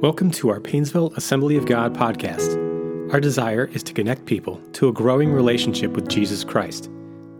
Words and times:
Welcome 0.00 0.30
to 0.30 0.48
our 0.48 0.60
Painesville 0.60 1.12
Assembly 1.16 1.58
of 1.58 1.66
God 1.66 1.94
podcast. 1.94 2.56
Our 3.12 3.20
desire 3.20 3.66
is 3.74 3.82
to 3.82 3.92
connect 3.92 4.24
people 4.24 4.58
to 4.72 4.88
a 4.88 4.92
growing 4.94 5.30
relationship 5.30 5.92
with 5.92 6.08
Jesus 6.08 6.42
Christ. 6.42 6.88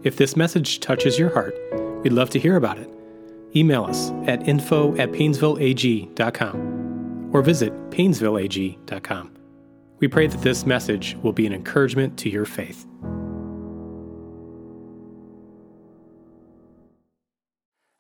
If 0.02 0.18
this 0.18 0.36
message 0.36 0.80
touches 0.80 1.18
your 1.18 1.32
heart, 1.32 1.54
we'd 2.02 2.12
love 2.12 2.28
to 2.28 2.38
hear 2.38 2.56
about 2.56 2.76
it. 2.76 2.90
Email 3.56 3.84
us 3.84 4.10
at 4.26 4.46
info 4.46 4.94
at 4.98 5.10
painesvilleag.com 5.10 7.30
or 7.32 7.40
visit 7.40 7.72
painesvilleag.com. 7.88 9.30
We 9.98 10.08
pray 10.08 10.26
that 10.26 10.42
this 10.42 10.66
message 10.66 11.16
will 11.22 11.32
be 11.32 11.46
an 11.46 11.54
encouragement 11.54 12.18
to 12.18 12.28
your 12.28 12.44
faith. 12.44 12.84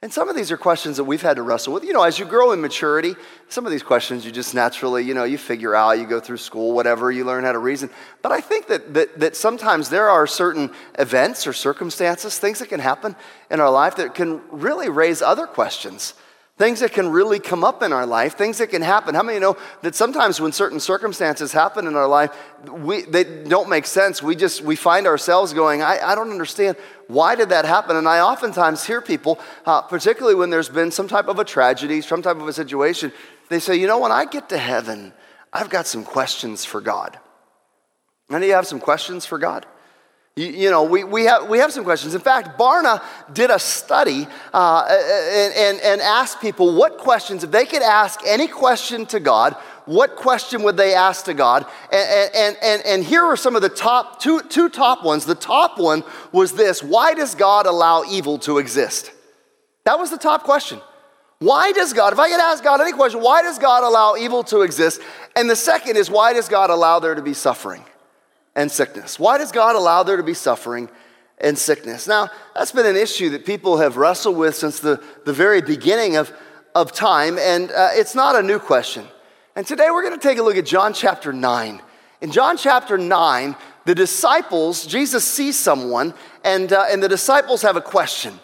And 0.02 0.10
some 0.10 0.30
of 0.30 0.36
these 0.36 0.50
are 0.50 0.56
questions 0.56 0.96
that 0.96 1.04
we've 1.04 1.20
had 1.20 1.36
to 1.36 1.42
wrestle 1.42 1.74
with. 1.74 1.84
You 1.84 1.92
know, 1.92 2.02
as 2.02 2.18
you 2.18 2.24
grow 2.24 2.52
in 2.52 2.60
maturity, 2.62 3.14
some 3.50 3.66
of 3.66 3.72
these 3.72 3.82
questions 3.82 4.24
you 4.24 4.32
just 4.32 4.54
naturally, 4.54 5.04
you 5.04 5.12
know, 5.12 5.24
you 5.24 5.36
figure 5.36 5.74
out, 5.74 5.98
you 5.98 6.06
go 6.06 6.20
through 6.20 6.38
school, 6.38 6.72
whatever, 6.72 7.12
you 7.12 7.26
learn 7.26 7.44
how 7.44 7.52
to 7.52 7.58
reason. 7.58 7.90
But 8.22 8.32
I 8.32 8.40
think 8.40 8.68
that, 8.68 8.94
that, 8.94 9.20
that 9.20 9.36
sometimes 9.36 9.90
there 9.90 10.08
are 10.08 10.26
certain 10.26 10.70
events 10.98 11.46
or 11.46 11.52
circumstances, 11.52 12.38
things 12.38 12.60
that 12.60 12.70
can 12.70 12.80
happen 12.80 13.14
in 13.50 13.60
our 13.60 13.70
life 13.70 13.96
that 13.96 14.14
can 14.14 14.40
really 14.50 14.88
raise 14.88 15.20
other 15.20 15.46
questions 15.46 16.14
things 16.60 16.80
that 16.80 16.92
can 16.92 17.08
really 17.08 17.38
come 17.38 17.64
up 17.64 17.82
in 17.82 17.90
our 17.90 18.04
life, 18.04 18.36
things 18.36 18.58
that 18.58 18.66
can 18.66 18.82
happen. 18.82 19.14
How 19.14 19.22
many 19.22 19.38
know 19.38 19.56
that 19.80 19.94
sometimes 19.94 20.42
when 20.42 20.52
certain 20.52 20.78
circumstances 20.78 21.52
happen 21.52 21.86
in 21.86 21.96
our 21.96 22.06
life, 22.06 22.36
we, 22.68 23.00
they 23.00 23.24
don't 23.24 23.70
make 23.70 23.86
sense. 23.86 24.22
We 24.22 24.36
just, 24.36 24.60
we 24.60 24.76
find 24.76 25.06
ourselves 25.06 25.54
going, 25.54 25.80
I, 25.80 25.98
I 26.00 26.14
don't 26.14 26.30
understand. 26.30 26.76
Why 27.08 27.34
did 27.34 27.48
that 27.48 27.64
happen? 27.64 27.96
And 27.96 28.06
I 28.06 28.20
oftentimes 28.20 28.84
hear 28.84 29.00
people, 29.00 29.38
uh, 29.64 29.80
particularly 29.80 30.34
when 30.34 30.50
there's 30.50 30.68
been 30.68 30.90
some 30.90 31.08
type 31.08 31.28
of 31.28 31.38
a 31.38 31.44
tragedy, 31.44 32.02
some 32.02 32.20
type 32.20 32.36
of 32.36 32.46
a 32.46 32.52
situation, 32.52 33.10
they 33.48 33.58
say, 33.58 33.76
you 33.76 33.86
know, 33.86 33.98
when 33.98 34.12
I 34.12 34.26
get 34.26 34.50
to 34.50 34.58
heaven, 34.58 35.14
I've 35.54 35.70
got 35.70 35.86
some 35.86 36.04
questions 36.04 36.66
for 36.66 36.82
God. 36.82 37.18
And 38.28 38.42
do 38.42 38.46
you 38.46 38.52
have 38.52 38.66
some 38.66 38.80
questions 38.80 39.24
for 39.24 39.38
God? 39.38 39.64
You, 40.40 40.46
you, 40.46 40.70
know, 40.70 40.84
we, 40.84 41.04
we, 41.04 41.24
have, 41.24 41.50
we 41.50 41.58
have 41.58 41.70
some 41.70 41.84
questions. 41.84 42.14
In 42.14 42.22
fact, 42.22 42.58
Barna 42.58 43.02
did 43.30 43.50
a 43.50 43.58
study 43.58 44.26
uh, 44.54 44.86
and, 44.88 45.54
and, 45.54 45.80
and 45.82 46.00
asked 46.00 46.40
people 46.40 46.74
what 46.74 46.96
questions, 46.96 47.44
if 47.44 47.50
they 47.50 47.66
could 47.66 47.82
ask 47.82 48.20
any 48.26 48.48
question 48.48 49.04
to 49.06 49.20
God, 49.20 49.52
what 49.84 50.16
question 50.16 50.62
would 50.62 50.78
they 50.78 50.94
ask 50.94 51.26
to 51.26 51.34
God? 51.34 51.66
And, 51.92 52.30
and, 52.34 52.56
and, 52.62 52.82
and 52.86 53.04
here 53.04 53.22
are 53.22 53.36
some 53.36 53.54
of 53.54 53.60
the 53.60 53.68
top, 53.68 54.18
two, 54.18 54.40
two 54.40 54.70
top 54.70 55.04
ones. 55.04 55.26
The 55.26 55.34
top 55.34 55.78
one 55.78 56.04
was 56.32 56.52
this 56.52 56.82
Why 56.82 57.12
does 57.12 57.34
God 57.34 57.66
allow 57.66 58.04
evil 58.04 58.38
to 58.38 58.56
exist? 58.56 59.12
That 59.84 59.98
was 59.98 60.10
the 60.10 60.18
top 60.18 60.44
question. 60.44 60.80
Why 61.40 61.72
does 61.72 61.92
God, 61.92 62.14
if 62.14 62.18
I 62.18 62.30
could 62.30 62.40
ask 62.40 62.64
God 62.64 62.80
any 62.80 62.92
question, 62.92 63.20
why 63.20 63.42
does 63.42 63.58
God 63.58 63.84
allow 63.84 64.16
evil 64.16 64.42
to 64.44 64.62
exist? 64.62 65.02
And 65.36 65.50
the 65.50 65.56
second 65.56 65.98
is, 65.98 66.10
why 66.10 66.32
does 66.32 66.48
God 66.48 66.70
allow 66.70 66.98
there 66.98 67.14
to 67.14 67.22
be 67.22 67.34
suffering? 67.34 67.84
And 68.60 68.70
sickness. 68.70 69.18
Why 69.18 69.38
does 69.38 69.52
God 69.52 69.74
allow 69.74 70.02
there 70.02 70.18
to 70.18 70.22
be 70.22 70.34
suffering 70.34 70.90
and 71.38 71.56
sickness? 71.56 72.06
Now, 72.06 72.28
that's 72.54 72.72
been 72.72 72.84
an 72.84 72.94
issue 72.94 73.30
that 73.30 73.46
people 73.46 73.78
have 73.78 73.96
wrestled 73.96 74.36
with 74.36 74.54
since 74.54 74.80
the, 74.80 75.02
the 75.24 75.32
very 75.32 75.62
beginning 75.62 76.16
of, 76.16 76.30
of 76.74 76.92
time, 76.92 77.38
and 77.38 77.70
uh, 77.70 77.88
it's 77.92 78.14
not 78.14 78.36
a 78.36 78.42
new 78.42 78.58
question. 78.58 79.06
And 79.56 79.66
today 79.66 79.88
we're 79.90 80.02
going 80.02 80.18
to 80.18 80.28
take 80.28 80.36
a 80.36 80.42
look 80.42 80.58
at 80.58 80.66
John 80.66 80.92
chapter 80.92 81.32
9. 81.32 81.80
In 82.20 82.30
John 82.30 82.58
chapter 82.58 82.98
9, 82.98 83.56
the 83.86 83.94
disciples, 83.94 84.86
Jesus 84.86 85.24
sees 85.24 85.58
someone, 85.58 86.12
and, 86.44 86.70
uh, 86.70 86.84
and 86.90 87.02
the 87.02 87.08
disciples 87.08 87.62
have 87.62 87.76
a 87.76 87.80
question. 87.80 88.38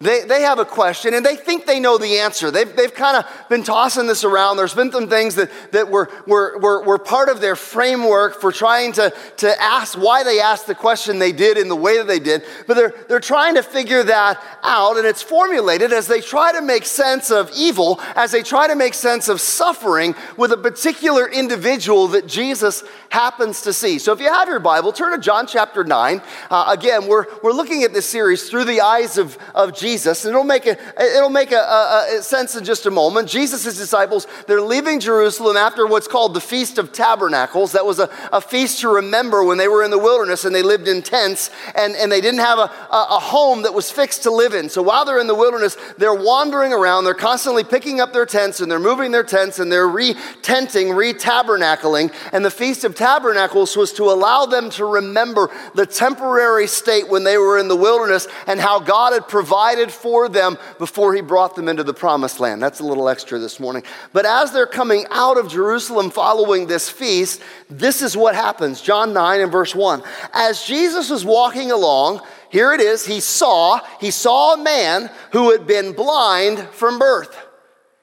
They, 0.00 0.22
they 0.22 0.42
have 0.42 0.60
a 0.60 0.64
question 0.64 1.12
and 1.12 1.26
they 1.26 1.34
think 1.34 1.66
they 1.66 1.80
know 1.80 1.98
the 1.98 2.20
answer. 2.20 2.52
They've, 2.52 2.76
they've 2.76 2.94
kind 2.94 3.16
of 3.16 3.48
been 3.48 3.64
tossing 3.64 4.06
this 4.06 4.22
around. 4.22 4.56
There's 4.56 4.72
been 4.72 4.92
some 4.92 5.08
things 5.08 5.34
that, 5.34 5.50
that 5.72 5.90
were, 5.90 6.08
were, 6.24 6.56
were, 6.60 6.84
were 6.84 6.98
part 6.98 7.28
of 7.28 7.40
their 7.40 7.56
framework 7.56 8.40
for 8.40 8.52
trying 8.52 8.92
to, 8.92 9.12
to 9.38 9.60
ask 9.60 9.98
why 9.98 10.22
they 10.22 10.38
asked 10.38 10.68
the 10.68 10.74
question 10.76 11.18
they 11.18 11.32
did 11.32 11.58
in 11.58 11.66
the 11.66 11.74
way 11.74 11.96
that 11.98 12.06
they 12.06 12.20
did. 12.20 12.44
But 12.68 12.74
they're, 12.74 12.94
they're 13.08 13.18
trying 13.18 13.56
to 13.56 13.62
figure 13.64 14.04
that 14.04 14.40
out 14.62 14.98
and 14.98 15.04
it's 15.04 15.20
formulated 15.20 15.92
as 15.92 16.06
they 16.06 16.20
try 16.20 16.52
to 16.52 16.62
make 16.62 16.84
sense 16.84 17.32
of 17.32 17.50
evil, 17.56 18.00
as 18.14 18.30
they 18.30 18.44
try 18.44 18.68
to 18.68 18.76
make 18.76 18.94
sense 18.94 19.26
of 19.26 19.40
suffering 19.40 20.14
with 20.36 20.52
a 20.52 20.56
particular 20.56 21.28
individual 21.28 22.06
that 22.08 22.28
Jesus 22.28 22.84
happens 23.08 23.62
to 23.62 23.72
see. 23.72 23.98
So 23.98 24.12
if 24.12 24.20
you 24.20 24.32
have 24.32 24.46
your 24.46 24.60
Bible, 24.60 24.92
turn 24.92 25.10
to 25.10 25.18
John 25.18 25.48
chapter 25.48 25.82
9. 25.82 26.22
Uh, 26.52 26.66
again, 26.68 27.08
we're, 27.08 27.26
we're 27.42 27.50
looking 27.50 27.82
at 27.82 27.92
this 27.92 28.06
series 28.06 28.48
through 28.48 28.66
the 28.66 28.80
eyes 28.80 29.18
of, 29.18 29.36
of 29.56 29.74
Jesus. 29.74 29.87
Jesus, 29.88 30.26
and 30.26 30.34
it'll 30.34 30.44
make, 30.44 30.66
a, 30.66 30.76
it'll 31.00 31.30
make 31.30 31.50
a, 31.50 31.56
a, 31.56 32.18
a 32.18 32.22
sense 32.22 32.54
in 32.56 32.62
just 32.62 32.84
a 32.84 32.90
moment. 32.90 33.26
Jesus' 33.26 33.62
disciples, 33.64 34.26
they're 34.46 34.60
leaving 34.60 35.00
Jerusalem 35.00 35.56
after 35.56 35.86
what's 35.86 36.06
called 36.06 36.34
the 36.34 36.42
Feast 36.42 36.76
of 36.76 36.92
Tabernacles. 36.92 37.72
That 37.72 37.86
was 37.86 37.98
a, 37.98 38.10
a 38.30 38.42
feast 38.42 38.80
to 38.82 38.90
remember 38.90 39.42
when 39.42 39.56
they 39.56 39.66
were 39.66 39.82
in 39.82 39.90
the 39.90 39.98
wilderness 39.98 40.44
and 40.44 40.54
they 40.54 40.62
lived 40.62 40.88
in 40.88 41.00
tents 41.00 41.50
and, 41.74 41.96
and 41.96 42.12
they 42.12 42.20
didn't 42.20 42.40
have 42.40 42.58
a, 42.58 42.70
a 42.90 43.18
home 43.18 43.62
that 43.62 43.72
was 43.72 43.90
fixed 43.90 44.24
to 44.24 44.30
live 44.30 44.52
in. 44.52 44.68
So 44.68 44.82
while 44.82 45.06
they're 45.06 45.20
in 45.20 45.26
the 45.26 45.34
wilderness, 45.34 45.78
they're 45.96 46.12
wandering 46.12 46.74
around, 46.74 47.04
they're 47.04 47.14
constantly 47.14 47.64
picking 47.64 47.98
up 47.98 48.12
their 48.12 48.26
tents 48.26 48.60
and 48.60 48.70
they're 48.70 48.78
moving 48.78 49.10
their 49.10 49.24
tents 49.24 49.58
and 49.58 49.72
they're 49.72 49.88
re-tenting, 49.88 50.90
re-tabernacling. 50.90 52.12
And 52.34 52.44
the 52.44 52.50
Feast 52.50 52.84
of 52.84 52.94
Tabernacles 52.94 53.74
was 53.74 53.94
to 53.94 54.04
allow 54.04 54.44
them 54.44 54.68
to 54.70 54.84
remember 54.84 55.48
the 55.74 55.86
temporary 55.86 56.66
state 56.66 57.08
when 57.08 57.24
they 57.24 57.38
were 57.38 57.56
in 57.58 57.68
the 57.68 57.76
wilderness 57.76 58.28
and 58.46 58.60
how 58.60 58.80
God 58.80 59.14
had 59.14 59.26
provided 59.28 59.77
provided 59.78 59.92
for 59.92 60.28
them 60.28 60.58
before 60.78 61.14
he 61.14 61.20
brought 61.20 61.54
them 61.54 61.68
into 61.68 61.84
the 61.84 61.94
promised 61.94 62.40
land. 62.40 62.60
That's 62.62 62.80
a 62.80 62.84
little 62.84 63.08
extra 63.08 63.38
this 63.38 63.60
morning. 63.60 63.82
But 64.12 64.26
as 64.26 64.52
they're 64.52 64.66
coming 64.66 65.06
out 65.10 65.38
of 65.38 65.48
Jerusalem 65.48 66.10
following 66.10 66.66
this 66.66 66.90
feast, 66.90 67.40
this 67.70 68.02
is 68.02 68.16
what 68.16 68.34
happens. 68.34 68.80
John 68.80 69.12
9 69.12 69.40
and 69.40 69.52
verse 69.52 69.74
1. 69.74 70.02
As 70.32 70.64
Jesus 70.64 71.10
was 71.10 71.24
walking 71.24 71.70
along, 71.70 72.22
here 72.50 72.72
it 72.72 72.80
is, 72.80 73.06
he 73.06 73.20
saw, 73.20 73.80
he 74.00 74.10
saw 74.10 74.54
a 74.54 74.62
man 74.62 75.10
who 75.32 75.52
had 75.52 75.66
been 75.66 75.92
blind 75.92 76.58
from 76.70 76.98
birth. 76.98 77.36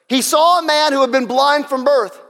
He 0.08 0.22
saw 0.22 0.60
a 0.60 0.66
man 0.66 0.94
who 0.94 1.02
had 1.02 1.12
been 1.12 1.26
blind 1.26 1.66
from 1.66 1.84
birth. 1.84 2.22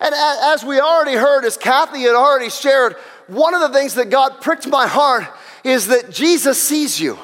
And 0.00 0.14
as 0.14 0.64
we 0.64 0.80
already 0.80 1.16
heard, 1.16 1.44
as 1.44 1.56
Kathy 1.56 2.02
had 2.02 2.14
already 2.14 2.50
shared, 2.50 2.94
one 3.26 3.54
of 3.54 3.60
the 3.60 3.70
things 3.70 3.94
that 3.94 4.10
God 4.10 4.40
pricked 4.40 4.66
my 4.66 4.86
heart 4.86 5.24
is 5.64 5.88
that 5.88 6.10
Jesus 6.10 6.62
sees 6.62 7.00
you. 7.00 7.18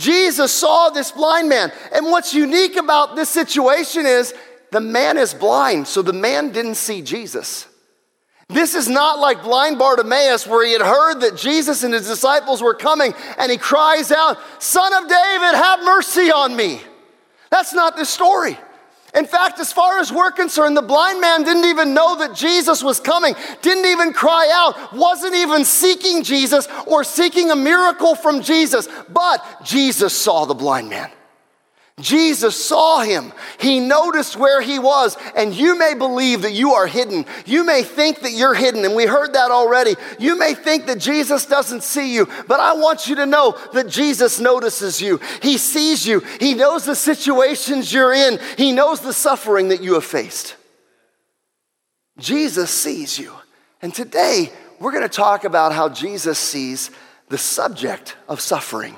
Jesus 0.00 0.50
saw 0.50 0.88
this 0.88 1.12
blind 1.12 1.50
man. 1.50 1.70
And 1.92 2.06
what's 2.06 2.32
unique 2.32 2.76
about 2.76 3.16
this 3.16 3.28
situation 3.28 4.06
is 4.06 4.34
the 4.72 4.80
man 4.80 5.18
is 5.18 5.34
blind, 5.34 5.86
so 5.86 6.00
the 6.00 6.14
man 6.14 6.52
didn't 6.52 6.76
see 6.76 7.02
Jesus. 7.02 7.66
This 8.48 8.74
is 8.74 8.88
not 8.88 9.18
like 9.18 9.42
blind 9.42 9.78
Bartimaeus, 9.78 10.46
where 10.46 10.64
he 10.66 10.72
had 10.72 10.80
heard 10.80 11.20
that 11.20 11.36
Jesus 11.36 11.84
and 11.84 11.92
his 11.92 12.08
disciples 12.08 12.62
were 12.62 12.74
coming, 12.74 13.12
and 13.36 13.52
he 13.52 13.58
cries 13.58 14.10
out, 14.10 14.38
Son 14.58 14.92
of 14.94 15.08
David, 15.08 15.54
have 15.54 15.84
mercy 15.84 16.32
on 16.32 16.56
me. 16.56 16.80
That's 17.50 17.74
not 17.74 17.96
the 17.96 18.06
story. 18.06 18.58
In 19.14 19.26
fact, 19.26 19.58
as 19.58 19.72
far 19.72 19.98
as 19.98 20.12
we're 20.12 20.30
concerned, 20.30 20.76
the 20.76 20.82
blind 20.82 21.20
man 21.20 21.42
didn't 21.42 21.64
even 21.64 21.94
know 21.94 22.16
that 22.18 22.34
Jesus 22.34 22.82
was 22.82 23.00
coming, 23.00 23.34
didn't 23.60 23.86
even 23.86 24.12
cry 24.12 24.50
out, 24.52 24.92
wasn't 24.92 25.34
even 25.34 25.64
seeking 25.64 26.22
Jesus 26.22 26.68
or 26.86 27.02
seeking 27.02 27.50
a 27.50 27.56
miracle 27.56 28.14
from 28.14 28.40
Jesus. 28.40 28.88
But 29.08 29.44
Jesus 29.64 30.16
saw 30.16 30.44
the 30.44 30.54
blind 30.54 30.88
man. 30.90 31.10
Jesus 32.00 32.62
saw 32.62 33.00
him. 33.00 33.32
He 33.58 33.80
noticed 33.80 34.36
where 34.36 34.60
he 34.60 34.78
was. 34.78 35.16
And 35.36 35.54
you 35.54 35.78
may 35.78 35.94
believe 35.94 36.42
that 36.42 36.52
you 36.52 36.72
are 36.74 36.86
hidden. 36.86 37.26
You 37.46 37.64
may 37.64 37.82
think 37.82 38.20
that 38.20 38.32
you're 38.32 38.54
hidden. 38.54 38.84
And 38.84 38.94
we 38.94 39.06
heard 39.06 39.34
that 39.34 39.50
already. 39.50 39.94
You 40.18 40.38
may 40.38 40.54
think 40.54 40.86
that 40.86 40.98
Jesus 40.98 41.46
doesn't 41.46 41.82
see 41.82 42.14
you. 42.14 42.28
But 42.46 42.60
I 42.60 42.74
want 42.74 43.08
you 43.08 43.16
to 43.16 43.26
know 43.26 43.58
that 43.72 43.88
Jesus 43.88 44.40
notices 44.40 45.00
you. 45.00 45.20
He 45.42 45.58
sees 45.58 46.06
you. 46.06 46.20
He 46.38 46.54
knows 46.54 46.84
the 46.84 46.94
situations 46.94 47.92
you're 47.92 48.14
in. 48.14 48.38
He 48.56 48.72
knows 48.72 49.00
the 49.00 49.12
suffering 49.12 49.68
that 49.68 49.82
you 49.82 49.94
have 49.94 50.04
faced. 50.04 50.56
Jesus 52.18 52.70
sees 52.70 53.18
you. 53.18 53.32
And 53.82 53.94
today, 53.94 54.52
we're 54.78 54.92
going 54.92 55.02
to 55.02 55.08
talk 55.08 55.44
about 55.44 55.72
how 55.72 55.88
Jesus 55.88 56.38
sees 56.38 56.90
the 57.28 57.38
subject 57.38 58.16
of 58.28 58.40
suffering. 58.40 58.96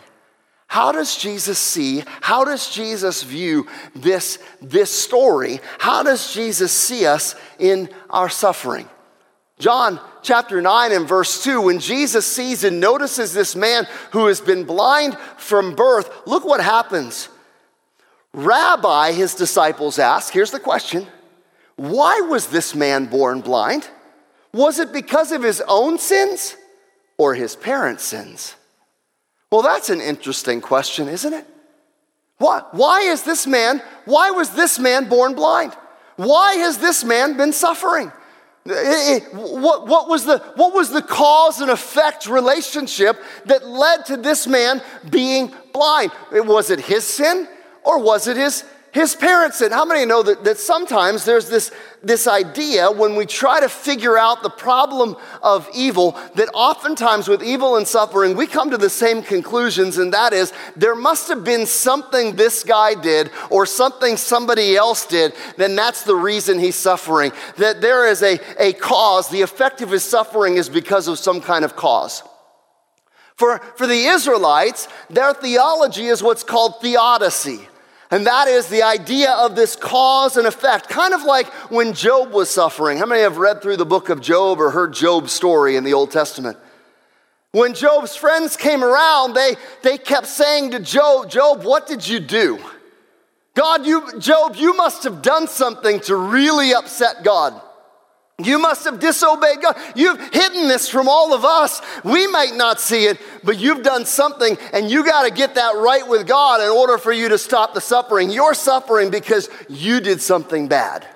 How 0.73 0.91
does 0.91 1.19
Jesus 1.19 1.59
see? 1.59 2.03
How 2.23 2.47
does 2.47 2.71
Jesus 2.71 3.23
view 3.23 3.67
this, 3.95 4.39
this 4.63 4.91
story? 4.91 5.61
How 5.79 6.03
does 6.03 6.33
Jesus 6.33 6.73
see 6.73 7.05
us 7.05 7.35
in 7.59 7.91
our 8.09 8.31
suffering? 8.31 8.89
John 9.59 10.01
chapter 10.23 10.63
9 10.63 10.93
and 10.93 11.07
verse 11.07 11.45
2, 11.45 11.61
when 11.61 11.79
Jesus 11.79 12.27
sees 12.27 12.65
and 12.65 12.81
notices 12.81 13.35
this 13.35 13.55
man 13.55 13.87
who 14.13 14.29
has 14.29 14.41
been 14.41 14.65
blind 14.65 15.19
from 15.37 15.75
birth, 15.75 16.11
look 16.27 16.47
what 16.47 16.63
happens. 16.63 17.29
Rabbi, 18.33 19.13
his 19.13 19.35
disciples 19.35 19.99
ask, 19.99 20.33
here's 20.33 20.53
the 20.53 20.59
question 20.59 21.07
why 21.77 22.23
was 22.23 22.47
this 22.47 22.75
man 22.75 23.05
born 23.05 23.43
blind? 23.43 23.87
Was 24.55 24.79
it 24.79 24.91
because 24.91 25.33
of 25.33 25.43
his 25.43 25.63
own 25.69 25.99
sins 25.99 26.57
or 27.19 27.35
his 27.35 27.57
parents' 27.57 28.05
sins? 28.05 28.57
Well, 29.52 29.60
that's 29.60 29.90
an 29.90 30.00
interesting 30.00 30.62
question, 30.62 31.08
isn't 31.08 31.34
it? 31.34 31.46
Why, 32.38 32.62
why 32.70 33.00
is 33.02 33.22
this 33.22 33.46
man, 33.46 33.82
why 34.06 34.31
was 34.31 34.49
this 34.49 34.78
man 34.78 35.10
born 35.10 35.34
blind? 35.34 35.75
Why 36.16 36.54
has 36.54 36.78
this 36.78 37.04
man 37.04 37.37
been 37.37 37.52
suffering? 37.52 38.10
What, 38.64 39.87
what, 39.87 40.08
was 40.08 40.25
the, 40.25 40.38
what 40.56 40.72
was 40.72 40.88
the 40.88 41.02
cause 41.02 41.60
and 41.60 41.70
effect 41.70 42.26
relationship 42.26 43.22
that 43.44 43.66
led 43.66 44.06
to 44.06 44.16
this 44.16 44.46
man 44.46 44.81
being 45.10 45.54
blind? 45.75 46.12
Was 46.32 46.70
it 46.70 46.81
his 46.81 47.04
sin 47.04 47.46
or 47.84 47.99
was 48.02 48.28
it 48.28 48.38
his 48.38 48.64
his 48.93 49.17
parents 49.17 49.56
said, 49.56 49.73
How 49.73 49.87
many 49.87 50.05
know 50.05 50.23
that, 50.23 50.44
that 50.44 50.59
sometimes 50.59 51.25
there's 51.25 51.49
this, 51.49 51.73
this 52.03 52.27
idea 52.27 52.91
when 52.91 53.17
we 53.17 53.25
try 53.25 53.59
to 53.59 53.69
figure 53.71 54.19
out 54.19 54.43
the 54.43 54.50
problem 54.50 55.17
of 55.43 55.67
evil, 55.75 56.12
that 56.35 56.50
oftentimes 56.53 57.27
with 57.27 57.43
evil 57.43 57.77
and 57.77 57.89
suffering, 57.89 58.37
we 58.37 58.47
come 58.47 58.71
to 58.71 58.77
the 58.77 58.91
same 58.91 59.23
conclusions, 59.23 59.97
and 59.97 60.12
that 60.12 60.35
is 60.35 60.53
there 60.77 60.94
must 60.94 61.29
have 61.29 61.43
been 61.43 61.65
something 61.65 62.37
this 62.37 62.65
guy 62.65 62.94
did 62.94 63.31
or 63.49 63.65
something 63.65 64.19
somebody 64.19 64.77
else 64.77 65.06
did, 65.06 65.33
then 65.56 65.75
that's 65.75 66.03
the 66.03 66.15
reason 66.15 66.59
he's 66.59 66.77
suffering. 66.77 67.33
That 67.56 67.81
there 67.81 68.06
is 68.06 68.23
a, 68.23 68.38
a 68.59 68.75
cause, 68.75 69.31
the 69.31 69.41
effect 69.41 69.81
of 69.81 69.91
his 69.91 70.05
suffering 70.05 70.59
is 70.59 70.69
because 70.69 71.09
of 71.09 71.19
some 71.19 71.41
kind 71.41 71.65
of 71.65 71.77
cause. 71.77 72.23
For, 73.37 73.59
for 73.77 73.87
the 73.87 74.05
Israelites, 74.05 74.87
their 75.09 75.33
theology 75.33 76.09
is 76.09 76.23
what's 76.23 76.45
called 76.45 76.83
theodicy. 76.83 77.69
And 78.12 78.26
that 78.26 78.47
is 78.47 78.69
the 78.69 78.82
idea 78.82 79.31
of 79.32 79.56
this 79.56 79.75
cause 79.75 80.37
and 80.37 80.47
effect, 80.47 80.91
kind 80.91 81.14
of 81.14 81.25
like 81.25 81.47
when 81.70 81.94
Job 81.94 82.31
was 82.31 82.50
suffering. 82.50 82.99
How 82.99 83.06
many 83.06 83.23
have 83.23 83.38
read 83.38 83.62
through 83.62 83.79
the 83.79 83.87
book 83.87 84.11
of 84.11 84.20
Job 84.20 84.61
or 84.61 84.70
heard 84.70 84.93
Job's 84.93 85.32
story 85.32 85.76
in 85.76 85.82
the 85.82 85.94
Old 85.94 86.11
Testament? 86.11 86.59
When 87.53 87.73
Job's 87.73 88.14
friends 88.14 88.55
came 88.55 88.85
around, 88.85 89.32
they, 89.32 89.56
they 89.82 89.97
kept 89.97 90.26
saying 90.26 90.73
to 90.73 90.81
Job, 90.81 91.31
Job, 91.31 91.64
what 91.64 91.87
did 91.87 92.06
you 92.06 92.20
do? 92.20 92.62
God, 93.55 93.87
you, 93.87 94.19
Job, 94.20 94.56
you 94.56 94.75
must 94.76 95.05
have 95.05 95.23
done 95.23 95.49
something 95.49 95.99
to 96.00 96.14
really 96.14 96.75
upset 96.75 97.25
God. 97.25 97.59
You 98.44 98.59
must 98.59 98.85
have 98.85 99.00
disobeyed 99.00 99.62
God. 99.62 99.77
You've 99.94 100.21
hidden 100.33 100.69
this 100.69 100.89
from 100.89 101.09
all 101.09 101.35
of 101.35 101.44
us. 101.44 101.81
We 102.05 102.27
might 102.27 102.55
not 102.55 102.81
see 102.81 103.05
it, 103.06 103.21
but 103.44 103.59
you've 103.59 103.83
done 103.83 104.06
something, 104.06 104.56
and 104.73 104.91
you 104.91 105.05
got 105.05 105.25
to 105.25 105.31
get 105.31 105.55
that 105.55 105.77
right 105.77 106.06
with 106.06 106.27
God 106.27 106.61
in 106.61 106.69
order 106.69 106.99
for 106.99 107.12
you 107.12 107.29
to 107.29 107.39
stop 107.39 107.75
the 107.75 107.81
suffering. 107.81 108.31
You're 108.31 108.55
suffering 108.55 109.11
because 109.11 109.49
you 109.69 110.00
did 110.00 110.21
something 110.21 110.69
bad. 110.69 111.06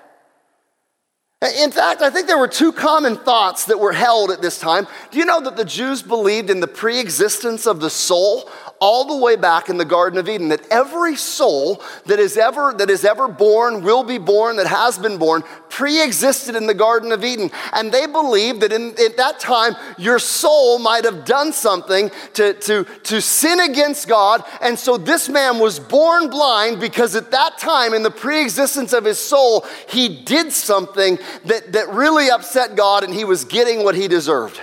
In 1.61 1.71
fact, 1.71 2.01
I 2.01 2.09
think 2.09 2.29
there 2.29 2.39
were 2.39 2.49
two 2.49 2.73
common 2.73 3.17
thoughts 3.17 3.67
that 3.67 3.79
were 3.79 3.93
held 3.93 4.31
at 4.31 4.41
this 4.41 4.59
time. 4.59 4.87
Do 5.11 5.19
you 5.19 5.27
know 5.27 5.41
that 5.43 5.57
the 5.57 5.67
Jews 5.67 6.03
believed 6.03 6.49
in 6.49 6.61
the 6.61 6.67
pre 6.67 6.99
existence 6.99 7.67
of 7.67 7.81
the 7.81 7.91
soul? 7.91 8.49
All 8.81 9.05
the 9.05 9.17
way 9.17 9.37
back 9.37 9.69
in 9.69 9.79
the 9.79 9.85
Garden 9.85 10.19
of 10.19 10.29
Eden 10.29 10.49
that 10.49 10.67
every 10.71 11.17
soul 11.17 11.83
that 12.07 12.19
is 12.19 12.37
ever, 12.37 12.75
that 12.77 12.91
is 12.91 13.05
ever 13.05 13.29
born, 13.29 13.83
will 13.83 14.05
be 14.05 14.19
born, 14.19 14.57
that 14.57 14.67
has 14.67 14.99
been 14.99 15.19
born, 15.19 15.43
pre 15.69 16.03
existed 16.03 16.57
in 16.57 16.67
the 16.67 16.75
Garden 16.75 17.13
of 17.13 17.25
Eden. 17.25 17.51
And 17.73 17.93
they 17.93 18.07
believed 18.07 18.61
that 18.61 18.73
in, 18.73 18.91
at 18.91 19.17
that 19.17 19.41
time, 19.41 19.75
your 19.99 20.19
soul 20.19 20.79
might 20.79 21.05
have 21.05 21.25
done 21.25 21.53
something 21.53 22.11
to, 22.35 22.55
to, 22.55 22.85
to 23.05 23.21
sin 23.21 23.61
against 23.61 24.09
God. 24.09 24.45
And 24.61 24.79
so 24.79 24.97
this 24.97 25.29
man 25.29 25.59
was 25.59 25.79
born 25.79 26.29
blind 26.29 26.81
because 26.81 27.15
at 27.17 27.31
that 27.31 27.59
time, 27.59 27.95
in 27.95 28.03
the 28.03 28.11
pre 28.11 28.43
existence 28.43 28.93
of 28.93 29.05
his 29.05 29.19
soul, 29.19 29.65
he 29.89 30.23
did 30.23 30.53
something 30.53 31.19
that, 31.45 31.73
that 31.73 31.89
really 31.91 32.31
upset 32.31 32.77
God 32.77 33.05
and 33.05 33.15
he 33.15 33.25
was 33.25 33.45
getting 33.45 33.85
what 33.85 33.95
he 33.95 34.09
deserved. 34.09 34.61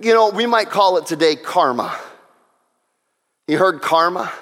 You 0.00 0.14
know, 0.14 0.30
we 0.30 0.46
might 0.46 0.70
call 0.70 0.96
it 0.96 1.06
today 1.06 1.36
karma. 1.36 1.98
You 3.46 3.58
heard 3.58 3.82
karma? 3.82 4.32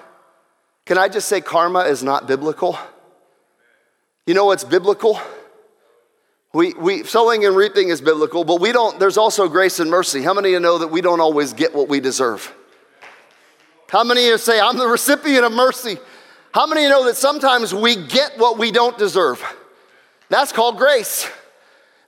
Can 0.87 0.99
I 0.99 1.09
just 1.09 1.29
say 1.29 1.41
karma 1.41 1.81
is 1.81 2.03
not 2.03 2.27
biblical? 2.27 2.79
You 4.27 4.35
know 4.35 4.47
what's 4.47 4.65
biblical? 4.65 5.21
We, 6.53 6.75
we, 6.75 7.05
sowing 7.05 7.45
and 7.45 7.57
reaping 7.57 7.89
is 7.89 8.01
biblical, 8.01 8.45
but 8.45 8.61
we 8.61 8.73
don't, 8.73 9.01
there's 9.01 9.17
also 9.17 9.49
grace 9.49 9.81
and 9.81 9.91
mercy. 9.91 10.23
How 10.23 10.35
many 10.35 10.49
of 10.49 10.53
you 10.53 10.61
know 10.61 10.79
that 10.79 10.89
we 10.89 11.01
don't 11.01 11.21
always 11.21 11.53
get 11.53 11.75
what 11.75 11.89
we 11.89 11.99
deserve? 11.99 12.55
How 13.89 14.05
many 14.05 14.23
of 14.23 14.27
you 14.27 14.39
say, 14.39 14.61
I'm 14.61 14.77
the 14.77 14.87
recipient 14.87 15.45
of 15.45 15.53
mercy? 15.53 15.97
How 16.53 16.67
many 16.67 16.83
of 16.83 16.85
you 16.85 16.91
know 16.91 17.05
that 17.07 17.17
sometimes 17.17 17.75
we 17.75 17.97
get 17.97 18.39
what 18.39 18.59
we 18.59 18.71
don't 18.71 18.99
deserve? 18.99 19.43
That's 20.29 20.53
called 20.53 20.77
grace. 20.77 21.29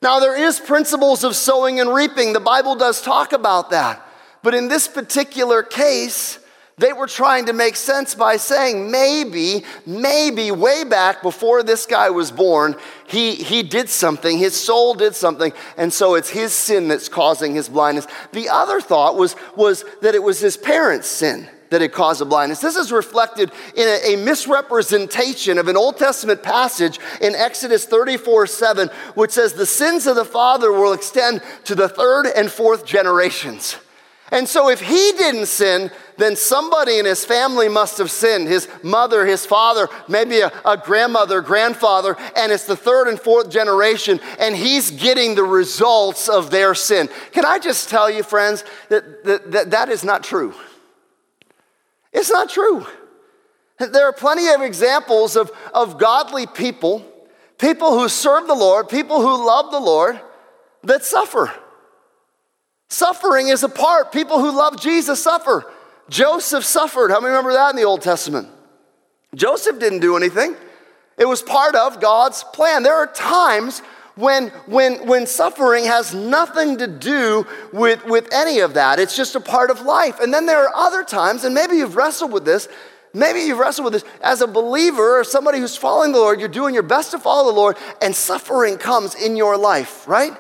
Now, 0.03 0.21
there 0.21 0.37
is 0.37 0.61
principles 0.61 1.25
of 1.25 1.35
sowing 1.35 1.81
and 1.81 1.93
reaping. 1.93 2.35
The 2.35 2.41
Bible 2.41 2.75
does 2.75 3.01
talk 3.01 3.33
about 3.33 3.71
that. 3.71 4.07
But 4.43 4.55
in 4.55 4.69
this 4.69 4.87
particular 4.87 5.63
case, 5.63 6.39
they 6.77 6.93
were 6.93 7.07
trying 7.07 7.47
to 7.47 7.53
make 7.53 7.77
sense 7.77 8.17
by 8.17 8.37
saying 8.37 8.91
maybe, 8.91 9.65
maybe 9.87 10.51
way 10.51 10.83
back 10.83 11.23
before 11.23 11.63
this 11.63 11.87
guy 11.87 12.11
was 12.11 12.33
born, 12.33 12.75
he, 13.07 13.37
he 13.37 13.63
did 13.63 13.89
something, 13.89 14.39
his 14.39 14.59
soul 14.59 14.95
did 14.95 15.15
something, 15.15 15.53
and 15.77 15.93
so 15.93 16.17
it's 16.17 16.31
his 16.31 16.53
sin 16.53 16.89
that's 16.89 17.09
causing 17.09 17.55
his 17.55 17.69
blindness. 17.69 18.09
The 18.33 18.49
other 18.49 18.81
thought 18.81 19.17
was, 19.17 19.37
was 19.55 19.85
that 20.03 20.17
it 20.17 20.23
was 20.23 20.41
his 20.41 20.57
parents' 20.57 21.07
sin 21.07 21.49
that 21.71 21.81
had 21.81 21.93
caused 21.93 22.21
the 22.21 22.25
blindness. 22.25 22.61
This 22.61 22.77
is 22.77 22.91
reflected 22.91 23.53
in 23.77 23.89
a, 23.89 24.15
a, 24.15 24.17
misrepresentation 24.17 25.59
of 25.59 25.69
an 25.69 25.77
Old 25.77 25.97
Testament 25.97 26.43
passage 26.43 26.99
in 27.21 27.35
Exodus 27.35 27.85
34 27.85 28.47
7, 28.47 28.89
which 29.15 29.33
says, 29.33 29.53
The 29.53 29.67
sins 29.67 30.07
of 30.07 30.17
the 30.17 30.25
father 30.25 30.73
will 30.73 30.93
extend 30.93 31.41
to 31.65 31.75
the 31.75 31.89
third 31.89 32.27
and 32.27 32.51
fourth 32.51 32.85
generations. 32.85 33.77
And 34.35 34.49
so, 34.49 34.69
if 34.69 34.81
he 34.81 35.13
didn't 35.13 35.47
sin, 35.47 35.93
then 36.17 36.35
somebody 36.35 36.99
in 36.99 37.05
his 37.05 37.25
family 37.25 37.69
must 37.69 37.99
have 37.99 38.11
sinned 38.11 38.49
his 38.49 38.69
mother, 38.83 39.25
his 39.25 39.47
father, 39.47 39.89
maybe 40.09 40.41
a, 40.41 40.51
a, 40.65 40.77
grandmother, 40.77 41.41
grandfather, 41.41 42.17
and 42.35 42.51
it's 42.51 42.67
the 42.67 42.77
third 42.77 43.07
and 43.07 43.19
fourth 43.19 43.49
generation, 43.49 44.19
and 44.41 44.57
he's 44.57 44.91
getting 44.91 45.37
the 45.37 45.45
results 45.45 46.29
of 46.29 46.51
their 46.51 46.75
sin. 46.75 47.09
Can 47.31 47.45
I 47.45 47.61
just 47.61 47.89
tell 47.89 48.11
you, 48.11 48.25
friends, 48.25 48.65
that 48.89 49.23
that, 49.23 49.53
that, 49.53 49.71
that 49.71 49.89
is 49.89 50.03
not 50.03 50.25
true? 50.25 50.53
It's 52.13 52.31
not 52.31 52.51
true. 52.51 52.85
There 53.79 54.09
are 54.09 54.13
plenty 54.13 54.49
of 54.49 54.63
examples 54.63 55.37
of, 55.37 55.53
of 55.73 55.97
godly 55.97 56.49
people, 56.49 57.07
people 57.57 57.97
who 57.97 58.09
serve 58.09 58.49
the 58.49 58.55
Lord, 58.55 58.89
people 58.89 59.21
who 59.21 59.47
love 59.47 59.71
the 59.71 59.79
Lord, 59.79 60.21
that 60.83 61.05
suffer. 61.05 61.53
Suffering 62.95 63.49
is 63.49 63.65
a 63.65 63.69
part. 63.69 64.13
People 64.13 64.39
who 64.39 64.57
love 64.57 64.81
Jesus 64.81 65.21
suffer. 65.21 65.69
Joseph 66.09 66.65
suffered. 66.65 67.11
How 67.11 67.19
many 67.19 67.31
remember 67.31 67.53
that 67.53 67.71
in 67.71 67.77
the 67.77 67.83
Old 67.83 68.03
Testament? 68.03 68.47
Joseph 69.35 69.81
didn't 69.81 69.99
do 69.99 70.17
anything. 70.17 70.55
It 71.19 71.25
was 71.25 71.43
part 71.43 71.75
of 71.75 72.01
God's 72.01 72.45
plan. 72.45 72.85
There 72.85 72.95
are 72.95 73.09
times 73.09 73.81
when, 74.15 74.51
when, 74.67 75.09
when 75.09 75.27
suffering 75.27 75.87
has 75.87 76.15
nothing 76.15 76.79
to 76.79 76.87
do 76.87 77.45
with, 77.73 78.05
with 78.07 78.33
any 78.33 78.61
of 78.61 78.75
that. 78.75 79.01
It's 79.01 79.17
just 79.17 79.35
a 79.35 79.41
part 79.41 79.73
of 79.73 79.81
life. 79.81 80.21
And 80.21 80.33
then 80.33 80.47
there 80.47 80.63
are 80.65 80.77
other 80.77 81.03
times, 81.03 81.43
and 81.43 81.53
maybe 81.53 81.75
you've 81.75 81.97
wrestled 81.97 82.31
with 82.31 82.45
this, 82.45 82.69
maybe 83.13 83.41
you've 83.41 83.59
wrestled 83.59 83.87
with 83.87 83.95
this 83.95 84.05
as 84.23 84.41
a 84.41 84.47
believer 84.47 85.19
or 85.19 85.25
somebody 85.25 85.59
who's 85.59 85.77
following 85.77 86.13
the 86.13 86.19
Lord, 86.19 86.39
you're 86.39 86.49
doing 86.49 86.75
your 86.75 86.85
best 86.85 87.11
to 87.11 87.19
follow 87.19 87.51
the 87.51 87.59
Lord, 87.59 87.77
and 88.01 88.15
suffering 88.15 88.79
comes 88.79 89.17
in 89.17 89.35
your 89.35 89.57
life, 89.57 90.07
right? 90.07 90.33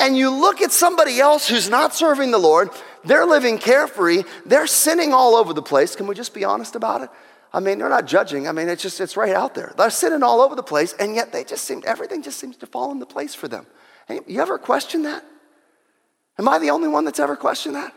And 0.00 0.16
you 0.16 0.30
look 0.30 0.62
at 0.62 0.72
somebody 0.72 1.20
else 1.20 1.46
who's 1.46 1.68
not 1.68 1.94
serving 1.94 2.30
the 2.30 2.38
Lord, 2.38 2.70
they're 3.04 3.26
living 3.26 3.58
carefree, 3.58 4.24
they're 4.46 4.66
sinning 4.66 5.12
all 5.12 5.36
over 5.36 5.52
the 5.52 5.62
place. 5.62 5.94
Can 5.94 6.06
we 6.06 6.14
just 6.14 6.32
be 6.34 6.44
honest 6.44 6.74
about 6.74 7.02
it? 7.02 7.10
I 7.52 7.60
mean, 7.60 7.78
they're 7.78 7.88
not 7.88 8.06
judging. 8.06 8.48
I 8.48 8.52
mean, 8.52 8.68
it's 8.68 8.82
just, 8.82 9.00
it's 9.00 9.16
right 9.16 9.34
out 9.34 9.54
there. 9.54 9.74
They're 9.76 9.90
sinning 9.90 10.22
all 10.22 10.40
over 10.40 10.54
the 10.54 10.62
place, 10.62 10.94
and 10.94 11.14
yet 11.14 11.32
they 11.32 11.44
just 11.44 11.64
seem, 11.64 11.82
everything 11.84 12.22
just 12.22 12.38
seems 12.38 12.56
to 12.58 12.66
fall 12.66 12.92
into 12.92 13.06
place 13.06 13.34
for 13.34 13.48
them. 13.48 13.66
You 14.26 14.40
ever 14.40 14.58
question 14.58 15.02
that? 15.02 15.24
Am 16.38 16.48
I 16.48 16.58
the 16.58 16.70
only 16.70 16.88
one 16.88 17.04
that's 17.04 17.20
ever 17.20 17.36
questioned 17.36 17.74
that? 17.74 17.92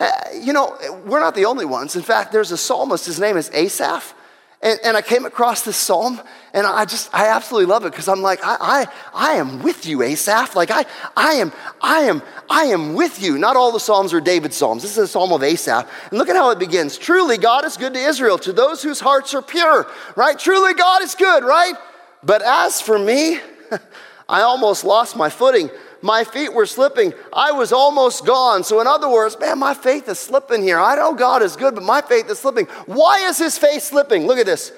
Uh, 0.00 0.10
you 0.42 0.52
know, 0.52 0.76
we're 1.06 1.20
not 1.20 1.34
the 1.34 1.44
only 1.44 1.64
ones. 1.64 1.94
In 1.94 2.02
fact, 2.02 2.32
there's 2.32 2.50
a 2.50 2.56
psalmist, 2.56 3.06
his 3.06 3.20
name 3.20 3.36
is 3.36 3.50
Asaph. 3.52 4.14
And, 4.62 4.80
and 4.82 4.96
I 4.96 5.02
came 5.02 5.26
across 5.26 5.62
this 5.62 5.76
psalm, 5.76 6.20
and 6.54 6.66
I 6.66 6.84
just, 6.84 7.14
I 7.14 7.28
absolutely 7.28 7.66
love 7.66 7.84
it 7.84 7.90
because 7.90 8.08
I'm 8.08 8.22
like, 8.22 8.40
I, 8.42 8.56
I, 8.60 8.86
I 9.12 9.32
am 9.34 9.62
with 9.62 9.84
you, 9.84 10.02
Asaph. 10.02 10.56
Like, 10.56 10.70
I, 10.70 10.86
I 11.16 11.34
am, 11.34 11.52
I 11.82 12.00
am, 12.00 12.22
I 12.48 12.64
am 12.64 12.94
with 12.94 13.22
you. 13.22 13.36
Not 13.36 13.56
all 13.56 13.72
the 13.72 13.80
psalms 13.80 14.14
are 14.14 14.20
David's 14.20 14.56
psalms. 14.56 14.82
This 14.82 14.92
is 14.92 14.98
a 14.98 15.08
psalm 15.08 15.32
of 15.32 15.42
Asaph. 15.42 15.86
And 16.10 16.18
look 16.18 16.28
at 16.28 16.36
how 16.36 16.50
it 16.50 16.58
begins. 16.58 16.96
Truly, 16.96 17.36
God 17.36 17.64
is 17.64 17.76
good 17.76 17.92
to 17.94 18.00
Israel, 18.00 18.38
to 18.38 18.52
those 18.52 18.82
whose 18.82 19.00
hearts 19.00 19.34
are 19.34 19.42
pure, 19.42 19.86
right? 20.16 20.38
Truly, 20.38 20.72
God 20.74 21.02
is 21.02 21.14
good, 21.14 21.44
right? 21.44 21.74
But 22.22 22.40
as 22.42 22.80
for 22.80 22.98
me, 22.98 23.40
I 24.28 24.42
almost 24.42 24.84
lost 24.84 25.16
my 25.16 25.28
footing 25.28 25.68
my 26.04 26.22
feet 26.22 26.52
were 26.52 26.66
slipping. 26.66 27.14
I 27.32 27.52
was 27.52 27.72
almost 27.72 28.26
gone. 28.26 28.62
So, 28.62 28.82
in 28.82 28.86
other 28.86 29.08
words, 29.08 29.38
man, 29.40 29.58
my 29.58 29.72
faith 29.72 30.06
is 30.06 30.18
slipping 30.18 30.62
here. 30.62 30.78
I 30.78 30.96
know 30.96 31.14
God 31.14 31.42
is 31.42 31.56
good, 31.56 31.74
but 31.74 31.82
my 31.82 32.02
faith 32.02 32.28
is 32.28 32.38
slipping. 32.38 32.66
Why 32.84 33.26
is 33.26 33.38
his 33.38 33.56
faith 33.56 33.82
slipping? 33.82 34.26
Look 34.26 34.38
at 34.38 34.44
this. 34.44 34.70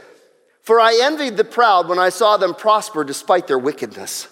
For 0.62 0.78
I 0.78 1.00
envied 1.02 1.36
the 1.36 1.42
proud 1.42 1.88
when 1.88 1.98
I 1.98 2.10
saw 2.10 2.36
them 2.36 2.54
prosper 2.54 3.02
despite 3.02 3.48
their 3.48 3.58
wickedness. 3.58 4.28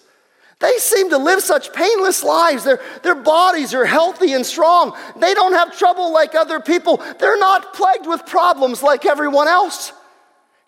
They 0.60 0.78
seem 0.78 1.10
to 1.10 1.18
live 1.18 1.40
such 1.42 1.72
painless 1.72 2.22
lives. 2.22 2.62
Their, 2.62 2.80
their 3.02 3.16
bodies 3.16 3.74
are 3.74 3.84
healthy 3.84 4.32
and 4.32 4.46
strong. 4.46 4.96
They 5.16 5.34
don't 5.34 5.54
have 5.54 5.76
trouble 5.76 6.12
like 6.12 6.36
other 6.36 6.60
people. 6.60 7.02
They're 7.18 7.40
not 7.40 7.74
plagued 7.74 8.06
with 8.06 8.24
problems 8.24 8.84
like 8.84 9.04
everyone 9.04 9.48
else. 9.48 9.92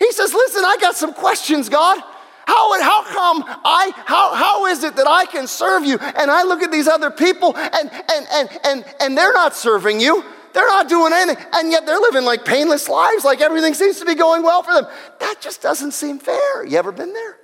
He 0.01 0.11
says, 0.11 0.35
Listen, 0.35 0.65
I 0.65 0.77
got 0.81 0.97
some 0.97 1.15
questions, 1.15 1.69
God. 1.69 2.03
How, 2.47 2.81
how 2.81 3.05
come 3.05 3.45
I, 3.65 3.93
how, 4.07 4.35
how 4.35 4.67
is 4.67 4.85
it 4.85 4.97
that 4.97 5.09
I 5.09 5.27
can 5.27 5.47
serve 5.47 5.85
you? 5.85 5.99
And 5.99 6.31
I 6.31 6.45
look 6.45 6.63
at 6.63 6.71
these 6.71 6.87
other 6.87 7.11
people 7.11 7.57
and, 7.57 7.91
and, 7.91 8.27
and, 8.33 8.49
and, 8.65 8.85
and 9.01 9.19
they're 9.19 9.33
not 9.33 9.57
serving 9.57 10.01
you. 10.01 10.25
They're 10.53 10.67
not 10.69 10.89
doing 10.89 11.13
anything. 11.13 11.45
And 11.53 11.71
yet 11.71 11.85
they're 11.87 12.01
living 12.01 12.25
like 12.25 12.45
painless 12.45 12.89
lives, 12.89 13.25
like 13.25 13.41
everything 13.41 13.75
seems 13.75 13.99
to 13.99 14.07
be 14.07 14.15
going 14.15 14.43
well 14.43 14.63
for 14.63 14.75
them. 14.75 14.87
That 15.21 15.41
just 15.41 15.61
doesn't 15.61 15.93
seem 15.93 16.19
fair. 16.19 16.65
You 16.65 16.79
ever 16.79 16.93
been 16.93 17.13
there? 17.13 17.37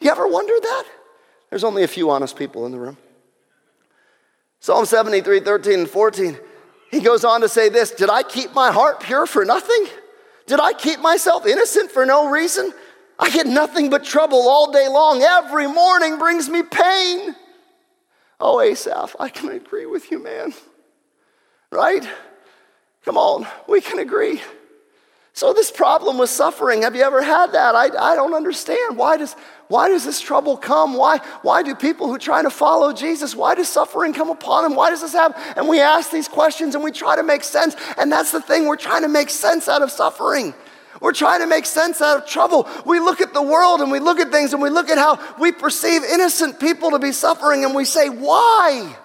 You 0.00 0.10
ever 0.10 0.28
wondered 0.28 0.62
that? 0.62 0.84
There's 1.50 1.64
only 1.64 1.82
a 1.82 1.88
few 1.88 2.10
honest 2.10 2.36
people 2.36 2.66
in 2.66 2.72
the 2.72 2.78
room. 2.78 2.98
Psalm 4.60 4.84
73, 4.84 5.40
13, 5.40 5.78
and 5.80 5.88
14. 5.88 6.38
He 6.90 7.00
goes 7.00 7.24
on 7.24 7.40
to 7.40 7.48
say 7.48 7.68
this 7.68 7.90
Did 7.90 8.10
I 8.10 8.22
keep 8.22 8.52
my 8.52 8.70
heart 8.70 9.00
pure 9.00 9.26
for 9.26 9.44
nothing? 9.44 9.86
Did 10.46 10.60
I 10.60 10.72
keep 10.72 11.00
myself 11.00 11.46
innocent 11.46 11.90
for 11.90 12.06
no 12.06 12.30
reason? 12.30 12.72
I 13.18 13.30
get 13.30 13.46
nothing 13.46 13.90
but 13.90 14.04
trouble 14.04 14.48
all 14.48 14.72
day 14.72 14.88
long. 14.88 15.22
Every 15.22 15.66
morning 15.66 16.18
brings 16.18 16.48
me 16.48 16.62
pain. 16.62 17.34
Oh, 18.38 18.60
Asaph, 18.60 19.16
I 19.18 19.28
can 19.28 19.50
agree 19.50 19.86
with 19.86 20.10
you, 20.10 20.22
man. 20.22 20.52
Right? 21.70 22.06
Come 23.04 23.16
on, 23.16 23.46
we 23.66 23.80
can 23.80 23.98
agree. 23.98 24.42
So, 25.32 25.52
this 25.52 25.70
problem 25.70 26.16
with 26.16 26.30
suffering, 26.30 26.82
have 26.82 26.96
you 26.96 27.02
ever 27.02 27.22
had 27.22 27.52
that? 27.52 27.74
I, 27.74 27.84
I 27.84 28.14
don't 28.14 28.32
understand. 28.32 28.96
Why 28.96 29.18
does, 29.18 29.34
why 29.68 29.88
does 29.88 30.02
this 30.02 30.18
trouble 30.18 30.56
come? 30.56 30.94
Why, 30.94 31.18
why 31.42 31.62
do 31.62 31.74
people 31.74 32.08
who 32.08 32.16
try 32.16 32.40
to 32.40 32.48
follow 32.48 32.92
Jesus, 32.94 33.36
why 33.36 33.54
does 33.54 33.68
suffering 33.68 34.14
come 34.14 34.30
upon 34.30 34.62
them? 34.62 34.74
Why 34.74 34.88
does 34.88 35.02
this 35.02 35.12
happen? 35.12 35.40
And 35.54 35.68
we 35.68 35.78
ask 35.78 36.10
these 36.10 36.26
questions 36.26 36.74
and 36.74 36.82
we 36.82 36.90
try 36.90 37.16
to 37.16 37.22
make 37.22 37.44
sense. 37.44 37.76
And 37.98 38.10
that's 38.10 38.32
the 38.32 38.40
thing, 38.40 38.66
we're 38.66 38.76
trying 38.76 39.02
to 39.02 39.08
make 39.08 39.28
sense 39.28 39.68
out 39.68 39.82
of 39.82 39.90
suffering. 39.90 40.54
We're 41.00 41.12
trying 41.12 41.40
to 41.40 41.46
make 41.46 41.66
sense 41.66 42.00
out 42.00 42.22
of 42.22 42.28
trouble. 42.28 42.68
We 42.84 43.00
look 43.00 43.20
at 43.20 43.32
the 43.32 43.42
world 43.42 43.80
and 43.80 43.90
we 43.90 44.00
look 44.00 44.18
at 44.18 44.30
things 44.30 44.52
and 44.52 44.62
we 44.62 44.70
look 44.70 44.88
at 44.88 44.98
how 44.98 45.18
we 45.38 45.52
perceive 45.52 46.02
innocent 46.04 46.58
people 46.60 46.90
to 46.92 46.98
be 46.98 47.12
suffering 47.12 47.64
and 47.64 47.74
we 47.74 47.84
say, 47.84 48.08
why? 48.08 48.96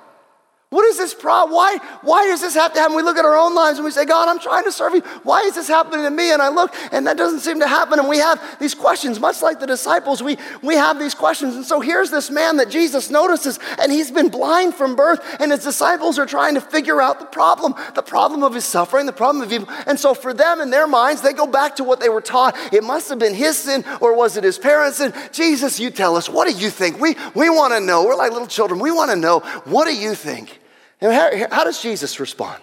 What 0.72 0.86
is 0.86 0.98
this 0.98 1.14
problem? 1.14 1.54
Why, 1.54 1.80
why 2.02 2.28
does 2.28 2.40
this 2.40 2.54
have 2.54 2.72
to 2.72 2.80
happen? 2.80 2.96
We 2.96 3.04
look 3.04 3.18
at 3.18 3.26
our 3.26 3.36
own 3.36 3.54
lives 3.54 3.78
and 3.78 3.84
we 3.84 3.92
say, 3.92 4.06
God, 4.06 4.30
I'm 4.30 4.40
trying 4.40 4.64
to 4.64 4.72
serve 4.72 4.94
you. 4.96 5.02
Why 5.24 5.42
is 5.42 5.56
this 5.56 5.68
happening 5.68 6.06
to 6.06 6.10
me? 6.10 6.32
And 6.32 6.42
I 6.42 6.48
look 6.48 6.74
and 6.94 7.06
that 7.08 7.18
doesn't 7.18 7.42
seem 7.42 7.60
to 7.60 7.68
happen. 7.68 8.00
And 8.00 8.08
we 8.08 8.20
have 8.20 8.42
these 8.58 8.74
questions, 8.74 9.20
much 9.20 9.42
like 9.42 9.60
the 9.60 9.68
disciples, 9.68 10.24
we, 10.24 10.38
we 10.62 10.76
have 10.76 10.98
these 10.98 11.14
questions. 11.14 11.58
And 11.58 11.66
so 11.66 11.82
here's 11.82 12.10
this 12.10 12.32
man 12.32 12.56
that 12.56 12.70
Jesus 12.70 13.10
notices, 13.10 13.60
and 13.80 13.92
he's 13.92 14.12
been 14.12 14.30
blind 14.30 14.74
from 14.74 14.96
birth, 14.96 15.20
and 15.42 15.52
his 15.52 15.62
disciples 15.62 16.18
are 16.18 16.26
trying 16.26 16.56
to 16.56 16.62
figure 16.62 17.02
out 17.02 17.20
the 17.20 17.26
problem, 17.26 17.76
the 17.94 18.02
problem 18.02 18.42
of 18.42 18.54
his 18.54 18.64
suffering, 18.64 19.06
the 19.06 19.12
problem 19.12 19.44
of 19.44 19.52
evil. 19.52 19.68
And 19.88 20.00
so 20.00 20.14
for 20.14 20.34
them 20.34 20.62
in 20.62 20.70
their 20.70 20.88
minds, 20.88 21.22
they 21.22 21.34
go 21.34 21.48
back 21.48 21.76
to 21.76 21.84
what 21.84 22.00
they 22.00 22.08
were 22.08 22.22
taught. 22.22 22.56
It 22.72 22.86
must 22.86 23.10
have 23.10 23.20
been 23.20 23.34
his 23.34 23.58
sin, 23.58 23.84
or 24.00 24.16
was 24.16 24.38
it 24.38 24.46
his 24.46 24.58
parents' 24.58 25.00
sin? 25.00 25.14
Jesus, 25.34 25.82
you 25.82 25.92
tell 25.92 26.16
us, 26.16 26.30
what 26.30 26.48
do 26.48 26.58
you 26.58 26.70
think? 26.70 26.98
We, 27.02 27.18
we 27.36 27.50
want 27.50 27.74
to 27.74 27.82
know. 27.82 28.06
We're 28.06 28.16
like 28.16 28.32
little 28.32 28.48
children. 28.48 28.80
We 28.80 28.94
want 28.94 29.12
to 29.12 29.18
know, 29.18 29.40
what 29.66 29.86
do 29.86 29.94
you 29.94 30.16
think? 30.16 30.61
And 31.02 31.12
how, 31.12 31.32
how 31.50 31.64
does 31.64 31.82
Jesus 31.82 32.20
respond? 32.20 32.62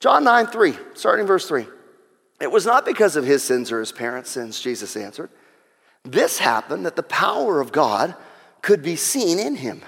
John 0.00 0.24
9, 0.24 0.46
3, 0.46 0.74
starting 0.94 1.26
verse 1.26 1.46
3. 1.46 1.66
It 2.40 2.50
was 2.50 2.64
not 2.64 2.86
because 2.86 3.16
of 3.16 3.24
his 3.24 3.42
sins 3.42 3.72
or 3.72 3.80
his 3.80 3.92
parents' 3.92 4.30
sins, 4.30 4.60
Jesus 4.60 4.96
answered. 4.96 5.30
This 6.04 6.38
happened 6.38 6.86
that 6.86 6.96
the 6.96 7.02
power 7.02 7.60
of 7.60 7.72
God 7.72 8.14
could 8.62 8.82
be 8.82 8.96
seen 8.96 9.38
in 9.38 9.56
him. 9.56 9.82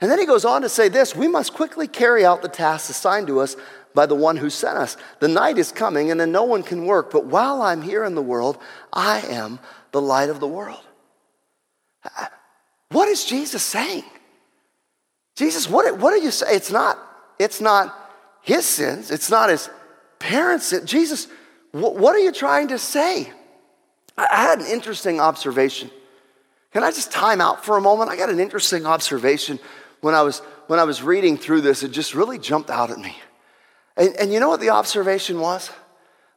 And 0.00 0.10
then 0.10 0.18
he 0.18 0.26
goes 0.26 0.46
on 0.46 0.62
to 0.62 0.68
say 0.68 0.88
this 0.88 1.14
we 1.14 1.28
must 1.28 1.54
quickly 1.54 1.86
carry 1.86 2.24
out 2.24 2.42
the 2.42 2.48
tasks 2.48 2.88
assigned 2.88 3.26
to 3.26 3.40
us 3.40 3.56
by 3.94 4.06
the 4.06 4.14
one 4.14 4.36
who 4.36 4.48
sent 4.48 4.78
us. 4.78 4.96
The 5.18 5.28
night 5.28 5.58
is 5.58 5.72
coming 5.72 6.10
and 6.10 6.18
then 6.18 6.32
no 6.32 6.44
one 6.44 6.62
can 6.62 6.86
work, 6.86 7.10
but 7.10 7.26
while 7.26 7.60
I'm 7.60 7.82
here 7.82 8.04
in 8.04 8.14
the 8.14 8.22
world, 8.22 8.58
I 8.92 9.20
am 9.20 9.58
the 9.92 10.00
light 10.00 10.30
of 10.30 10.40
the 10.40 10.46
world. 10.46 10.80
Uh, 12.04 12.26
what 12.90 13.08
is 13.08 13.24
Jesus 13.24 13.62
saying? 13.62 14.04
Jesus, 15.40 15.70
what, 15.70 15.96
what 15.96 16.12
are 16.12 16.18
you 16.18 16.30
saying? 16.30 16.54
It's 16.54 16.70
not, 16.70 16.98
it's 17.38 17.62
not 17.62 17.96
his 18.42 18.66
sins, 18.66 19.10
it's 19.10 19.30
not 19.30 19.48
his 19.48 19.70
parents' 20.18 20.66
sins. 20.66 20.90
Jesus, 20.90 21.28
what, 21.72 21.96
what 21.96 22.14
are 22.14 22.18
you 22.18 22.30
trying 22.30 22.68
to 22.68 22.78
say? 22.78 23.32
I, 24.18 24.26
I 24.30 24.42
had 24.42 24.58
an 24.58 24.66
interesting 24.66 25.18
observation. 25.18 25.90
Can 26.74 26.84
I 26.84 26.90
just 26.90 27.10
time 27.10 27.40
out 27.40 27.64
for 27.64 27.78
a 27.78 27.80
moment? 27.80 28.10
I 28.10 28.16
got 28.16 28.28
an 28.28 28.38
interesting 28.38 28.84
observation 28.84 29.58
when 30.02 30.14
I 30.14 30.20
was 30.20 30.40
when 30.66 30.78
I 30.78 30.84
was 30.84 31.02
reading 31.02 31.38
through 31.38 31.62
this. 31.62 31.82
It 31.82 31.92
just 31.92 32.14
really 32.14 32.38
jumped 32.38 32.68
out 32.68 32.90
at 32.90 32.98
me. 32.98 33.16
And, 33.96 34.14
and 34.16 34.30
you 34.34 34.40
know 34.40 34.50
what 34.50 34.60
the 34.60 34.68
observation 34.68 35.40
was? 35.40 35.70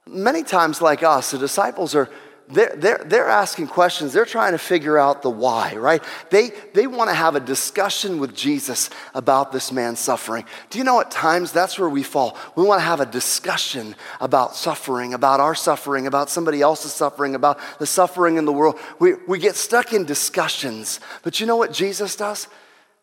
Many 0.08 0.44
times, 0.44 0.82
like 0.82 1.04
us, 1.04 1.32
the 1.32 1.38
disciples 1.38 1.94
are 1.94 2.10
they're, 2.50 2.76
they're, 2.76 3.04
they're 3.06 3.30
asking 3.30 3.68
questions. 3.68 4.14
They're 4.14 4.26
trying 4.26 4.52
to 4.52 4.58
figure 4.58 4.98
out 4.98 5.22
the 5.22 5.30
why, 5.30 5.76
right? 5.76 6.04
They, 6.30 6.52
they 6.74 6.88
want 6.88 7.10
to 7.10 7.16
have 7.16 7.36
a 7.36 7.40
discussion 7.40 8.20
with 8.20 8.36
Jesus 8.36 8.90
about 9.14 9.52
this 9.52 9.72
man's 9.72 10.00
suffering. 10.00 10.46
Do 10.70 10.78
you 10.78 10.84
know 10.84 11.00
at 11.00 11.10
times 11.10 11.52
that's 11.52 11.80
where 11.80 11.90
we 11.90 12.04
fall? 12.04 12.38
We 12.56 12.64
want 12.64 12.80
to 12.80 12.86
have 12.86 13.00
a 13.00 13.06
discussion 13.06 13.96
about 14.20 14.56
suffering, 14.56 15.14
about 15.14 15.40
our 15.40 15.56
suffering, 15.56 16.06
about 16.06 16.30
somebody 16.30 16.62
else's 16.62 16.94
suffering, 16.94 17.36
about 17.36 17.60
the 17.80 17.86
suffering 17.86 18.38
in 18.38 18.46
the 18.46 18.54
world. 18.54 18.78
We, 19.00 19.14
we 19.28 19.40
get 19.40 19.56
stuck 19.56 19.94
in 19.94 20.06
discussions. 20.06 21.00
But 21.24 21.40
you 21.40 21.46
know 21.46 21.58
what 21.58 21.72
Jesus 21.72 22.16
does? 22.16 22.48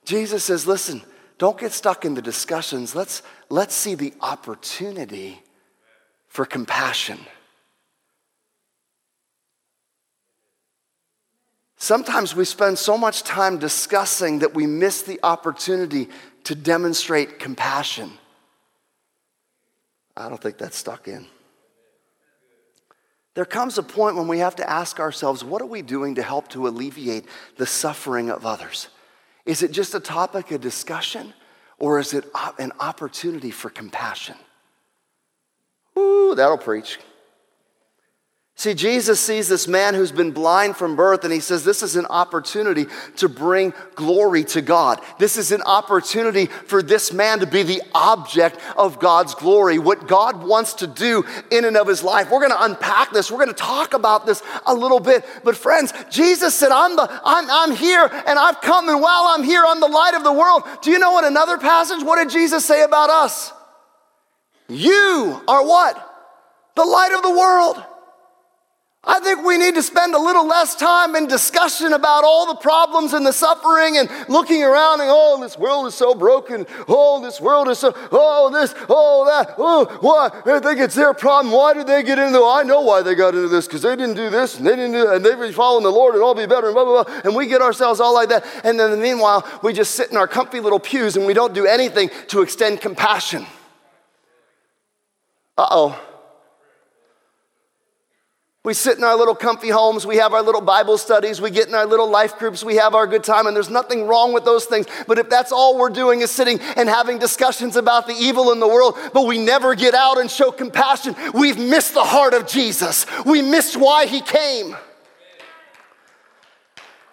Jesus 0.04 0.44
says, 0.44 0.66
listen, 0.66 1.02
don't 1.38 1.58
get 1.58 1.72
stuck 1.72 2.04
in 2.04 2.14
the 2.14 2.22
discussions. 2.22 2.94
Let's, 2.94 3.22
let's 3.48 3.74
see 3.74 3.94
the 3.94 4.12
opportunity 4.20 5.42
for 6.28 6.44
compassion. 6.44 7.18
Sometimes 11.82 12.36
we 12.36 12.44
spend 12.44 12.78
so 12.78 12.98
much 12.98 13.22
time 13.22 13.58
discussing 13.58 14.40
that 14.40 14.54
we 14.54 14.66
miss 14.66 15.00
the 15.00 15.18
opportunity 15.22 16.10
to 16.44 16.54
demonstrate 16.54 17.38
compassion. 17.38 18.12
I 20.14 20.28
don't 20.28 20.40
think 20.40 20.58
that's 20.58 20.76
stuck 20.76 21.08
in. 21.08 21.26
There 23.32 23.46
comes 23.46 23.78
a 23.78 23.82
point 23.82 24.16
when 24.16 24.28
we 24.28 24.40
have 24.40 24.56
to 24.56 24.68
ask 24.68 25.00
ourselves 25.00 25.42
what 25.42 25.62
are 25.62 25.66
we 25.66 25.80
doing 25.80 26.16
to 26.16 26.22
help 26.22 26.48
to 26.48 26.68
alleviate 26.68 27.24
the 27.56 27.64
suffering 27.64 28.28
of 28.28 28.44
others? 28.44 28.88
Is 29.46 29.62
it 29.62 29.72
just 29.72 29.94
a 29.94 30.00
topic 30.00 30.50
of 30.50 30.60
discussion 30.60 31.32
or 31.78 31.98
is 31.98 32.12
it 32.12 32.26
an 32.58 32.72
opportunity 32.78 33.50
for 33.50 33.70
compassion? 33.70 34.36
Ooh, 35.96 36.34
that'll 36.36 36.58
preach. 36.58 36.98
See, 38.60 38.74
Jesus 38.74 39.18
sees 39.18 39.48
this 39.48 39.66
man 39.66 39.94
who's 39.94 40.12
been 40.12 40.32
blind 40.32 40.76
from 40.76 40.94
birth, 40.94 41.24
and 41.24 41.32
he 41.32 41.40
says, 41.40 41.64
This 41.64 41.82
is 41.82 41.96
an 41.96 42.04
opportunity 42.04 42.88
to 43.16 43.26
bring 43.26 43.72
glory 43.94 44.44
to 44.44 44.60
God. 44.60 45.00
This 45.18 45.38
is 45.38 45.50
an 45.50 45.62
opportunity 45.62 46.44
for 46.44 46.82
this 46.82 47.10
man 47.10 47.38
to 47.38 47.46
be 47.46 47.62
the 47.62 47.80
object 47.94 48.58
of 48.76 49.00
God's 49.00 49.34
glory, 49.34 49.78
what 49.78 50.06
God 50.06 50.44
wants 50.44 50.74
to 50.74 50.86
do 50.86 51.24
in 51.50 51.64
and 51.64 51.74
of 51.74 51.88
his 51.88 52.02
life. 52.02 52.30
We're 52.30 52.46
going 52.46 52.50
to 52.50 52.62
unpack 52.62 53.12
this, 53.12 53.30
we're 53.30 53.38
going 53.38 53.48
to 53.48 53.54
talk 53.54 53.94
about 53.94 54.26
this 54.26 54.42
a 54.66 54.74
little 54.74 55.00
bit. 55.00 55.24
But, 55.42 55.56
friends, 55.56 55.94
Jesus 56.10 56.54
said, 56.54 56.70
I'm, 56.70 56.96
the, 56.96 57.08
I'm, 57.24 57.46
I'm 57.50 57.74
here, 57.74 58.10
and 58.26 58.38
I've 58.38 58.60
come, 58.60 58.90
and 58.90 59.00
while 59.00 59.24
I'm 59.28 59.42
here, 59.42 59.64
I'm 59.66 59.80
the 59.80 59.88
light 59.88 60.12
of 60.12 60.22
the 60.22 60.34
world. 60.34 60.64
Do 60.82 60.90
you 60.90 60.98
know 60.98 61.12
what 61.12 61.24
another 61.24 61.56
passage? 61.56 62.02
What 62.02 62.16
did 62.16 62.28
Jesus 62.28 62.66
say 62.66 62.82
about 62.82 63.08
us? 63.08 63.54
You 64.68 65.40
are 65.48 65.64
what? 65.66 65.96
The 66.74 66.84
light 66.84 67.14
of 67.16 67.22
the 67.22 67.30
world. 67.30 67.86
I 69.02 69.18
think 69.20 69.46
we 69.46 69.56
need 69.56 69.76
to 69.76 69.82
spend 69.82 70.14
a 70.14 70.18
little 70.18 70.46
less 70.46 70.74
time 70.74 71.16
in 71.16 71.26
discussion 71.26 71.94
about 71.94 72.22
all 72.22 72.46
the 72.46 72.60
problems 72.60 73.14
and 73.14 73.24
the 73.24 73.32
suffering 73.32 73.96
and 73.96 74.10
looking 74.28 74.62
around 74.62 75.00
and, 75.00 75.08
oh, 75.10 75.40
this 75.40 75.56
world 75.56 75.86
is 75.86 75.94
so 75.94 76.14
broken. 76.14 76.66
Oh, 76.86 77.18
this 77.22 77.40
world 77.40 77.68
is 77.68 77.78
so, 77.78 77.94
oh, 78.12 78.50
this, 78.52 78.74
oh, 78.90 79.24
that. 79.24 79.54
Oh, 79.56 79.86
why? 80.02 80.28
They 80.44 80.60
think 80.60 80.80
it's 80.80 80.94
their 80.94 81.14
problem. 81.14 81.50
Why 81.50 81.72
did 81.72 81.86
they 81.86 82.02
get 82.02 82.18
into 82.18 82.44
I 82.44 82.62
know 82.62 82.82
why 82.82 83.00
they 83.00 83.14
got 83.14 83.34
into 83.34 83.48
this 83.48 83.66
because 83.66 83.80
they 83.80 83.96
didn't 83.96 84.16
do 84.16 84.28
this 84.28 84.58
and 84.58 84.66
they 84.66 84.76
didn't 84.76 84.92
do 84.92 85.10
and 85.10 85.24
they've 85.24 85.38
been 85.38 85.54
following 85.54 85.84
the 85.84 85.90
Lord 85.90 86.14
and 86.14 86.22
all 86.22 86.34
be 86.34 86.44
better 86.44 86.66
and 86.66 86.74
blah, 86.74 86.84
blah, 86.84 87.04
blah. 87.04 87.20
And 87.24 87.34
we 87.34 87.46
get 87.46 87.62
ourselves 87.62 88.00
all 88.00 88.12
like 88.12 88.28
that. 88.28 88.44
And 88.64 88.78
then 88.78 89.00
meanwhile, 89.00 89.48
we 89.62 89.72
just 89.72 89.94
sit 89.94 90.10
in 90.10 90.18
our 90.18 90.28
comfy 90.28 90.60
little 90.60 90.80
pews 90.80 91.16
and 91.16 91.24
we 91.24 91.32
don't 91.32 91.54
do 91.54 91.64
anything 91.64 92.10
to 92.28 92.42
extend 92.42 92.82
compassion. 92.82 93.46
Uh 95.56 95.68
oh. 95.70 96.09
We 98.62 98.74
sit 98.74 98.98
in 98.98 99.04
our 99.04 99.16
little 99.16 99.34
comfy 99.34 99.70
homes, 99.70 100.06
we 100.06 100.16
have 100.16 100.34
our 100.34 100.42
little 100.42 100.60
Bible 100.60 100.98
studies, 100.98 101.40
we 101.40 101.50
get 101.50 101.68
in 101.68 101.74
our 101.74 101.86
little 101.86 102.10
life 102.10 102.38
groups, 102.38 102.62
we 102.62 102.76
have 102.76 102.94
our 102.94 103.06
good 103.06 103.24
time, 103.24 103.46
and 103.46 103.56
there's 103.56 103.70
nothing 103.70 104.06
wrong 104.06 104.34
with 104.34 104.44
those 104.44 104.66
things. 104.66 104.86
But 105.06 105.18
if 105.18 105.30
that's 105.30 105.50
all 105.50 105.78
we're 105.78 105.88
doing 105.88 106.20
is 106.20 106.30
sitting 106.30 106.60
and 106.76 106.86
having 106.86 107.18
discussions 107.18 107.76
about 107.76 108.06
the 108.06 108.12
evil 108.12 108.52
in 108.52 108.60
the 108.60 108.68
world, 108.68 108.98
but 109.14 109.26
we 109.26 109.38
never 109.38 109.74
get 109.74 109.94
out 109.94 110.18
and 110.18 110.30
show 110.30 110.50
compassion, 110.50 111.16
we've 111.32 111.58
missed 111.58 111.94
the 111.94 112.04
heart 112.04 112.34
of 112.34 112.46
Jesus. 112.46 113.06
We 113.24 113.40
missed 113.40 113.78
why 113.78 114.04
he 114.04 114.20
came. 114.20 114.76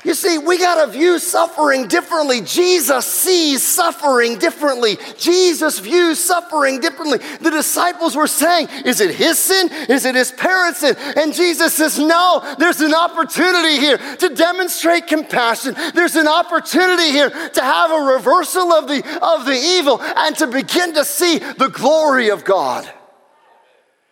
You 0.08 0.14
see, 0.14 0.38
we 0.38 0.58
got 0.58 0.86
to 0.86 0.90
view 0.90 1.20
suffering 1.20 1.90
differently. 1.90 2.40
Jesus 2.40 3.06
sees 3.06 3.62
suffering 3.62 4.38
differently. 4.38 4.98
Jesus 5.18 5.80
views 5.80 6.18
suffering 6.18 6.80
differently. 6.80 7.18
The 7.42 7.52
disciples 7.52 8.16
were 8.16 8.26
saying, 8.26 8.70
Is 8.86 9.02
it 9.02 9.14
his 9.14 9.38
sin? 9.38 9.70
Is 9.90 10.06
it 10.06 10.16
his 10.16 10.32
parents' 10.32 10.80
sin? 10.80 10.96
And 11.18 11.34
Jesus 11.34 11.74
says, 11.74 12.00
No, 12.00 12.56
there's 12.58 12.80
an 12.80 12.94
opportunity 12.94 13.80
here 13.80 13.98
to 13.98 14.30
demonstrate 14.30 15.08
compassion. 15.08 15.76
There's 15.94 16.16
an 16.16 16.30
opportunity 16.30 17.10
here 17.10 17.30
to 17.30 17.62
have 17.62 17.92
a 17.92 18.14
reversal 18.14 18.72
of 18.72 18.88
the, 18.88 19.00
of 19.22 19.46
the 19.46 19.60
evil 19.78 20.02
and 20.02 20.34
to 20.38 20.48
begin 20.48 20.94
to 20.94 21.04
see 21.04 21.40
the 21.40 21.68
glory 21.68 22.30
of 22.30 22.46
God. 22.46 22.90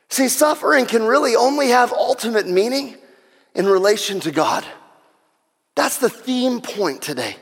See, 0.09 0.27
suffering 0.27 0.87
can 0.87 1.03
really 1.03 1.37
only 1.37 1.69
have 1.69 1.93
ultimate 1.93 2.49
meaning 2.49 2.97
in 3.53 3.65
relation 3.65 4.19
to 4.19 4.31
God. 4.31 4.65
That's 5.75 5.97
the 5.97 6.09
theme 6.09 6.61
point 6.61 7.01
today. 7.01 7.35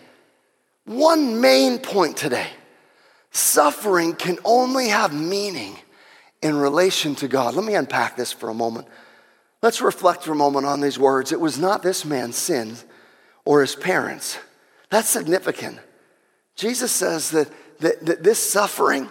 One 0.86 1.40
main 1.40 1.80
point 1.80 2.18
today. 2.18 2.48
Suffering 3.32 4.16
can 4.16 4.38
only 4.44 4.90
have 4.90 5.14
meaning 5.14 5.78
in 6.42 6.56
relation 6.56 7.16
to 7.16 7.28
God. 7.28 7.56
Let 7.56 7.66
me 7.66 7.76
unpack 7.76 8.18
this 8.18 8.32
for 8.32 8.50
a 8.50 8.54
moment. 8.54 8.88
Let's 9.62 9.82
reflect 9.82 10.24
for 10.24 10.34
a 10.34 10.36
moment 10.36 10.66
on 10.66 10.82
these 10.82 11.00
words. 11.00 11.32
It 11.32 11.40
was 11.40 11.58
not 11.58 11.84
this 11.84 12.04
man's 12.04 12.36
sins 12.36 12.84
or 13.46 13.62
his 13.62 13.76
parents. 13.76 14.38
That's 14.90 15.08
significant. 15.08 15.80
Jesus 16.56 16.92
says 16.92 17.32
that, 17.32 17.50
that, 17.80 18.06
that 18.06 18.24
this 18.24 18.40
suffering 18.40 19.10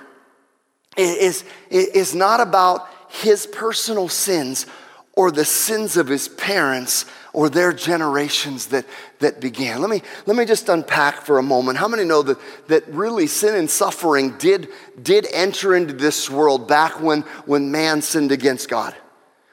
is, 0.97 1.45
is 1.71 2.15
not 2.15 2.41
about 2.41 2.87
his 3.09 3.47
personal 3.47 4.09
sins 4.09 4.67
or 5.15 5.31
the 5.31 5.45
sins 5.45 5.97
of 5.97 6.07
his 6.07 6.29
parents 6.29 7.07
or 7.33 7.49
their 7.49 7.73
generations 7.73 8.67
that, 8.67 8.85
that 9.21 9.41
began. 9.41 9.81
Let 9.81 9.91
me, 9.91 10.03
let 10.27 10.37
me 10.37 10.45
just 10.45 10.69
unpack 10.69 11.23
for 11.23 11.39
a 11.39 11.43
moment. 11.43 11.79
How 11.79 11.89
many 11.89 12.05
know 12.05 12.23
that, 12.23 12.39
that 12.69 12.87
really 12.89 13.27
sin 13.27 13.55
and 13.55 13.71
suffering 13.71 14.37
did, 14.39 14.69
did 15.03 15.27
enter 15.33 15.75
into 15.75 15.95
this 15.95 16.29
world 16.29 16.69
back 16.69 17.01
when, 17.01 17.23
when 17.47 17.71
man 17.71 18.03
sinned 18.03 18.33
against 18.33 18.69
God? 18.69 18.95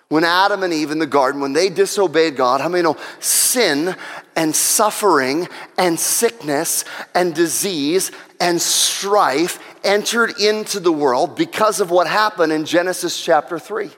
When 0.10 0.24
Adam 0.24 0.64
and 0.64 0.74
Eve 0.74 0.90
in 0.90 0.98
the 0.98 1.06
garden, 1.06 1.40
when 1.40 1.54
they 1.54 1.70
disobeyed 1.70 2.36
God, 2.36 2.62
how 2.62 2.70
many 2.70 2.82
know 2.82 2.98
sin 3.20 3.96
and 4.36 4.56
suffering 4.56 5.48
and 5.78 6.00
sickness 6.00 6.84
and 7.14 7.36
disease 7.36 8.12
and 8.40 8.60
strife 8.60 9.60
entered 9.84 10.40
into 10.40 10.80
the 10.80 10.92
world 10.92 11.36
because 11.36 11.80
of 11.80 11.92
what 11.92 12.08
happened 12.08 12.52
in 12.52 12.66
Genesis 12.66 13.24
chapter 13.24 13.60
3? 13.60 13.92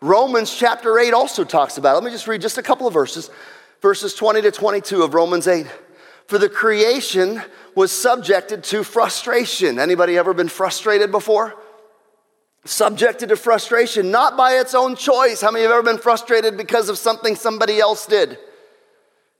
Romans 0.00 0.54
chapter 0.54 0.98
8 0.98 1.12
also 1.12 1.44
talks 1.44 1.76
about 1.76 1.92
it. 1.92 1.94
Let 1.96 2.04
me 2.04 2.10
just 2.10 2.26
read 2.26 2.40
just 2.40 2.58
a 2.58 2.62
couple 2.62 2.86
of 2.86 2.94
verses. 2.94 3.30
Verses 3.82 4.14
20 4.14 4.42
to 4.42 4.50
22 4.50 5.02
of 5.02 5.14
Romans 5.14 5.46
8. 5.46 5.66
For 6.26 6.38
the 6.38 6.48
creation 6.48 7.42
was 7.74 7.92
subjected 7.92 8.64
to 8.64 8.82
frustration. 8.82 9.78
Anybody 9.78 10.16
ever 10.16 10.32
been 10.32 10.48
frustrated 10.48 11.10
before? 11.10 11.54
Subjected 12.64 13.30
to 13.30 13.36
frustration, 13.36 14.10
not 14.10 14.36
by 14.36 14.52
its 14.52 14.74
own 14.74 14.96
choice. 14.96 15.40
How 15.40 15.50
many 15.50 15.62
have 15.62 15.72
ever 15.72 15.82
been 15.82 15.98
frustrated 15.98 16.56
because 16.56 16.88
of 16.88 16.98
something 16.98 17.34
somebody 17.34 17.78
else 17.78 18.06
did? 18.06 18.38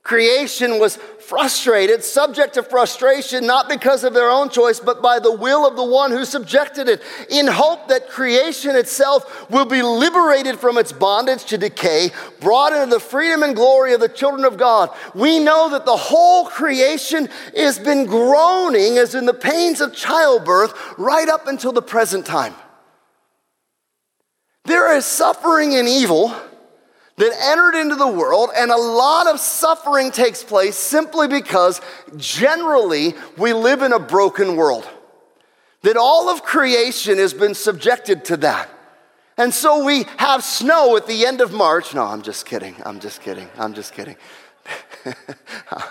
Creation 0.03 0.79
was 0.79 0.95
frustrated, 0.95 2.03
subject 2.03 2.55
to 2.55 2.63
frustration, 2.63 3.45
not 3.45 3.69
because 3.69 4.03
of 4.03 4.15
their 4.15 4.31
own 4.31 4.49
choice, 4.49 4.79
but 4.79 4.99
by 5.01 5.19
the 5.19 5.31
will 5.31 5.65
of 5.65 5.75
the 5.75 5.83
one 5.83 6.09
who 6.09 6.25
subjected 6.25 6.89
it, 6.89 7.01
in 7.29 7.45
hope 7.45 7.87
that 7.87 8.09
creation 8.09 8.75
itself 8.75 9.49
will 9.49 9.65
be 9.65 9.83
liberated 9.83 10.59
from 10.59 10.79
its 10.79 10.91
bondage 10.91 11.45
to 11.45 11.57
decay, 11.57 12.09
brought 12.39 12.73
into 12.73 12.87
the 12.87 12.99
freedom 12.99 13.43
and 13.43 13.55
glory 13.55 13.93
of 13.93 13.99
the 13.99 14.09
children 14.09 14.43
of 14.43 14.57
God. 14.57 14.89
We 15.13 15.37
know 15.37 15.69
that 15.69 15.85
the 15.85 15.97
whole 15.97 16.45
creation 16.45 17.29
has 17.55 17.77
been 17.77 18.07
groaning 18.07 18.97
as 18.97 19.13
in 19.13 19.27
the 19.27 19.33
pains 19.35 19.81
of 19.81 19.95
childbirth 19.95 20.73
right 20.97 21.29
up 21.29 21.45
until 21.45 21.71
the 21.71 21.81
present 21.81 22.25
time. 22.25 22.55
There 24.65 24.95
is 24.95 25.05
suffering 25.05 25.75
and 25.75 25.87
evil 25.87 26.35
that 27.21 27.39
entered 27.39 27.79
into 27.79 27.93
the 27.95 28.07
world, 28.07 28.49
and 28.57 28.71
a 28.71 28.75
lot 28.75 29.27
of 29.27 29.39
suffering 29.39 30.09
takes 30.09 30.43
place 30.43 30.75
simply 30.75 31.27
because 31.27 31.79
generally 32.17 33.13
we 33.37 33.53
live 33.53 33.83
in 33.83 33.93
a 33.93 33.99
broken 33.99 34.55
world. 34.55 34.89
That 35.83 35.97
all 35.97 36.29
of 36.29 36.41
creation 36.41 37.19
has 37.19 37.31
been 37.31 37.53
subjected 37.53 38.25
to 38.25 38.37
that. 38.37 38.71
And 39.37 39.53
so 39.53 39.85
we 39.85 40.05
have 40.17 40.43
snow 40.43 40.97
at 40.97 41.05
the 41.05 41.27
end 41.27 41.41
of 41.41 41.53
March. 41.53 41.93
No, 41.93 42.05
I'm 42.05 42.23
just 42.23 42.47
kidding. 42.47 42.75
I'm 42.83 42.99
just 42.99 43.21
kidding. 43.21 43.49
I'm 43.55 43.75
just 43.75 43.93
kidding. 43.93 44.15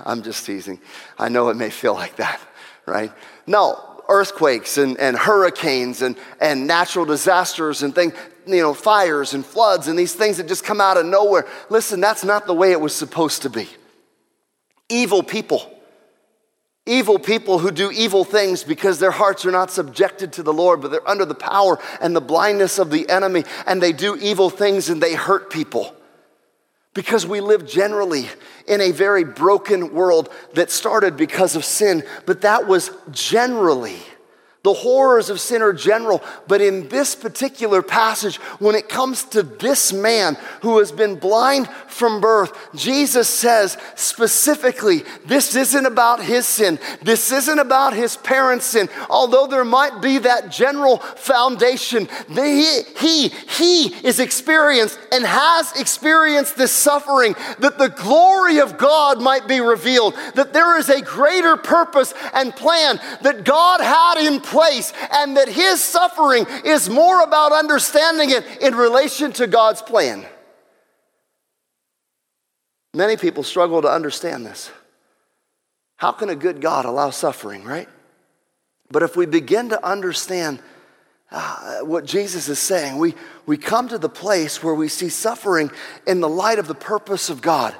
I'm 0.05 0.23
just 0.23 0.45
teasing. 0.45 0.81
I 1.17 1.29
know 1.29 1.49
it 1.51 1.57
may 1.57 1.71
feel 1.71 1.95
like 1.95 2.17
that, 2.17 2.41
right? 2.87 3.13
No, 3.47 4.00
earthquakes 4.11 4.77
and, 4.77 4.99
and 4.99 5.17
hurricanes 5.17 6.03
and, 6.03 6.17
and 6.41 6.67
natural 6.67 7.07
disasters 7.07 7.83
and 7.83 7.95
things 7.95 8.13
you 8.47 8.61
know, 8.61 8.75
fires 8.75 9.33
and 9.35 9.47
floods 9.47 9.89
and 9.89 9.99
these 9.99 10.15
things 10.15 10.37
that 10.37 10.49
just 10.49 10.65
come 10.65 10.81
out 10.81 10.97
of 10.97 11.07
nowhere. 11.07 11.47
Listen, 11.69 12.01
that's 12.01 12.25
not 12.25 12.47
the 12.47 12.55
way 12.55 12.73
it 12.73 12.81
was 12.81 12.95
supposed 12.95 13.43
to 13.43 13.51
be. 13.51 13.69
Evil 14.89 15.23
people, 15.23 15.73
evil 16.85 17.19
people 17.19 17.59
who 17.59 17.71
do 17.71 17.91
evil 17.93 18.25
things 18.25 18.65
because 18.65 18.99
their 18.99 19.13
hearts 19.13 19.47
are 19.47 19.53
not 19.53 19.71
subjected 19.71 20.33
to 20.35 20.43
the 20.43 20.53
Lord, 20.53 20.81
but 20.81 20.91
they're 20.91 21.09
under 21.09 21.25
the 21.25 21.35
power 21.35 21.79
and 22.01 22.15
the 22.15 22.21
blindness 22.21 22.79
of 22.79 22.91
the 22.91 23.09
enemy, 23.09 23.45
and 23.67 23.81
they 23.81 23.93
do 23.93 24.17
evil 24.17 24.51
things 24.51 24.89
and 24.89 25.01
they 25.01 25.15
hurt 25.15 25.51
people. 25.51 25.95
Because 26.93 27.27
we 27.27 27.41
live 27.41 27.69
generally 27.69 28.29
in 28.67 28.81
a 28.81 28.91
very 28.91 29.25
broken 29.25 29.95
world 29.95 30.29
that 30.55 30.71
started 30.71 31.17
because 31.17 31.55
of 31.55 31.65
sin, 31.65 32.03
but 32.27 32.41
that 32.41 32.67
was 32.67 32.91
generally 33.11 33.97
the 34.63 34.75
horrors 34.75 35.31
of 35.31 35.41
sin 35.41 35.63
are 35.63 35.73
general, 35.73 36.23
but 36.47 36.61
in 36.61 36.87
this 36.89 37.15
particular 37.15 37.81
passage, 37.81 38.37
when 38.59 38.75
it 38.75 38.91
comes 38.91 39.25
to 39.25 39.43
this 39.43 39.91
man 39.91 40.37
who 40.61 40.79
has 40.79 40.93
been 40.93 41.17
blind 41.17 41.67
from 41.89 42.21
birth, 42.21 42.53
Jesus 42.75 43.27
says 43.27 43.79
specifically, 43.95 45.03
this 45.25 45.57
isn't 45.57 45.87
about 45.87 46.23
his 46.23 46.47
sin. 46.47 46.79
This 47.01 47.33
isn't 47.33 47.59
about 47.59 47.95
his 47.95 48.19
parents' 48.19 48.67
sin. 48.67 48.91
Although 49.09 49.47
there 49.47 49.65
might 49.65 50.03
be 50.03 50.19
that 50.19 50.51
general 50.51 50.99
foundation, 50.99 52.07
he, 52.29 52.83
he, 52.99 53.29
he 53.29 53.87
is 54.07 54.21
experienced 54.21 54.99
and 55.11 55.25
has 55.25 55.73
experienced 55.81 56.59
this 56.59 56.73
suffering 56.73 57.35
that 57.61 57.79
the 57.79 57.89
glory 57.89 58.61
of 58.61 58.77
God 58.77 59.23
might 59.23 59.49
be 59.49 59.61
revealed, 59.61 60.15
that 60.35 60.53
there 60.53 60.79
is 60.79 60.91
a 60.91 61.01
greater 61.01 61.57
purpose 61.57 62.13
and 62.35 62.55
plan 62.55 63.01
that 63.23 63.45
God 63.45 63.81
had 63.81 64.19
in 64.19 64.41
place, 64.51 64.93
and 65.13 65.37
that 65.37 65.49
his 65.49 65.83
suffering 65.83 66.47
is 66.65 66.91
more 66.91 67.23
about 67.23 67.53
understanding 67.53 68.31
it 68.31 68.45
in 68.61 68.75
relation 68.75 69.33
to 69.33 69.47
God's 69.47 69.83
plan. 69.83 70.27
Many 72.93 73.17
people 73.17 73.43
struggle 73.43 73.83
to 73.83 73.89
understand 73.89 74.45
this. 74.45 74.71
How 75.97 76.13
can 76.13 76.29
a 76.29 76.35
good 76.35 76.61
God 76.61 76.85
allow 76.85 77.11
suffering, 77.11 77.65
right? 77.65 77.89
But 78.91 79.03
if 79.03 79.17
we 79.17 79.27
begin 79.27 79.69
to 79.69 79.87
understand 79.87 80.61
uh, 81.31 81.81
what 81.81 82.05
Jesus 82.05 82.49
is 82.49 82.59
saying, 82.59 82.99
we, 82.99 83.15
we 83.47 83.57
come 83.57 83.89
to 83.89 83.99
the 83.99 84.09
place 84.09 84.63
where 84.63 84.75
we 84.75 84.89
see 84.89 85.09
suffering 85.09 85.71
in 86.07 86.21
the 86.21 86.29
light 86.29 86.59
of 86.59 86.67
the 86.67 86.75
purpose 86.75 87.31
of 87.31 87.41
God. 87.41 87.77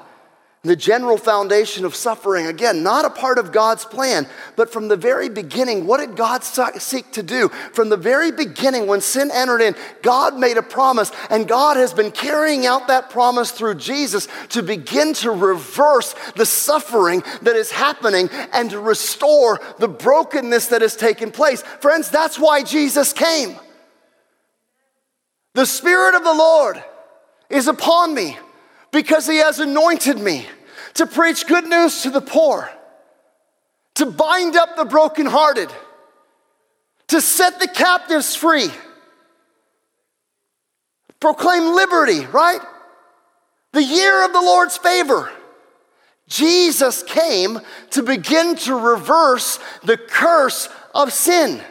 The 0.63 0.75
general 0.75 1.17
foundation 1.17 1.85
of 1.85 1.95
suffering, 1.95 2.45
again, 2.45 2.83
not 2.83 3.03
a 3.03 3.09
part 3.09 3.39
of 3.39 3.51
God's 3.51 3.83
plan, 3.83 4.27
but 4.55 4.71
from 4.71 4.89
the 4.89 4.95
very 4.95 5.27
beginning, 5.27 5.87
what 5.87 5.99
did 5.99 6.15
God 6.15 6.43
seek 6.43 7.11
to 7.13 7.23
do? 7.23 7.49
From 7.73 7.89
the 7.89 7.97
very 7.97 8.31
beginning, 8.31 8.85
when 8.85 9.01
sin 9.01 9.31
entered 9.33 9.61
in, 9.61 9.75
God 10.03 10.37
made 10.37 10.57
a 10.57 10.61
promise, 10.61 11.11
and 11.31 11.47
God 11.47 11.77
has 11.77 11.95
been 11.95 12.11
carrying 12.11 12.67
out 12.67 12.89
that 12.89 13.09
promise 13.09 13.49
through 13.49 13.75
Jesus 13.75 14.27
to 14.49 14.61
begin 14.61 15.15
to 15.15 15.31
reverse 15.31 16.13
the 16.35 16.45
suffering 16.45 17.23
that 17.41 17.55
is 17.55 17.71
happening 17.71 18.29
and 18.53 18.69
to 18.69 18.79
restore 18.79 19.59
the 19.79 19.87
brokenness 19.87 20.67
that 20.67 20.83
has 20.83 20.95
taken 20.95 21.31
place. 21.31 21.63
Friends, 21.63 22.11
that's 22.11 22.37
why 22.37 22.61
Jesus 22.61 23.13
came. 23.13 23.55
The 25.55 25.65
Spirit 25.65 26.13
of 26.13 26.23
the 26.23 26.35
Lord 26.35 26.83
is 27.49 27.67
upon 27.67 28.13
me 28.13 28.37
because 28.91 29.27
he 29.27 29.37
has 29.37 29.59
anointed 29.59 30.19
me 30.19 30.47
to 30.95 31.05
preach 31.07 31.47
good 31.47 31.65
news 31.65 32.01
to 32.03 32.09
the 32.09 32.21
poor, 32.21 32.69
to 33.95 34.05
bind 34.05 34.55
up 34.55 34.75
the 34.75 34.85
brokenhearted, 34.85 35.69
to 37.07 37.21
set 37.21 37.59
the 37.59 37.67
captives 37.67 38.35
free, 38.35 38.69
proclaim 41.19 41.75
liberty, 41.75 42.25
right? 42.27 42.61
The 43.73 43.83
year 43.83 44.25
of 44.25 44.33
the 44.33 44.41
Lord's 44.41 44.77
favor. 44.77 45.31
Jesus 46.27 47.03
came 47.03 47.59
to 47.91 48.03
begin 48.03 48.55
to 48.55 48.75
reverse 48.75 49.59
the 49.83 49.97
curse 49.97 50.69
of 50.95 51.11
sin. 51.11 51.61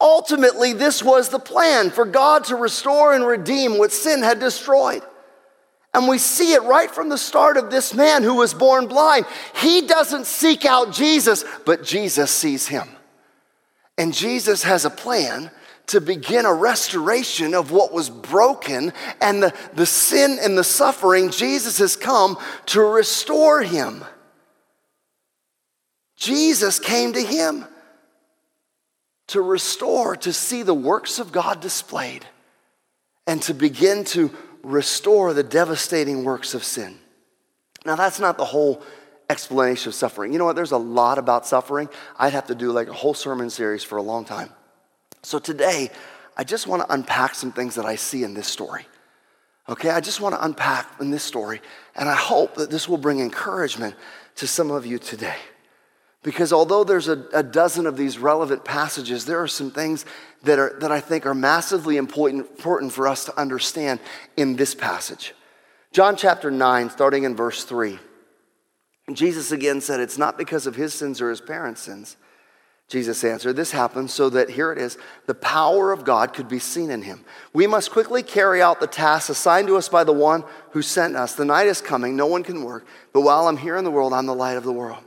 Ultimately, 0.00 0.72
this 0.72 1.02
was 1.02 1.28
the 1.28 1.38
plan 1.38 1.90
for 1.90 2.04
God 2.04 2.44
to 2.44 2.56
restore 2.56 3.14
and 3.14 3.26
redeem 3.26 3.78
what 3.78 3.92
sin 3.92 4.22
had 4.22 4.38
destroyed. 4.38 5.02
And 5.94 6.06
we 6.06 6.18
see 6.18 6.52
it 6.52 6.62
right 6.62 6.90
from 6.90 7.08
the 7.08 7.18
start 7.18 7.56
of 7.56 7.70
this 7.70 7.94
man 7.94 8.22
who 8.22 8.34
was 8.34 8.54
born 8.54 8.86
blind. 8.86 9.26
He 9.56 9.82
doesn't 9.82 10.26
seek 10.26 10.64
out 10.64 10.92
Jesus, 10.92 11.44
but 11.64 11.82
Jesus 11.82 12.30
sees 12.30 12.68
him. 12.68 12.88
And 13.96 14.14
Jesus 14.14 14.62
has 14.62 14.84
a 14.84 14.90
plan 14.90 15.50
to 15.88 16.00
begin 16.00 16.44
a 16.44 16.52
restoration 16.52 17.54
of 17.54 17.70
what 17.70 17.92
was 17.92 18.10
broken 18.10 18.92
and 19.20 19.42
the, 19.42 19.54
the 19.74 19.86
sin 19.86 20.38
and 20.40 20.56
the 20.56 20.64
suffering. 20.64 21.30
Jesus 21.30 21.78
has 21.78 21.96
come 21.96 22.38
to 22.66 22.82
restore 22.82 23.62
him. 23.62 24.04
Jesus 26.16 26.78
came 26.78 27.14
to 27.14 27.22
him 27.22 27.64
to 29.28 29.40
restore, 29.40 30.16
to 30.16 30.32
see 30.32 30.62
the 30.62 30.74
works 30.74 31.18
of 31.18 31.32
God 31.32 31.60
displayed, 31.60 32.26
and 33.26 33.40
to 33.42 33.54
begin 33.54 34.04
to 34.04 34.30
restore 34.62 35.32
the 35.32 35.42
devastating 35.42 36.24
works 36.24 36.54
of 36.54 36.64
sin. 36.64 36.98
Now, 37.84 37.96
that's 37.96 38.20
not 38.20 38.38
the 38.38 38.44
whole 38.44 38.82
explanation 39.30 39.88
of 39.88 39.94
suffering. 39.94 40.32
You 40.32 40.38
know 40.38 40.44
what? 40.44 40.56
There's 40.56 40.72
a 40.72 40.78
lot 40.78 41.18
about 41.18 41.46
suffering. 41.46 41.88
I'd 42.18 42.32
have 42.32 42.46
to 42.46 42.54
do 42.54 42.72
like 42.72 42.88
a 42.88 42.92
whole 42.92 43.14
sermon 43.14 43.50
series 43.50 43.84
for 43.84 43.98
a 43.98 44.02
long 44.02 44.24
time. 44.24 44.50
So 45.22 45.38
today, 45.38 45.90
I 46.36 46.44
just 46.44 46.66
want 46.66 46.82
to 46.82 46.92
unpack 46.92 47.34
some 47.34 47.52
things 47.52 47.74
that 47.74 47.84
I 47.84 47.96
see 47.96 48.24
in 48.24 48.34
this 48.34 48.46
story. 48.46 48.86
Okay, 49.68 49.90
I 49.90 50.00
just 50.00 50.20
want 50.20 50.34
to 50.34 50.42
unpack 50.42 50.86
in 51.00 51.10
this 51.10 51.22
story, 51.22 51.60
and 51.94 52.08
I 52.08 52.14
hope 52.14 52.54
that 52.54 52.70
this 52.70 52.88
will 52.88 52.96
bring 52.96 53.20
encouragement 53.20 53.94
to 54.36 54.46
some 54.46 54.70
of 54.70 54.86
you 54.86 54.98
today. 54.98 55.36
Because 56.22 56.52
although 56.52 56.82
there's 56.82 57.08
a, 57.08 57.24
a, 57.32 57.42
dozen 57.42 57.86
of 57.86 57.96
these 57.96 58.18
relevant 58.18 58.64
passages, 58.64 59.24
there 59.24 59.40
are 59.40 59.48
some 59.48 59.70
things 59.70 60.04
that, 60.42 60.58
are, 60.58 60.76
that 60.80 60.90
I 60.90 61.00
think 61.00 61.26
are 61.26 61.34
massively 61.34 61.96
important, 61.96 62.48
important 62.50 62.92
for 62.92 63.06
us 63.06 63.24
to 63.26 63.40
understand 63.40 64.00
in 64.36 64.56
this 64.56 64.74
passage. 64.74 65.32
John 65.92 66.16
chapter 66.16 66.50
9, 66.50 66.90
starting 66.90 67.22
in 67.22 67.36
verse 67.36 67.64
3. 67.64 67.98
Jesus 69.12 69.52
again 69.52 69.80
said, 69.80 70.00
It's 70.00 70.18
not 70.18 70.36
because 70.36 70.66
of 70.66 70.74
his 70.74 70.92
sins 70.92 71.20
or 71.20 71.30
his 71.30 71.40
parents' 71.40 71.82
sins. 71.82 72.16
Jesus 72.88 73.22
answered, 73.22 73.54
This 73.54 73.70
happened 73.70 74.10
so 74.10 74.28
that, 74.30 74.50
here 74.50 74.72
it 74.72 74.78
is, 74.78 74.98
the 75.26 75.34
power 75.34 75.92
of 75.92 76.04
God 76.04 76.34
could 76.34 76.48
be 76.48 76.58
seen 76.58 76.90
in 76.90 77.02
him. 77.02 77.24
We 77.52 77.66
must 77.66 77.92
quickly 77.92 78.22
carry 78.24 78.60
out 78.60 78.80
the 78.80 78.86
task 78.86 79.30
assigned 79.30 79.68
to 79.68 79.76
us 79.76 79.88
by 79.88 80.04
the 80.04 80.12
one 80.12 80.42
who 80.72 80.82
sent 80.82 81.14
us. 81.14 81.34
The 81.34 81.44
night 81.44 81.68
is 81.68 81.80
coming, 81.80 82.16
no 82.16 82.26
one 82.26 82.42
can 82.42 82.64
work, 82.64 82.86
but 83.12 83.20
while 83.20 83.46
I'm 83.46 83.56
here 83.56 83.76
in 83.76 83.84
the 83.84 83.90
world, 83.90 84.12
I'm 84.12 84.26
the 84.26 84.34
light 84.34 84.56
of 84.56 84.64
the 84.64 84.72
world 84.72 85.04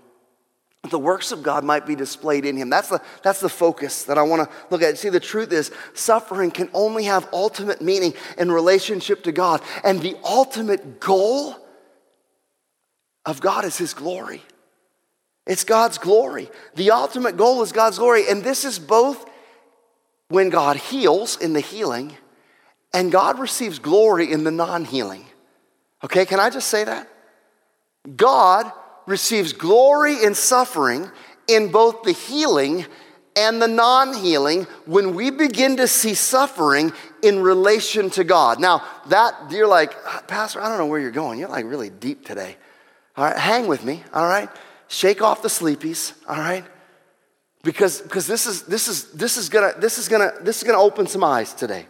the 0.89 0.99
works 0.99 1.31
of 1.31 1.43
God 1.43 1.63
might 1.63 1.85
be 1.85 1.95
displayed 1.95 2.43
in 2.43 2.57
him. 2.57 2.69
That's 2.69 2.89
the, 2.89 3.01
that's 3.21 3.39
the 3.39 3.49
focus 3.49 4.03
that 4.05 4.17
I 4.17 4.23
want 4.23 4.49
to 4.49 4.55
look 4.71 4.81
at. 4.81 4.97
See, 4.97 5.09
the 5.09 5.19
truth 5.19 5.51
is, 5.51 5.71
suffering 5.93 6.49
can 6.49 6.69
only 6.73 7.03
have 7.03 7.29
ultimate 7.31 7.81
meaning 7.81 8.13
in 8.37 8.51
relationship 8.51 9.23
to 9.23 9.31
God. 9.31 9.61
And 9.83 9.99
the 9.99 10.17
ultimate 10.23 10.99
goal 10.99 11.55
of 13.25 13.41
God 13.41 13.63
is 13.63 13.77
his 13.77 13.93
glory. 13.93 14.41
It's 15.45 15.63
God's 15.63 15.99
glory. 15.99 16.49
The 16.75 16.91
ultimate 16.91 17.37
goal 17.37 17.61
is 17.61 17.71
God's 17.71 17.99
glory. 17.99 18.27
And 18.27 18.43
this 18.43 18.65
is 18.65 18.79
both 18.79 19.29
when 20.29 20.49
God 20.49 20.77
heals 20.77 21.37
in 21.37 21.53
the 21.53 21.59
healing 21.59 22.15
and 22.93 23.11
God 23.11 23.39
receives 23.39 23.77
glory 23.77 24.31
in 24.31 24.43
the 24.43 24.51
non 24.51 24.85
healing. 24.85 25.25
Okay, 26.03 26.25
can 26.25 26.39
I 26.39 26.49
just 26.49 26.67
say 26.67 26.83
that? 26.83 27.07
God 28.15 28.71
receives 29.11 29.53
glory 29.53 30.23
in 30.23 30.33
suffering 30.33 31.11
in 31.47 31.71
both 31.71 32.01
the 32.03 32.13
healing 32.13 32.85
and 33.35 33.61
the 33.61 33.67
non 33.67 34.13
healing 34.13 34.63
when 34.85 35.13
we 35.13 35.29
begin 35.29 35.77
to 35.77 35.87
see 35.87 36.13
suffering 36.13 36.91
in 37.21 37.41
relation 37.41 38.09
to 38.11 38.23
God. 38.23 38.59
Now, 38.59 38.83
that 39.07 39.51
you're 39.51 39.67
like, 39.67 39.93
Pastor, 40.27 40.61
I 40.61 40.67
don't 40.67 40.77
know 40.77 40.87
where 40.87 40.99
you're 40.99 41.11
going. 41.11 41.39
You're 41.39 41.49
like 41.49 41.65
really 41.65 41.89
deep 41.89 42.25
today. 42.25 42.57
All 43.15 43.25
right, 43.25 43.37
hang 43.37 43.67
with 43.67 43.83
me, 43.83 44.03
all 44.13 44.25
right? 44.25 44.49
Shake 44.87 45.21
off 45.21 45.41
the 45.41 45.49
sleepies, 45.49 46.13
all 46.27 46.37
right? 46.37 46.65
Because, 47.63 48.01
because 48.01 48.25
this 48.25 48.47
is 48.47 48.63
this 48.63 48.87
is 48.87 49.11
this 49.11 49.37
is 49.37 49.49
gonna 49.49 49.73
this 49.77 49.97
is 49.97 50.07
gonna 50.07 50.31
this 50.41 50.57
is 50.57 50.63
gonna 50.63 50.81
open 50.81 51.05
some 51.05 51.23
eyes 51.23 51.53
today. 51.53 51.85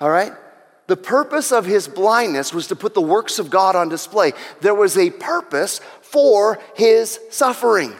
All 0.00 0.10
right? 0.10 0.32
The 0.88 0.96
purpose 0.96 1.52
of 1.52 1.66
his 1.66 1.86
blindness 1.86 2.54
was 2.54 2.68
to 2.68 2.76
put 2.76 2.94
the 2.94 3.02
works 3.02 3.38
of 3.38 3.50
God 3.50 3.76
on 3.76 3.90
display. 3.90 4.32
There 4.62 4.74
was 4.74 4.96
a 4.96 5.10
purpose 5.10 5.82
for 6.10 6.58
his 6.74 7.20
suffering, 7.30 7.94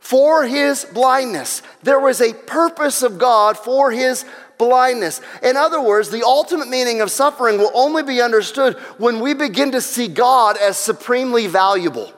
for 0.00 0.44
his 0.44 0.84
blindness. 0.84 1.62
There 1.82 2.00
was 2.00 2.20
a 2.20 2.34
purpose 2.34 3.02
of 3.02 3.18
God 3.18 3.58
for 3.58 3.90
his 3.90 4.24
blindness. 4.58 5.20
In 5.42 5.56
other 5.56 5.80
words, 5.80 6.10
the 6.10 6.24
ultimate 6.24 6.68
meaning 6.68 7.00
of 7.00 7.10
suffering 7.10 7.58
will 7.58 7.70
only 7.74 8.02
be 8.02 8.20
understood 8.20 8.76
when 8.98 9.20
we 9.20 9.34
begin 9.34 9.72
to 9.72 9.80
see 9.80 10.08
God 10.08 10.56
as 10.56 10.76
supremely 10.76 11.46
valuable. 11.46 12.12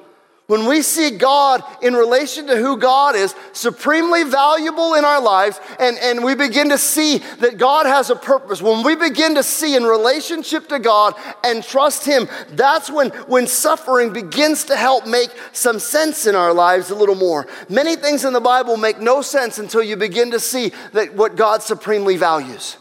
When 0.51 0.67
we 0.67 0.83
see 0.83 1.13
God 1.13 1.63
in 1.81 1.95
relation 1.95 2.49
to 2.49 2.57
who 2.57 2.77
God 2.77 3.15
is, 3.15 3.37
supremely 3.53 4.25
valuable 4.25 4.95
in 4.95 5.05
our 5.05 5.23
lives, 5.23 5.61
and, 5.79 5.97
and 5.99 6.25
we 6.25 6.35
begin 6.35 6.71
to 6.71 6.77
see 6.77 7.19
that 7.39 7.57
God 7.57 7.87
has 7.87 8.11
a 8.11 8.17
purpose, 8.17 8.61
when 8.61 8.83
we 8.83 8.97
begin 8.97 9.37
to 9.37 9.45
see 9.45 9.77
in 9.77 9.85
relationship 9.85 10.69
to 10.71 10.81
God 10.81 11.15
and 11.45 11.63
trust 11.63 12.05
Him, 12.05 12.27
that's 12.49 12.91
when, 12.91 13.11
when 13.29 13.47
suffering 13.47 14.13
begins 14.13 14.65
to 14.65 14.75
help 14.75 15.07
make 15.07 15.31
some 15.53 15.79
sense 15.79 16.27
in 16.27 16.35
our 16.35 16.53
lives 16.53 16.91
a 16.91 16.97
little 16.97 17.15
more. 17.15 17.47
Many 17.69 17.95
things 17.95 18.25
in 18.25 18.33
the 18.33 18.41
Bible 18.41 18.77
make 18.77 18.99
no 18.99 19.23
sense 19.23 19.61
until 19.61 19.85
you 19.85 19.95
begin 19.95 20.33
to 20.33 20.41
see 20.41 20.73
that 20.95 21.15
what 21.15 21.37
God 21.37 21.63
supremely 21.63 22.17
values. 22.17 22.77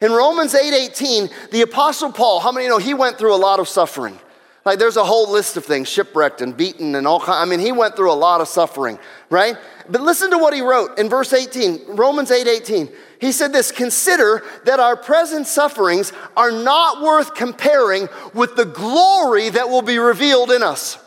In 0.00 0.10
Romans 0.10 0.54
8 0.54 0.72
18, 0.72 1.28
the 1.50 1.60
Apostle 1.60 2.12
Paul, 2.12 2.40
how 2.40 2.50
many 2.50 2.66
know 2.66 2.78
he 2.78 2.94
went 2.94 3.18
through 3.18 3.34
a 3.34 3.36
lot 3.36 3.60
of 3.60 3.68
suffering? 3.68 4.18
Like 4.64 4.78
there's 4.78 4.96
a 4.96 5.04
whole 5.04 5.30
list 5.30 5.58
of 5.58 5.64
things, 5.64 5.88
shipwrecked 5.88 6.40
and 6.40 6.56
beaten 6.56 6.94
and 6.94 7.06
all 7.06 7.20
kinds. 7.20 7.36
I 7.36 7.44
mean, 7.44 7.60
he 7.60 7.70
went 7.70 7.96
through 7.96 8.10
a 8.10 8.14
lot 8.14 8.40
of 8.40 8.48
suffering, 8.48 8.98
right? 9.28 9.56
But 9.90 10.00
listen 10.00 10.30
to 10.30 10.38
what 10.38 10.54
he 10.54 10.62
wrote 10.62 10.98
in 10.98 11.10
verse 11.10 11.34
18, 11.34 11.96
Romans 11.96 12.30
8 12.30 12.46
18. 12.46 12.88
He 13.20 13.32
said 13.32 13.52
this 13.52 13.70
Consider 13.70 14.42
that 14.64 14.80
our 14.80 14.96
present 14.96 15.46
sufferings 15.46 16.12
are 16.36 16.50
not 16.50 17.02
worth 17.02 17.34
comparing 17.34 18.08
with 18.32 18.56
the 18.56 18.64
glory 18.64 19.50
that 19.50 19.68
will 19.68 19.82
be 19.82 19.98
revealed 19.98 20.50
in 20.50 20.62
us. 20.62 20.98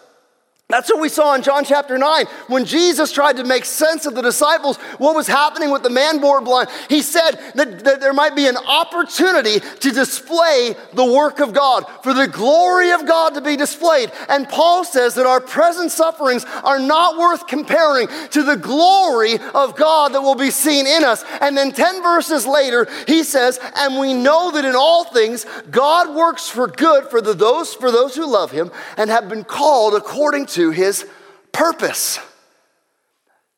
That's 0.70 0.90
what 0.90 1.00
we 1.00 1.08
saw 1.08 1.34
in 1.34 1.44
John 1.44 1.64
chapter 1.64 1.98
9. 1.98 2.26
When 2.48 2.66
Jesus 2.66 3.14
tried 3.14 3.38
to 3.38 3.46
make 3.46 3.64
sense 3.64 4.06
of 4.06 4.16
the 4.16 4.22
disciples, 4.22 4.76
what 4.98 5.16
was 5.16 5.26
happening 5.26 5.72
with 5.72 5.82
the 5.82 5.90
man 5.90 6.20
born 6.20 6.44
blind, 6.44 6.68
he 6.90 7.02
said 7.02 7.40
that, 7.56 7.86
that, 7.86 8.02
there 8.02 8.12
might 8.12 8.36
be 8.36 8.48
an 8.48 8.58
opportunity 8.58 9.62
to 9.62 9.92
display 9.92 10.76
the 10.94 11.06
work 11.06 11.40
of 11.40 11.54
God, 11.54 11.86
for 12.04 12.14
the 12.14 12.28
glory 12.28 12.92
of 12.92 13.06
God 13.06 13.34
to 13.36 13.42
be 13.42 13.56
displayed. 13.56 14.12
And 14.28 14.50
Paul 14.50 14.84
says 14.84 15.16
that 15.16 15.26
our 15.26 15.40
present 15.40 15.90
sufferings 15.90 16.44
are 16.66 16.80
not 16.80 17.18
worth 17.18 17.48
comparing 17.48 18.10
to 18.32 18.44
the 18.44 18.58
glory 18.58 19.36
of 19.56 19.78
God 19.78 20.14
that 20.16 20.22
will 20.22 20.36
be 20.36 20.52
seen 20.52 20.86
in 20.86 21.06
us. 21.06 21.24
And 21.40 21.56
then 21.56 21.72
10 21.72 22.04
verses 22.04 22.46
later, 22.46 22.90
he 23.08 23.24
says, 23.24 23.58
And 23.78 23.98
we 23.98 24.14
know 24.14 24.52
that 24.52 24.66
in 24.66 24.76
all 24.76 25.06
things, 25.06 25.46
God 25.72 26.14
works 26.14 26.50
for 26.50 26.68
good 26.68 27.06
for, 27.06 27.22
the, 27.22 27.34
those, 27.34 27.74
for 27.74 27.90
those 27.90 28.16
who 28.16 28.30
love 28.30 28.52
him 28.52 28.70
and 28.98 29.10
have 29.10 29.30
been 29.30 29.46
called 29.46 29.96
according 29.96 30.46
to 30.48 30.57
to 30.58 30.72
his 30.72 31.06
purpose. 31.52 32.20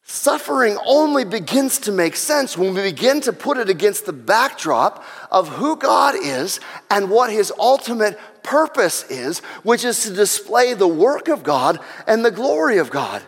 Suffering 0.04 0.78
only 0.86 1.24
begins 1.24 1.80
to 1.80 1.94
make 1.94 2.18
sense 2.18 2.58
when 2.58 2.74
we 2.74 2.82
begin 2.82 3.22
to 3.22 3.32
put 3.32 3.58
it 3.58 3.70
against 3.70 4.06
the 4.06 4.12
backdrop 4.12 5.06
of 5.32 5.48
who 5.48 5.78
God 5.78 6.16
is 6.16 6.60
and 6.90 7.10
what 7.10 7.32
his 7.32 7.54
ultimate 7.58 8.20
purpose 8.44 9.10
is, 9.10 9.40
which 9.64 9.86
is 9.86 10.04
to 10.04 10.14
display 10.14 10.74
the 10.74 10.88
work 10.88 11.30
of 11.30 11.44
God 11.44 11.80
and 12.06 12.26
the 12.26 12.32
glory 12.32 12.80
of 12.80 12.90
God. 12.90 13.22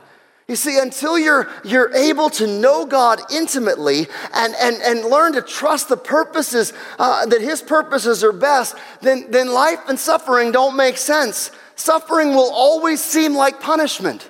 You 0.50 0.58
see, 0.58 0.78
until 0.78 1.18
you're, 1.18 1.50
you're 1.64 1.96
able 1.96 2.30
to 2.32 2.48
know 2.48 2.86
God 2.86 3.22
intimately 3.32 4.08
and, 4.34 4.54
and, 4.60 4.76
and 4.82 5.06
learn 5.06 5.32
to 5.34 5.42
trust 5.42 5.88
the 5.88 5.96
purposes, 5.96 6.74
uh, 7.00 7.26
that 7.28 7.40
His 7.40 7.62
purposes 7.62 8.22
are 8.22 8.34
best, 8.34 8.76
then, 9.02 9.28
then 9.30 9.54
life 9.54 9.80
and 9.88 9.98
suffering 9.98 10.52
don't 10.52 10.76
make 10.76 10.98
sense 10.98 11.52
suffering 11.82 12.30
will 12.30 12.52
always 12.52 13.02
seem 13.02 13.36
like 13.36 13.60
punishment. 13.60 14.30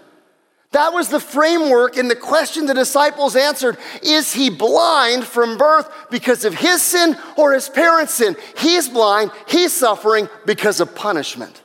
That 0.71 0.93
was 0.93 1.09
the 1.09 1.19
framework 1.19 1.97
in 1.97 2.07
the 2.07 2.15
question 2.15 2.65
the 2.65 2.73
disciples 2.73 3.35
answered 3.35 3.77
Is 4.01 4.33
he 4.33 4.49
blind 4.49 5.25
from 5.25 5.57
birth 5.57 5.89
because 6.09 6.45
of 6.45 6.53
his 6.53 6.81
sin 6.81 7.17
or 7.37 7.53
his 7.53 7.67
parents' 7.67 8.15
sin? 8.15 8.37
He's 8.57 8.87
blind, 8.87 9.31
he's 9.47 9.73
suffering 9.73 10.29
because 10.45 10.79
of 10.79 10.95
punishment. 10.95 11.61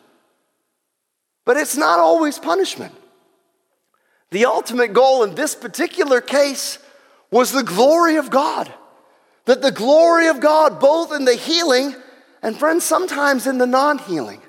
But 1.45 1.57
it's 1.57 1.77
not 1.77 2.01
always 2.01 2.39
punishment. 2.39 2.95
The 4.31 4.47
ultimate 4.47 4.93
goal 4.93 5.23
in 5.23 5.37
this 5.37 5.55
particular 5.55 6.21
case 6.21 6.81
was 7.31 7.53
the 7.53 7.63
glory 7.63 8.17
of 8.17 8.31
God. 8.31 8.73
That 9.45 9.63
the 9.63 9.71
glory 9.71 10.27
of 10.27 10.41
God, 10.41 10.81
both 10.81 11.13
in 11.13 11.25
the 11.25 11.37
healing 11.37 11.95
and, 12.43 12.59
friends, 12.59 12.85
sometimes 12.85 13.47
in 13.47 13.59
the 13.59 13.67
non 13.67 13.99
healing, 13.99 14.43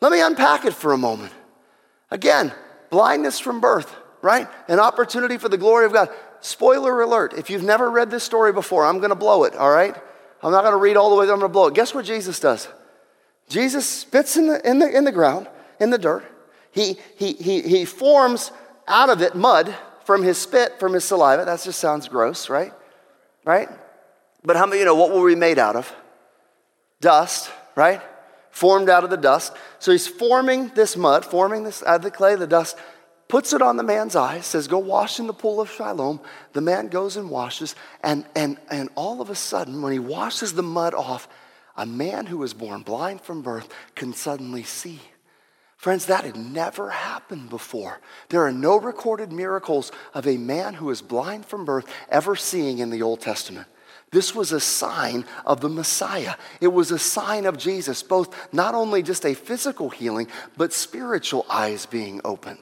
let 0.00 0.12
me 0.12 0.20
unpack 0.20 0.64
it 0.64 0.74
for 0.74 0.92
a 0.92 0.98
moment. 0.98 1.32
Again, 2.10 2.52
blindness 2.90 3.38
from 3.38 3.60
birth, 3.60 3.94
right? 4.22 4.48
An 4.68 4.78
opportunity 4.78 5.38
for 5.38 5.48
the 5.48 5.58
glory 5.58 5.86
of 5.86 5.92
God. 5.92 6.08
Spoiler 6.40 7.00
alert 7.00 7.34
if 7.34 7.50
you've 7.50 7.64
never 7.64 7.90
read 7.90 8.10
this 8.10 8.22
story 8.22 8.52
before, 8.52 8.84
I'm 8.84 8.98
going 8.98 9.10
to 9.10 9.16
blow 9.16 9.44
it, 9.44 9.54
all 9.56 9.70
right? 9.70 9.94
I'm 10.42 10.52
not 10.52 10.62
going 10.62 10.72
to 10.72 10.78
read 10.78 10.96
all 10.96 11.10
the 11.10 11.16
way, 11.16 11.22
I'm 11.22 11.38
going 11.38 11.40
to 11.40 11.48
blow 11.48 11.66
it. 11.66 11.74
Guess 11.74 11.94
what 11.94 12.04
Jesus 12.04 12.38
does? 12.38 12.68
Jesus 13.48 13.86
spits 13.86 14.36
in 14.36 14.48
the, 14.48 14.68
in 14.68 14.78
the, 14.78 14.96
in 14.96 15.04
the 15.04 15.12
ground, 15.12 15.48
in 15.80 15.90
the 15.90 15.98
dirt. 15.98 16.24
He, 16.70 16.96
he, 17.16 17.32
he, 17.32 17.62
he 17.62 17.84
forms 17.84 18.52
out 18.86 19.08
of 19.08 19.22
it 19.22 19.34
mud 19.34 19.74
from 20.04 20.22
his 20.22 20.38
spit, 20.38 20.78
from 20.78 20.92
his 20.92 21.04
saliva. 21.04 21.44
That 21.44 21.62
just 21.62 21.78
sounds 21.78 22.06
gross, 22.06 22.50
right? 22.50 22.72
Right? 23.44 23.68
But 24.44 24.56
how 24.56 24.66
many 24.66 24.80
you 24.80 24.84
know 24.84 24.94
what 24.94 25.12
were 25.12 25.22
we 25.22 25.34
made 25.34 25.58
out 25.58 25.74
of? 25.74 25.92
Dust, 27.00 27.50
right? 27.74 28.00
Formed 28.56 28.88
out 28.88 29.04
of 29.04 29.10
the 29.10 29.18
dust. 29.18 29.52
So 29.80 29.92
he's 29.92 30.08
forming 30.08 30.68
this 30.68 30.96
mud, 30.96 31.26
forming 31.26 31.64
this 31.64 31.82
out 31.82 31.96
of 31.96 32.02
the 32.02 32.10
clay, 32.10 32.36
the 32.36 32.46
dust, 32.46 32.78
puts 33.28 33.52
it 33.52 33.60
on 33.60 33.76
the 33.76 33.82
man's 33.82 34.16
eyes, 34.16 34.46
says, 34.46 34.66
Go 34.66 34.78
wash 34.78 35.20
in 35.20 35.26
the 35.26 35.34
pool 35.34 35.60
of 35.60 35.68
Siloam. 35.68 36.20
The 36.54 36.62
man 36.62 36.88
goes 36.88 37.18
and 37.18 37.28
washes, 37.28 37.74
and, 38.02 38.24
and, 38.34 38.56
and 38.70 38.88
all 38.94 39.20
of 39.20 39.28
a 39.28 39.34
sudden, 39.34 39.82
when 39.82 39.92
he 39.92 39.98
washes 39.98 40.54
the 40.54 40.62
mud 40.62 40.94
off, 40.94 41.28
a 41.76 41.84
man 41.84 42.24
who 42.24 42.38
was 42.38 42.54
born 42.54 42.80
blind 42.80 43.20
from 43.20 43.42
birth 43.42 43.70
can 43.94 44.14
suddenly 44.14 44.62
see. 44.62 45.02
Friends, 45.76 46.06
that 46.06 46.24
had 46.24 46.36
never 46.36 46.88
happened 46.88 47.50
before. 47.50 48.00
There 48.30 48.46
are 48.46 48.52
no 48.52 48.80
recorded 48.80 49.32
miracles 49.32 49.92
of 50.14 50.26
a 50.26 50.38
man 50.38 50.72
who 50.72 50.88
is 50.88 51.02
blind 51.02 51.44
from 51.44 51.66
birth 51.66 51.84
ever 52.08 52.34
seeing 52.34 52.78
in 52.78 52.88
the 52.88 53.02
Old 53.02 53.20
Testament. 53.20 53.66
This 54.16 54.34
was 54.34 54.50
a 54.50 54.60
sign 54.60 55.26
of 55.44 55.60
the 55.60 55.68
Messiah. 55.68 56.36
It 56.62 56.68
was 56.68 56.90
a 56.90 56.98
sign 56.98 57.44
of 57.44 57.58
Jesus, 57.58 58.02
both 58.02 58.34
not 58.50 58.74
only 58.74 59.02
just 59.02 59.26
a 59.26 59.34
physical 59.34 59.90
healing, 59.90 60.28
but 60.56 60.72
spiritual 60.72 61.44
eyes 61.50 61.84
being 61.84 62.22
opened. 62.24 62.60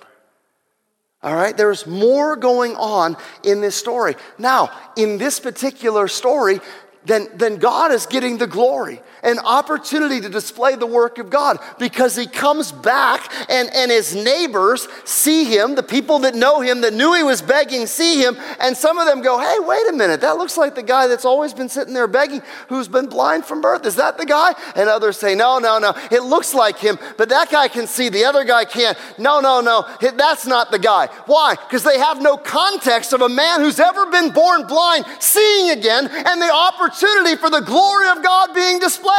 All 1.22 1.36
right, 1.36 1.56
there's 1.56 1.86
more 1.86 2.34
going 2.34 2.74
on 2.74 3.16
in 3.44 3.60
this 3.60 3.76
story. 3.76 4.16
Now, 4.36 4.72
in 4.96 5.16
this 5.16 5.38
particular 5.38 6.08
story, 6.08 6.58
then, 7.04 7.28
then 7.36 7.58
God 7.58 7.92
is 7.92 8.06
getting 8.06 8.38
the 8.38 8.48
glory 8.48 9.00
an 9.24 9.38
opportunity 9.40 10.20
to 10.20 10.28
display 10.28 10.76
the 10.76 10.86
work 10.86 11.18
of 11.18 11.30
God 11.30 11.58
because 11.78 12.14
he 12.14 12.26
comes 12.26 12.70
back 12.70 13.32
and, 13.50 13.68
and 13.74 13.90
his 13.90 14.14
neighbors 14.14 14.86
see 15.04 15.44
him, 15.44 15.74
the 15.74 15.82
people 15.82 16.20
that 16.20 16.34
know 16.34 16.60
him, 16.60 16.82
that 16.82 16.92
knew 16.92 17.14
he 17.14 17.22
was 17.22 17.42
begging, 17.42 17.86
see 17.86 18.22
him, 18.22 18.36
and 18.60 18.76
some 18.76 18.98
of 18.98 19.06
them 19.06 19.22
go, 19.22 19.38
Hey, 19.38 19.56
wait 19.60 19.88
a 19.88 19.92
minute, 19.92 20.20
that 20.20 20.36
looks 20.36 20.56
like 20.56 20.74
the 20.74 20.82
guy 20.82 21.06
that's 21.06 21.24
always 21.24 21.54
been 21.54 21.68
sitting 21.68 21.94
there 21.94 22.06
begging 22.06 22.42
who's 22.68 22.88
been 22.88 23.06
blind 23.06 23.44
from 23.44 23.60
birth. 23.60 23.86
Is 23.86 23.96
that 23.96 24.18
the 24.18 24.26
guy? 24.26 24.54
And 24.76 24.88
others 24.88 25.16
say, 25.16 25.34
No, 25.34 25.58
no, 25.58 25.78
no, 25.78 25.94
it 26.10 26.22
looks 26.22 26.54
like 26.54 26.78
him, 26.78 26.98
but 27.16 27.30
that 27.30 27.50
guy 27.50 27.68
can 27.68 27.86
see, 27.86 28.08
the 28.08 28.24
other 28.24 28.44
guy 28.44 28.64
can't. 28.64 28.98
No, 29.18 29.40
no, 29.40 29.60
no, 29.60 29.86
that's 30.00 30.46
not 30.46 30.70
the 30.70 30.78
guy. 30.78 31.06
Why? 31.26 31.54
Because 31.54 31.82
they 31.82 31.98
have 31.98 32.20
no 32.20 32.36
context 32.36 33.12
of 33.12 33.22
a 33.22 33.28
man 33.28 33.60
who's 33.60 33.80
ever 33.80 34.06
been 34.10 34.30
born 34.30 34.66
blind 34.66 35.06
seeing 35.18 35.70
again 35.70 36.08
and 36.08 36.42
the 36.42 36.52
opportunity 36.52 37.36
for 37.36 37.48
the 37.50 37.60
glory 37.60 38.08
of 38.10 38.22
God 38.22 38.54
being 38.54 38.78
displayed. 38.78 39.13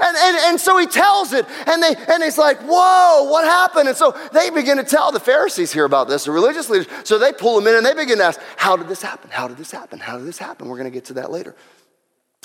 And, 0.00 0.16
and, 0.16 0.36
and 0.36 0.60
so 0.60 0.76
he 0.76 0.86
tells 0.86 1.32
it, 1.32 1.46
and, 1.66 1.80
they, 1.80 1.94
and 2.12 2.22
he's 2.22 2.36
like, 2.36 2.58
Whoa, 2.62 3.28
what 3.30 3.44
happened? 3.44 3.88
And 3.88 3.96
so 3.96 4.16
they 4.32 4.50
begin 4.50 4.76
to 4.78 4.84
tell 4.84 5.12
the 5.12 5.20
Pharisees 5.20 5.72
here 5.72 5.84
about 5.84 6.08
this, 6.08 6.24
the 6.24 6.32
religious 6.32 6.68
leaders. 6.68 6.88
So 7.04 7.18
they 7.18 7.32
pull 7.32 7.58
him 7.58 7.66
in 7.68 7.76
and 7.76 7.86
they 7.86 7.94
begin 7.94 8.18
to 8.18 8.24
ask, 8.24 8.40
How 8.56 8.76
did 8.76 8.88
this 8.88 9.02
happen? 9.02 9.30
How 9.30 9.46
did 9.46 9.56
this 9.56 9.70
happen? 9.70 10.00
How 10.00 10.18
did 10.18 10.26
this 10.26 10.38
happen? 10.38 10.68
We're 10.68 10.78
going 10.78 10.90
to 10.90 10.94
get 10.94 11.04
to 11.06 11.14
that 11.14 11.30
later. 11.30 11.54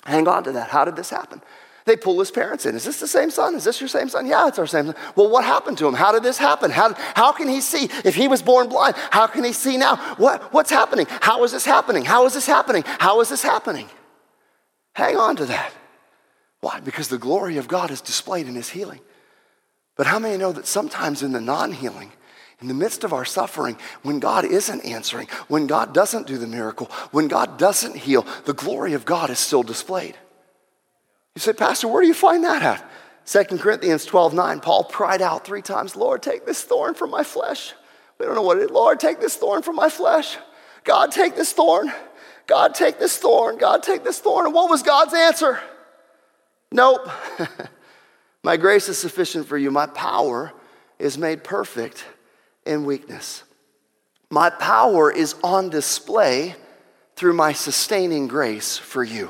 Hang 0.05 0.27
on 0.27 0.43
to 0.43 0.51
that. 0.53 0.69
How 0.69 0.85
did 0.85 0.95
this 0.95 1.09
happen? 1.09 1.41
They 1.85 1.95
pull 1.95 2.19
his 2.19 2.29
parents 2.29 2.67
in. 2.67 2.75
Is 2.75 2.83
this 2.83 2.99
the 2.99 3.07
same 3.07 3.31
son? 3.31 3.55
Is 3.55 3.63
this 3.63 3.81
your 3.81 3.87
same 3.87 4.09
son? 4.09 4.27
Yeah, 4.27 4.47
it's 4.47 4.59
our 4.59 4.67
same 4.67 4.85
son. 4.85 4.95
Well, 5.15 5.27
what 5.27 5.43
happened 5.43 5.79
to 5.79 5.87
him? 5.87 5.95
How 5.95 6.11
did 6.11 6.21
this 6.21 6.37
happen? 6.37 6.69
How, 6.69 6.93
how 7.15 7.31
can 7.31 7.47
he 7.47 7.61
see? 7.61 7.89
If 8.05 8.13
he 8.13 8.27
was 8.27 8.43
born 8.43 8.69
blind, 8.69 8.95
how 9.09 9.25
can 9.25 9.43
he 9.43 9.53
see 9.53 9.75
now? 9.75 9.95
What, 10.17 10.53
what's 10.53 10.69
happening? 10.69 11.07
How 11.21 11.43
is 11.43 11.51
this 11.51 11.65
happening? 11.65 12.05
How 12.05 12.27
is 12.27 12.35
this 12.35 12.45
happening? 12.45 12.83
How 12.85 13.21
is 13.21 13.29
this 13.29 13.41
happening? 13.41 13.89
Hang 14.93 15.17
on 15.17 15.35
to 15.37 15.45
that. 15.45 15.73
Why? 16.61 16.79
Because 16.79 17.07
the 17.07 17.17
glory 17.17 17.57
of 17.57 17.67
God 17.67 17.91
is 17.91 18.01
displayed 18.01 18.47
in 18.47 18.55
his 18.55 18.69
healing. 18.69 18.99
But 19.95 20.07
how 20.07 20.19
many 20.19 20.37
know 20.37 20.51
that 20.51 20.67
sometimes 20.67 21.23
in 21.23 21.31
the 21.31 21.41
non 21.41 21.71
healing, 21.71 22.11
in 22.61 22.67
the 22.67 22.73
midst 22.73 23.03
of 23.03 23.13
our 23.13 23.25
suffering, 23.25 23.77
when 24.01 24.19
God 24.19 24.45
isn't 24.45 24.81
answering, 24.81 25.27
when 25.47 25.67
God 25.67 25.93
doesn't 25.93 26.27
do 26.27 26.37
the 26.37 26.47
miracle, 26.47 26.87
when 27.11 27.27
God 27.27 27.57
doesn't 27.57 27.95
heal, 27.95 28.25
the 28.45 28.53
glory 28.53 28.93
of 28.93 29.05
God 29.05 29.29
is 29.29 29.39
still 29.39 29.63
displayed? 29.63 30.15
You 31.35 31.41
say, 31.41 31.53
Pastor, 31.53 31.87
where 31.87 32.01
do 32.01 32.07
you 32.07 32.13
find 32.13 32.43
that 32.43 32.61
at? 32.63 32.89
2 33.25 33.57
Corinthians 33.57 34.05
12 34.05 34.33
9, 34.33 34.59
Paul 34.59 34.85
cried 34.85 35.21
out 35.21 35.45
three 35.45 35.61
times, 35.61 35.95
Lord, 35.95 36.21
take 36.21 36.45
this 36.45 36.63
thorn 36.63 36.95
from 36.95 37.11
my 37.11 37.23
flesh. 37.23 37.73
We 38.17 38.25
don't 38.25 38.35
know 38.35 38.41
what 38.41 38.57
it 38.57 38.63
is. 38.63 38.71
Lord, 38.71 38.99
take 38.99 39.21
this 39.21 39.35
thorn 39.35 39.61
from 39.61 39.75
my 39.75 39.89
flesh. 39.89 40.37
God, 40.83 41.11
take 41.11 41.35
this 41.35 41.53
thorn. 41.53 41.91
God, 42.47 42.73
take 42.73 42.99
this 42.99 43.17
thorn. 43.17 43.57
God, 43.57 43.83
take 43.83 44.03
this 44.03 44.19
thorn. 44.19 44.45
And 44.45 44.53
what 44.53 44.69
was 44.69 44.81
God's 44.81 45.13
answer? 45.13 45.59
Nope. 46.71 47.09
My 48.43 48.57
grace 48.57 48.87
is 48.89 48.97
sufficient 48.97 49.47
for 49.47 49.57
you. 49.57 49.71
My 49.71 49.87
power 49.87 50.53
is 50.97 51.17
made 51.17 51.43
perfect 51.43 52.05
in 52.65 52.85
weakness. 52.85 53.43
My 54.29 54.49
power 54.49 55.11
is 55.11 55.35
on 55.43 55.69
display 55.69 56.55
through 57.15 57.33
my 57.33 57.51
sustaining 57.51 58.27
grace 58.27 58.77
for 58.77 59.03
you. 59.03 59.29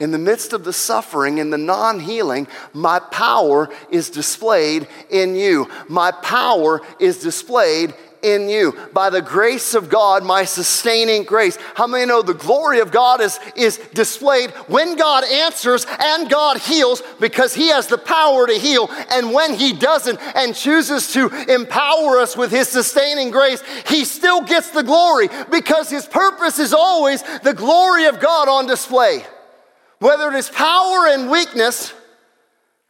In 0.00 0.10
the 0.10 0.18
midst 0.18 0.52
of 0.52 0.64
the 0.64 0.72
suffering 0.72 1.40
and 1.40 1.52
the 1.52 1.58
non 1.58 2.00
healing, 2.00 2.48
my 2.72 2.98
power 2.98 3.68
is 3.90 4.10
displayed 4.10 4.88
in 5.10 5.36
you. 5.36 5.70
My 5.88 6.10
power 6.10 6.80
is 6.98 7.20
displayed 7.20 7.94
in 8.22 8.48
you. 8.48 8.76
By 8.92 9.10
the 9.10 9.22
grace 9.22 9.74
of 9.74 9.88
God, 9.88 10.24
my 10.24 10.44
sustaining 10.44 11.24
grace. 11.24 11.56
How 11.74 11.86
many 11.86 12.06
know 12.06 12.22
the 12.22 12.34
glory 12.34 12.80
of 12.80 12.90
God 12.90 13.20
is, 13.20 13.38
is 13.56 13.78
displayed 13.94 14.50
when 14.68 14.96
God 14.96 15.24
answers 15.24 15.86
and 16.00 16.28
God 16.28 16.58
heals 16.58 17.02
because 17.20 17.54
He 17.54 17.68
has 17.68 17.86
the 17.86 17.98
power 17.98 18.46
to 18.46 18.54
heal. 18.54 18.90
And 19.10 19.32
when 19.32 19.54
He 19.54 19.72
doesn't 19.72 20.20
and 20.34 20.54
chooses 20.54 21.12
to 21.12 21.28
empower 21.52 22.18
us 22.18 22.36
with 22.36 22.50
His 22.50 22.68
sustaining 22.68 23.30
grace, 23.30 23.62
He 23.86 24.04
still 24.04 24.42
gets 24.42 24.70
the 24.70 24.82
glory 24.82 25.28
because 25.50 25.90
His 25.90 26.06
purpose 26.06 26.58
is 26.58 26.72
always 26.72 27.22
the 27.40 27.54
glory 27.54 28.06
of 28.06 28.20
God 28.20 28.48
on 28.48 28.66
display. 28.66 29.24
Whether 29.98 30.28
it 30.28 30.34
is 30.34 30.48
power 30.48 31.06
and 31.08 31.30
weakness, 31.30 31.92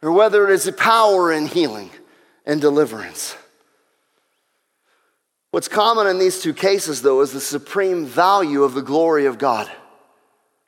or 0.01 0.11
whether 0.11 0.49
it 0.49 0.53
is 0.53 0.71
power 0.77 1.31
and 1.31 1.47
healing 1.47 1.91
and 2.45 2.59
deliverance. 2.59 3.35
What's 5.51 5.67
common 5.67 6.07
in 6.07 6.17
these 6.17 6.41
two 6.41 6.53
cases, 6.53 7.01
though, 7.01 7.21
is 7.21 7.33
the 7.33 7.41
supreme 7.41 8.05
value 8.05 8.63
of 8.63 8.73
the 8.73 8.81
glory 8.81 9.25
of 9.25 9.37
God. 9.37 9.69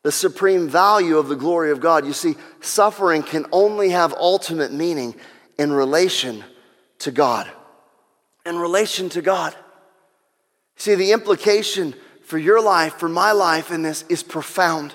The 0.04 0.12
supreme 0.12 0.67
value 0.67 1.17
of 1.17 1.30
the 1.30 1.38
glory 1.38 1.72
of 1.72 1.80
God. 1.80 2.06
You 2.06 2.12
see, 2.12 2.36
suffering 2.60 3.24
can 3.24 3.46
only 3.54 3.89
have 3.89 4.13
ultimate 4.13 4.74
meaning 4.74 5.15
in 5.58 5.72
relation 5.72 6.43
to 7.00 7.12
God. 7.12 7.50
In 8.46 8.58
relation 8.58 9.08
to 9.10 9.22
God. 9.22 9.56
See, 10.76 10.96
the 10.96 11.13
implication 11.13 11.96
for 12.24 12.38
your 12.38 12.62
life, 12.62 12.96
for 12.96 13.08
my 13.08 13.32
life 13.32 13.72
in 13.72 13.84
this 13.84 14.04
is 14.10 14.22
profound. 14.22 14.93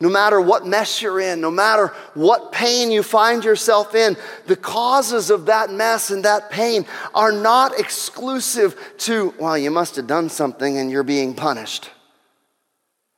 No 0.00 0.08
matter 0.08 0.40
what 0.40 0.64
mess 0.64 1.02
you're 1.02 1.18
in, 1.18 1.40
no 1.40 1.50
matter 1.50 1.88
what 2.14 2.52
pain 2.52 2.92
you 2.92 3.02
find 3.02 3.44
yourself 3.44 3.96
in, 3.96 4.16
the 4.46 4.54
causes 4.54 5.28
of 5.28 5.46
that 5.46 5.72
mess 5.72 6.10
and 6.10 6.24
that 6.24 6.50
pain 6.50 6.86
are 7.14 7.32
not 7.32 7.78
exclusive 7.78 8.78
to, 8.98 9.34
well, 9.40 9.58
you 9.58 9.72
must 9.72 9.96
have 9.96 10.06
done 10.06 10.28
something 10.28 10.78
and 10.78 10.88
you're 10.88 11.02
being 11.02 11.34
punished. 11.34 11.90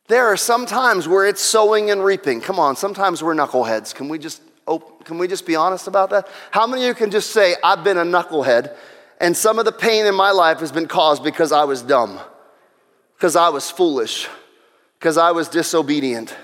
There 0.09 0.27
are 0.27 0.39
some 0.39 0.65
times 0.65 1.07
where 1.07 1.27
it's 1.27 1.43
sowing 1.43 1.91
and 1.91 2.03
reaping. 2.03 2.41
Come 2.41 2.59
on, 2.59 2.77
sometimes 2.77 3.23
we're 3.23 3.35
knuckleheads. 3.35 3.95
Can 3.95 4.09
we 4.09 4.19
just 4.19 4.43
can 5.05 5.19
we 5.19 5.27
just 5.27 5.47
be 5.47 5.57
honest 5.57 5.89
about 5.89 6.11
that? 6.11 6.29
How 6.53 6.67
many 6.67 6.83
of 6.83 6.89
you 6.89 6.95
can 6.95 7.11
just 7.11 7.31
say, 7.31 7.57
I've 7.65 7.83
been 7.83 7.99
a 7.99 8.05
knucklehead, 8.05 8.77
and 9.21 9.37
some 9.37 9.59
of 9.59 9.65
the 9.65 9.73
pain 9.73 10.07
in 10.07 10.15
my 10.15 10.31
life 10.31 10.61
has 10.61 10.71
been 10.71 10.87
caused 10.87 11.25
because 11.25 11.51
I 11.51 11.65
was 11.65 11.83
dumb, 11.83 12.21
because 13.17 13.35
I 13.35 13.49
was 13.49 13.69
foolish, 13.69 14.29
because 14.99 15.17
I 15.17 15.33
was 15.33 15.49
disobedient? 15.49 16.37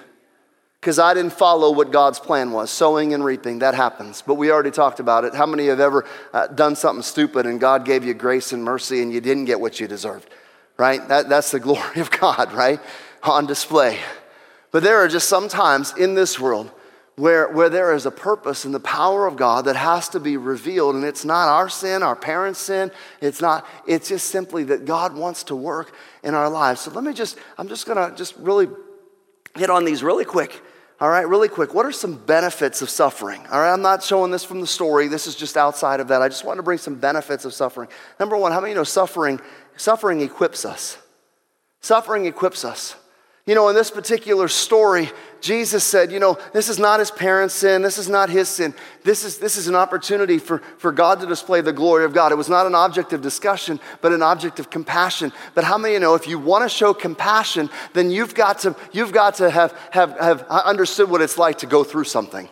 Because 0.87 1.01
I 1.01 1.15
didn't 1.15 1.33
follow 1.33 1.73
what 1.73 1.91
God's 1.91 2.21
plan 2.21 2.53
was. 2.53 2.71
Sowing 2.71 3.13
and 3.13 3.25
reaping, 3.25 3.59
that 3.59 3.75
happens. 3.75 4.23
But 4.23 4.35
we 4.35 4.53
already 4.53 4.71
talked 4.71 5.01
about 5.01 5.25
it. 5.25 5.35
How 5.35 5.45
many 5.45 5.67
have 5.67 5.81
ever 5.81 6.05
uh, 6.33 6.47
done 6.47 6.77
something 6.77 7.03
stupid 7.03 7.45
and 7.45 7.59
God 7.59 7.85
gave 7.85 8.05
you 8.05 8.15
grace 8.15 8.53
and 8.53 8.63
mercy 8.63 9.03
and 9.03 9.13
you 9.13 9.21
didn't 9.21 9.47
get 9.47 9.61
what 9.61 9.81
you 9.81 9.89
deserved? 9.89 10.31
Right? 10.77 11.01
That, 11.09 11.29
that's 11.29 11.51
the 11.51 11.59
glory 11.59 11.99
of 11.99 12.13
God, 12.13 12.53
right? 12.53 12.79
On 13.25 13.47
display. 13.47 13.99
But 14.71 14.85
there 14.85 14.99
are 14.99 15.09
just 15.09 15.29
some 15.29 15.49
times 15.49 15.93
in 15.97 16.15
this 16.15 16.39
world 16.39 16.71
where, 17.17 17.49
where 17.49 17.69
there 17.69 17.93
is 17.93 18.07
a 18.07 18.13
purpose 18.13 18.65
and 18.65 18.73
the 18.73 18.79
power 18.79 19.27
of 19.27 19.35
God 19.35 19.65
that 19.65 19.75
has 19.75 20.09
to 20.11 20.21
be 20.21 20.37
revealed. 20.37 20.95
And 20.95 21.05
it's 21.05 21.25
not 21.25 21.49
our 21.49 21.69
sin, 21.69 22.05
our 22.05 22.15
parents' 22.15 22.61
sin. 22.61 22.93
It's 23.21 23.41
not, 23.41 23.67
it's 23.89 24.11
just 24.11 24.29
simply 24.29 24.63
that 24.63 24.85
God 24.85 25.17
wants 25.17 25.43
to 25.45 25.57
work 25.57 25.93
in 26.23 26.35
our 26.35 26.49
lives. 26.49 26.83
So 26.83 26.93
let 26.93 27.03
me 27.03 27.13
just, 27.13 27.37
I'm 27.59 27.67
just 27.67 27.87
gonna 27.87 28.15
just 28.15 28.37
really 28.37 28.69
hit 29.57 29.69
on 29.69 29.85
these 29.85 30.05
really 30.05 30.25
quick. 30.25 30.63
All 30.99 31.11
right, 31.11 31.29
really 31.29 31.49
quick, 31.49 31.75
what 31.75 31.85
are 31.85 31.93
some 31.93 32.15
benefits 32.15 32.81
of 32.81 32.89
suffering? 32.89 33.47
All 33.53 33.61
right, 33.61 33.73
I'm 33.73 33.83
not 33.83 34.03
showing 34.03 34.31
this 34.31 34.45
from 34.45 34.63
the 34.63 34.67
story. 34.67 35.09
This 35.09 35.27
is 35.27 35.35
just 35.35 35.59
outside 35.59 36.01
of 36.01 36.09
that. 36.09 36.23
I 36.23 36.29
just 36.29 36.45
want 36.45 36.57
to 36.57 36.63
bring 36.63 36.79
some 36.79 36.95
benefits 36.95 37.45
of 37.45 37.53
suffering. 37.53 37.89
Number 38.19 38.37
one, 38.37 38.51
how 38.53 38.61
many 38.61 38.73
of 38.73 38.77
you 38.77 38.81
know 38.81 38.85
suffering? 38.85 39.39
Suffering 39.77 40.23
equips 40.23 40.65
us. 40.65 40.97
Suffering 41.83 42.25
equips 42.25 42.65
us. 42.65 42.97
You 43.47 43.55
know, 43.55 43.69
in 43.69 43.77
this 43.77 43.93
particular 43.93 44.49
story, 44.49 45.09
Jesus 45.41 45.85
said, 45.85 46.11
you 46.11 46.19
know, 46.19 46.37
this 46.53 46.69
is 46.69 46.81
not 46.81 46.99
his 46.99 47.13
parents' 47.13 47.55
sin, 47.55 47.81
this 47.83 47.97
is 47.97 48.09
not 48.09 48.29
his 48.29 48.49
sin. 48.49 48.75
This 49.05 49.25
is, 49.25 49.39
this 49.39 49.57
is 49.57 49.69
an 49.69 49.77
opportunity 49.77 50.39
for, 50.39 50.59
for 50.79 50.91
God 50.91 51.21
to 51.21 51.27
display 51.27 51.61
the 51.61 51.73
glory 51.73 52.05
of 52.05 52.13
God. 52.13 52.33
It 52.33 52.35
was 52.35 52.49
not 52.49 52.67
an 52.67 52.75
object 52.75 53.13
of 53.13 53.23
discussion, 53.23 53.79
but 54.01 54.13
an 54.13 54.21
object 54.21 54.59
of 54.59 54.69
compassion. 54.69 55.33
But 55.55 55.63
how 55.63 55.79
many 55.79 55.95
you 55.95 56.01
know 56.01 56.17
if 56.17 56.27
you 56.27 56.41
want 56.41 56.65
to 56.65 56.69
show 56.69 56.93
compassion, 56.93 57.71
then 57.93 58.11
you've 58.11 58.35
got 58.35 58.59
to, 58.61 58.75
you've 58.91 59.13
got 59.13 59.37
to 59.37 59.49
have, 59.49 59.73
have, 59.93 60.19
have 60.19 60.43
understood 60.49 61.09
what 61.09 61.23
it's 61.23 61.39
like 61.39 61.59
to 61.59 61.67
go 61.67 61.85
through 61.85 62.05
something 62.05 62.49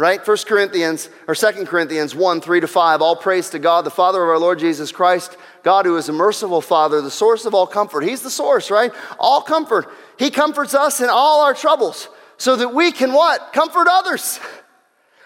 right? 0.00 0.26
1 0.26 0.36
Corinthians 0.46 1.10
or 1.28 1.34
2 1.34 1.66
Corinthians 1.66 2.14
1 2.14 2.40
3 2.40 2.60
to 2.60 2.66
5. 2.66 3.02
All 3.02 3.14
praise 3.14 3.50
to 3.50 3.58
God, 3.58 3.84
the 3.84 3.90
Father 3.90 4.22
of 4.22 4.30
our 4.30 4.38
Lord 4.38 4.58
Jesus 4.58 4.90
Christ, 4.90 5.36
God 5.62 5.84
who 5.84 5.98
is 5.98 6.08
a 6.08 6.12
merciful 6.12 6.62
Father, 6.62 7.02
the 7.02 7.10
source 7.10 7.44
of 7.44 7.52
all 7.52 7.66
comfort. 7.66 8.00
He's 8.00 8.22
the 8.22 8.30
source, 8.30 8.70
right? 8.70 8.92
All 9.18 9.42
comfort. 9.42 9.92
He 10.18 10.30
comforts 10.30 10.74
us 10.74 11.02
in 11.02 11.10
all 11.10 11.42
our 11.42 11.52
troubles 11.52 12.08
so 12.38 12.56
that 12.56 12.72
we 12.72 12.92
can 12.92 13.12
what? 13.12 13.52
Comfort 13.52 13.86
others. 13.88 14.40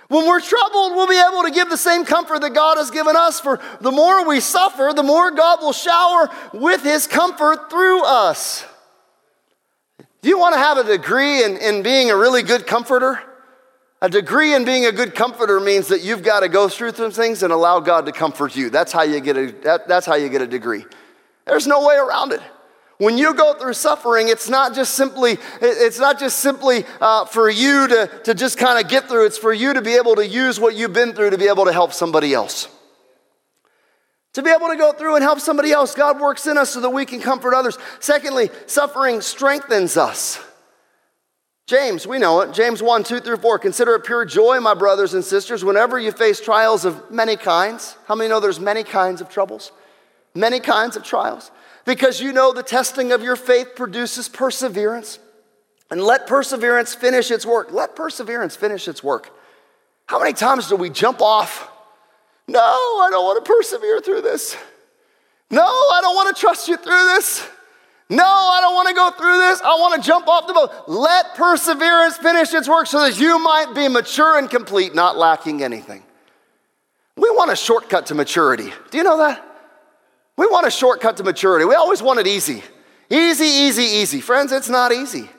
When 0.08 0.28
we're 0.28 0.42
troubled, 0.42 0.92
we'll 0.92 1.08
be 1.08 1.18
able 1.18 1.44
to 1.44 1.50
give 1.50 1.70
the 1.70 1.78
same 1.78 2.04
comfort 2.04 2.42
that 2.42 2.50
God 2.50 2.76
has 2.76 2.90
given 2.90 3.16
us. 3.16 3.40
For 3.40 3.58
the 3.80 3.90
more 3.90 4.28
we 4.28 4.38
suffer, 4.38 4.92
the 4.94 5.02
more 5.02 5.30
God 5.30 5.60
will 5.62 5.72
shower 5.72 6.30
with 6.52 6.82
his 6.82 7.06
comfort 7.06 7.70
through 7.70 8.04
us. 8.04 8.66
Do 10.20 10.28
you 10.28 10.38
want 10.38 10.54
to 10.54 10.58
have 10.58 10.76
a 10.76 10.84
degree 10.84 11.42
in, 11.42 11.56
in 11.56 11.82
being 11.82 12.10
a 12.10 12.16
really 12.16 12.42
good 12.42 12.66
comforter? 12.66 13.18
A 14.04 14.08
degree 14.10 14.52
in 14.52 14.66
being 14.66 14.84
a 14.84 14.92
good 14.92 15.14
comforter 15.14 15.58
means 15.60 15.88
that 15.88 16.02
you've 16.02 16.22
got 16.22 16.40
to 16.40 16.48
go 16.50 16.68
through 16.68 16.92
some 16.92 17.10
things 17.10 17.42
and 17.42 17.50
allow 17.50 17.80
God 17.80 18.04
to 18.04 18.12
comfort 18.12 18.54
you. 18.54 18.68
That's 18.68 18.92
how 18.92 19.00
you 19.00 19.18
get 19.18 19.38
a, 19.38 19.50
that, 19.62 19.88
that's 19.88 20.04
how 20.04 20.14
you 20.14 20.28
get 20.28 20.42
a 20.42 20.46
degree. 20.46 20.84
There's 21.46 21.66
no 21.66 21.86
way 21.86 21.96
around 21.96 22.32
it. 22.32 22.42
When 22.98 23.16
you 23.16 23.32
go 23.32 23.54
through 23.54 23.72
suffering, 23.72 24.28
it's 24.28 24.46
not 24.46 24.74
just 24.74 24.92
simply, 24.92 25.38
it's 25.62 25.98
not 25.98 26.20
just 26.20 26.40
simply 26.40 26.84
uh, 27.00 27.24
for 27.24 27.48
you 27.48 27.88
to, 27.88 28.10
to 28.24 28.34
just 28.34 28.58
kind 28.58 28.78
of 28.78 28.90
get 28.90 29.08
through. 29.08 29.24
It's 29.24 29.38
for 29.38 29.54
you 29.54 29.72
to 29.72 29.80
be 29.80 29.94
able 29.94 30.16
to 30.16 30.26
use 30.26 30.60
what 30.60 30.74
you've 30.74 30.92
been 30.92 31.14
through 31.14 31.30
to 31.30 31.38
be 31.38 31.48
able 31.48 31.64
to 31.64 31.72
help 31.72 31.94
somebody 31.94 32.34
else. 32.34 32.68
To 34.34 34.42
be 34.42 34.50
able 34.50 34.68
to 34.68 34.76
go 34.76 34.92
through 34.92 35.14
and 35.14 35.24
help 35.24 35.40
somebody 35.40 35.72
else. 35.72 35.94
God 35.94 36.20
works 36.20 36.46
in 36.46 36.58
us 36.58 36.68
so 36.68 36.82
that 36.82 36.90
we 36.90 37.06
can 37.06 37.22
comfort 37.22 37.54
others. 37.54 37.78
Secondly, 38.00 38.50
suffering 38.66 39.22
strengthens 39.22 39.96
us. 39.96 40.38
James, 41.66 42.06
we 42.06 42.18
know 42.18 42.40
it. 42.42 42.52
James 42.52 42.82
1, 42.82 43.04
2 43.04 43.20
through 43.20 43.38
4. 43.38 43.58
Consider 43.58 43.94
it 43.94 44.04
pure 44.04 44.26
joy, 44.26 44.60
my 44.60 44.74
brothers 44.74 45.14
and 45.14 45.24
sisters, 45.24 45.64
whenever 45.64 45.98
you 45.98 46.12
face 46.12 46.38
trials 46.40 46.84
of 46.84 47.10
many 47.10 47.36
kinds. 47.36 47.96
How 48.06 48.14
many 48.14 48.28
know 48.28 48.38
there's 48.38 48.60
many 48.60 48.84
kinds 48.84 49.22
of 49.22 49.30
troubles? 49.30 49.72
Many 50.34 50.60
kinds 50.60 50.94
of 50.94 51.02
trials. 51.02 51.50
Because 51.86 52.20
you 52.20 52.32
know 52.32 52.52
the 52.52 52.62
testing 52.62 53.12
of 53.12 53.22
your 53.22 53.36
faith 53.36 53.76
produces 53.76 54.28
perseverance. 54.28 55.18
And 55.90 56.02
let 56.02 56.26
perseverance 56.26 56.94
finish 56.94 57.30
its 57.30 57.46
work. 57.46 57.72
Let 57.72 57.96
perseverance 57.96 58.56
finish 58.56 58.86
its 58.86 59.02
work. 59.02 59.30
How 60.06 60.18
many 60.18 60.34
times 60.34 60.68
do 60.68 60.76
we 60.76 60.90
jump 60.90 61.22
off? 61.22 61.70
No, 62.46 62.60
I 62.60 63.08
don't 63.10 63.24
want 63.24 63.42
to 63.42 63.50
persevere 63.50 64.00
through 64.00 64.20
this. 64.20 64.54
No, 65.50 65.64
I 65.64 66.00
don't 66.02 66.14
want 66.14 66.34
to 66.34 66.38
trust 66.38 66.68
you 66.68 66.76
through 66.76 67.04
this. 67.14 67.48
No, 68.10 68.24
I 68.24 68.60
don't 68.60 68.74
want 68.74 68.88
to 68.88 68.94
go 68.94 69.10
through 69.12 69.38
this. 69.38 69.60
I 69.62 69.74
want 69.76 70.00
to 70.00 70.06
jump 70.06 70.28
off 70.28 70.46
the 70.46 70.52
boat. 70.52 70.70
Let 70.86 71.34
perseverance 71.34 72.16
finish 72.18 72.52
its 72.52 72.68
work 72.68 72.86
so 72.86 73.00
that 73.00 73.18
you 73.18 73.38
might 73.38 73.74
be 73.74 73.88
mature 73.88 74.38
and 74.38 74.50
complete, 74.50 74.94
not 74.94 75.16
lacking 75.16 75.62
anything. 75.62 76.02
We 77.16 77.30
want 77.30 77.50
a 77.50 77.56
shortcut 77.56 78.06
to 78.06 78.14
maturity. 78.14 78.72
Do 78.90 78.98
you 78.98 79.04
know 79.04 79.18
that? 79.18 79.44
We 80.36 80.46
want 80.46 80.66
a 80.66 80.70
shortcut 80.70 81.16
to 81.18 81.24
maturity. 81.24 81.64
We 81.64 81.74
always 81.74 82.02
want 82.02 82.20
it 82.20 82.26
easy. 82.26 82.62
Easy, 83.08 83.44
easy, 83.44 83.82
easy. 83.82 84.20
Friends, 84.20 84.52
it's 84.52 84.68
not 84.68 84.92
easy. 84.92 85.30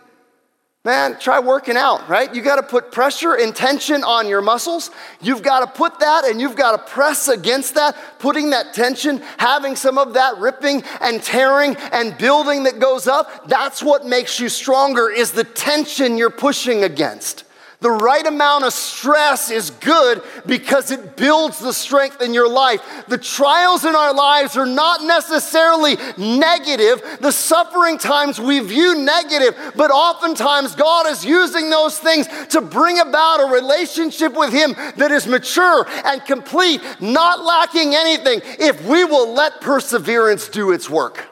Man, 0.85 1.17
try 1.19 1.39
working 1.39 1.77
out, 1.77 2.07
right? 2.07 2.33
You 2.33 2.43
got 2.43 2.57
to 2.57 2.63
put 2.63 2.91
pressure 2.91 3.33
and 3.33 3.55
tension 3.55 4.03
on 4.03 4.27
your 4.27 4.43
muscles. 4.43 4.91
You've 5.19 5.41
got 5.41 5.61
to 5.61 5.67
put 5.67 5.99
that 5.99 6.25
and 6.25 6.39
you've 6.39 6.55
got 6.55 6.73
to 6.73 6.93
press 6.93 7.27
against 7.27 7.73
that, 7.73 7.97
putting 8.19 8.51
that 8.51 8.75
tension, 8.75 9.17
having 9.39 9.75
some 9.75 9.97
of 9.97 10.13
that 10.13 10.37
ripping 10.37 10.83
and 11.01 11.23
tearing 11.23 11.75
and 11.91 12.15
building 12.19 12.65
that 12.65 12.77
goes 12.77 13.07
up. 13.07 13.47
That's 13.47 13.81
what 13.81 14.05
makes 14.05 14.39
you 14.39 14.47
stronger 14.47 15.09
is 15.09 15.31
the 15.31 15.43
tension 15.43 16.19
you're 16.19 16.29
pushing 16.29 16.83
against. 16.83 17.44
The 17.85 17.91
right 17.91 18.25
amount 18.25 18.63
of 18.63 18.73
stress 18.73 19.51
is 19.51 19.69
good 19.69 20.23
because 20.47 20.89
it 20.89 21.15
builds 21.15 21.59
the 21.59 21.71
strength 21.71 22.19
in 22.19 22.33
your 22.33 22.49
life. 22.49 22.81
The 23.07 23.19
trials 23.19 23.85
in 23.85 23.95
our 23.95 24.11
lives 24.11 24.57
are 24.57 24.65
not 24.65 25.03
necessarily 25.03 25.95
negative. 26.17 27.19
The 27.21 27.31
suffering 27.31 27.99
times 27.99 28.39
we 28.39 28.59
view 28.59 28.95
negative, 28.95 29.55
but 29.75 29.91
oftentimes 29.91 30.73
God 30.73 31.05
is 31.05 31.23
using 31.23 31.69
those 31.69 31.99
things 31.99 32.25
to 32.47 32.59
bring 32.59 32.97
about 32.97 33.41
a 33.41 33.53
relationship 33.53 34.35
with 34.35 34.51
Him 34.51 34.73
that 34.97 35.11
is 35.11 35.27
mature 35.27 35.85
and 36.05 36.25
complete, 36.25 36.81
not 36.99 37.43
lacking 37.45 37.93
anything, 37.93 38.41
if 38.57 38.83
we 38.83 39.03
will 39.05 39.31
let 39.31 39.61
perseverance 39.61 40.49
do 40.49 40.71
its 40.71 40.89
work. 40.89 41.23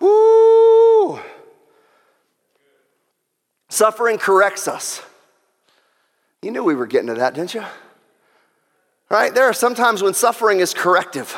Woo! 0.00 1.20
Suffering 3.68 4.18
corrects 4.18 4.66
us. 4.66 5.02
You 6.42 6.50
knew 6.50 6.62
we 6.62 6.74
were 6.74 6.86
getting 6.86 7.08
to 7.08 7.14
that, 7.14 7.34
didn't 7.34 7.54
you? 7.54 7.64
Right? 9.10 9.34
There 9.34 9.44
are 9.44 9.54
sometimes 9.54 10.02
when 10.02 10.14
suffering 10.14 10.60
is 10.60 10.74
corrective. 10.74 11.36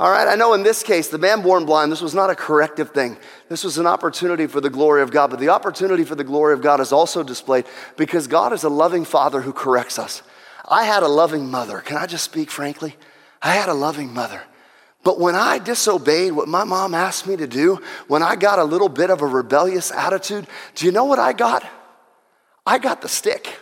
All 0.00 0.10
right, 0.10 0.28
I 0.28 0.36
know 0.36 0.54
in 0.54 0.62
this 0.62 0.84
case, 0.84 1.08
the 1.08 1.18
man 1.18 1.42
born 1.42 1.66
blind, 1.66 1.90
this 1.90 2.00
was 2.00 2.14
not 2.14 2.30
a 2.30 2.34
corrective 2.36 2.90
thing. 2.90 3.16
This 3.48 3.64
was 3.64 3.78
an 3.78 3.86
opportunity 3.86 4.46
for 4.46 4.60
the 4.60 4.70
glory 4.70 5.02
of 5.02 5.10
God. 5.10 5.30
But 5.30 5.40
the 5.40 5.48
opportunity 5.48 6.04
for 6.04 6.14
the 6.14 6.22
glory 6.22 6.54
of 6.54 6.62
God 6.62 6.80
is 6.80 6.92
also 6.92 7.24
displayed 7.24 7.64
because 7.96 8.28
God 8.28 8.52
is 8.52 8.62
a 8.62 8.68
loving 8.68 9.04
father 9.04 9.40
who 9.40 9.52
corrects 9.52 9.98
us. 9.98 10.22
I 10.68 10.84
had 10.84 11.02
a 11.02 11.08
loving 11.08 11.50
mother. 11.50 11.80
Can 11.80 11.96
I 11.96 12.06
just 12.06 12.24
speak 12.24 12.48
frankly? 12.48 12.94
I 13.42 13.54
had 13.54 13.68
a 13.68 13.74
loving 13.74 14.14
mother. 14.14 14.40
But 15.02 15.18
when 15.18 15.34
I 15.34 15.58
disobeyed 15.58 16.32
what 16.32 16.46
my 16.46 16.62
mom 16.62 16.94
asked 16.94 17.26
me 17.26 17.36
to 17.36 17.46
do, 17.48 17.80
when 18.06 18.22
I 18.22 18.36
got 18.36 18.60
a 18.60 18.64
little 18.64 18.88
bit 18.88 19.10
of 19.10 19.20
a 19.20 19.26
rebellious 19.26 19.90
attitude, 19.90 20.46
do 20.76 20.86
you 20.86 20.92
know 20.92 21.06
what 21.06 21.18
I 21.18 21.32
got? 21.32 21.66
I 22.64 22.78
got 22.78 23.02
the 23.02 23.08
stick. 23.08 23.58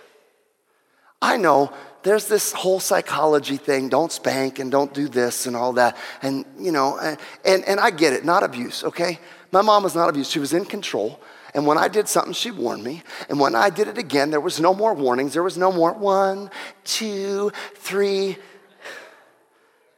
I 1.20 1.37
know 1.37 1.72
there's 2.02 2.29
this 2.29 2.52
whole 2.52 2.79
psychology 2.79 3.57
thing 3.57 3.88
don't 3.88 4.12
spank 4.12 4.59
and 4.59 4.70
don't 4.70 4.94
do 4.94 5.09
this 5.09 5.46
and 5.46 5.57
all 5.57 5.72
that. 5.74 5.96
And, 6.22 6.44
you 6.59 6.72
know, 6.72 6.98
and, 7.44 7.64
and 7.64 7.81
I 7.81 7.90
get 7.90 8.12
it, 8.12 8.24
not 8.24 8.42
abuse, 8.42 8.85
okay? 8.85 9.18
My 9.50 9.62
mom 9.62 9.83
was 9.83 9.94
not 9.94 10.09
abused, 10.09 10.31
she 10.31 10.38
was 10.38 10.52
in 10.52 10.64
control. 10.64 11.20
And 11.55 11.66
when 11.66 11.79
I 11.79 11.88
did 11.88 12.07
something, 12.07 12.35
she 12.35 12.50
warned 12.50 12.85
me. 12.85 13.02
And 13.31 13.40
when 13.40 13.55
I 13.55 13.70
did 13.70 13.88
it 13.88 13.96
again, 13.96 14.31
there 14.31 14.40
was 14.40 14.61
no 14.61 14.74
more 14.74 14.92
warnings. 14.92 15.33
There 15.33 15.42
was 15.42 15.57
no 15.57 15.72
more 15.72 15.94
one, 15.94 16.50
two, 16.85 17.50
three. 17.76 18.37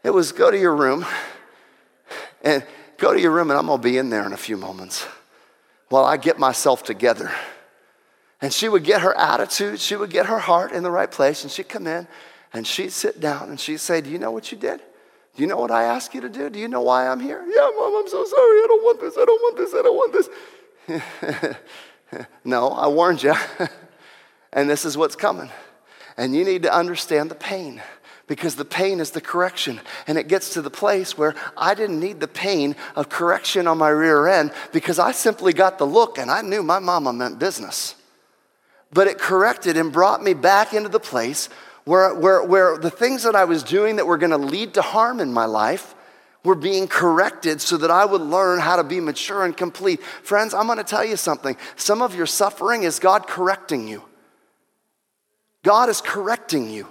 It 0.04 0.10
was 0.10 0.30
go 0.30 0.52
to 0.52 0.58
your 0.58 0.76
room 0.76 1.04
and 2.42 2.64
go 2.96 3.12
to 3.12 3.20
your 3.20 3.32
room, 3.32 3.50
and 3.50 3.58
I'm 3.58 3.66
to 3.66 3.78
be 3.78 3.98
in 3.98 4.08
there 4.08 4.24
in 4.24 4.32
a 4.32 4.36
few 4.36 4.56
moments 4.56 5.06
while 5.88 6.04
I 6.04 6.16
get 6.16 6.38
myself 6.38 6.84
together. 6.84 7.32
And 8.40 8.52
she 8.52 8.68
would 8.68 8.84
get 8.84 9.00
her 9.00 9.16
attitude, 9.16 9.80
she 9.80 9.96
would 9.96 10.10
get 10.10 10.26
her 10.26 10.38
heart 10.38 10.72
in 10.72 10.82
the 10.82 10.90
right 10.90 11.10
place, 11.10 11.42
and 11.42 11.50
she'd 11.50 11.68
come 11.68 11.86
in 11.86 12.06
and 12.52 12.66
she'd 12.66 12.92
sit 12.92 13.20
down 13.20 13.50
and 13.50 13.58
she'd 13.58 13.80
say, 13.80 14.00
Do 14.00 14.10
you 14.10 14.18
know 14.18 14.30
what 14.30 14.52
you 14.52 14.58
did? 14.58 14.80
Do 15.34 15.42
you 15.42 15.46
know 15.48 15.56
what 15.56 15.70
I 15.70 15.84
asked 15.84 16.14
you 16.14 16.20
to 16.20 16.28
do? 16.28 16.50
Do 16.50 16.58
you 16.58 16.68
know 16.68 16.80
why 16.80 17.08
I'm 17.08 17.20
here? 17.20 17.44
Yeah, 17.46 17.70
mom, 17.76 17.96
I'm 17.96 18.08
so 18.08 18.24
sorry. 18.24 18.58
I 18.58 18.66
don't 18.68 18.84
want 18.84 19.00
this. 19.00 19.16
I 19.16 19.24
don't 19.24 19.40
want 19.40 19.56
this. 19.56 19.74
I 19.74 19.82
don't 19.82 19.96
want 19.96 21.56
this. 22.12 22.26
no, 22.44 22.70
I 22.70 22.88
warned 22.88 23.22
you. 23.22 23.34
and 24.52 24.68
this 24.68 24.84
is 24.84 24.96
what's 24.96 25.14
coming. 25.14 25.50
And 26.16 26.34
you 26.34 26.44
need 26.44 26.62
to 26.64 26.74
understand 26.74 27.30
the 27.30 27.36
pain 27.36 27.80
because 28.26 28.56
the 28.56 28.64
pain 28.64 28.98
is 28.98 29.12
the 29.12 29.20
correction. 29.20 29.80
And 30.08 30.18
it 30.18 30.26
gets 30.26 30.54
to 30.54 30.62
the 30.62 30.70
place 30.70 31.16
where 31.16 31.36
I 31.56 31.74
didn't 31.74 32.00
need 32.00 32.18
the 32.18 32.28
pain 32.28 32.74
of 32.96 33.08
correction 33.08 33.68
on 33.68 33.78
my 33.78 33.90
rear 33.90 34.26
end 34.26 34.52
because 34.72 34.98
I 34.98 35.12
simply 35.12 35.52
got 35.52 35.78
the 35.78 35.86
look 35.86 36.18
and 36.18 36.30
I 36.30 36.42
knew 36.42 36.64
my 36.64 36.80
mama 36.80 37.12
meant 37.12 37.38
business 37.38 37.94
but 38.92 39.06
it 39.06 39.18
corrected 39.18 39.76
and 39.76 39.92
brought 39.92 40.22
me 40.22 40.34
back 40.34 40.72
into 40.72 40.88
the 40.88 41.00
place 41.00 41.48
where, 41.84 42.14
where, 42.14 42.42
where 42.42 42.78
the 42.78 42.90
things 42.90 43.22
that 43.22 43.34
I 43.34 43.44
was 43.44 43.62
doing 43.62 43.96
that 43.96 44.06
were 44.06 44.18
going 44.18 44.30
to 44.30 44.38
lead 44.38 44.74
to 44.74 44.82
harm 44.82 45.20
in 45.20 45.32
my 45.32 45.46
life 45.46 45.94
were 46.44 46.54
being 46.54 46.86
corrected 46.86 47.60
so 47.60 47.76
that 47.78 47.90
I 47.90 48.04
would 48.04 48.20
learn 48.20 48.60
how 48.60 48.76
to 48.76 48.84
be 48.84 49.00
mature 49.00 49.44
and 49.44 49.56
complete. 49.56 50.02
Friends, 50.02 50.54
I'm 50.54 50.66
going 50.66 50.78
to 50.78 50.84
tell 50.84 51.04
you 51.04 51.16
something. 51.16 51.56
Some 51.76 52.02
of 52.02 52.14
your 52.14 52.26
suffering 52.26 52.84
is 52.84 52.98
God 52.98 53.26
correcting 53.26 53.88
you. 53.88 54.02
God 55.62 55.88
is 55.88 56.00
correcting 56.00 56.70
you. 56.70 56.86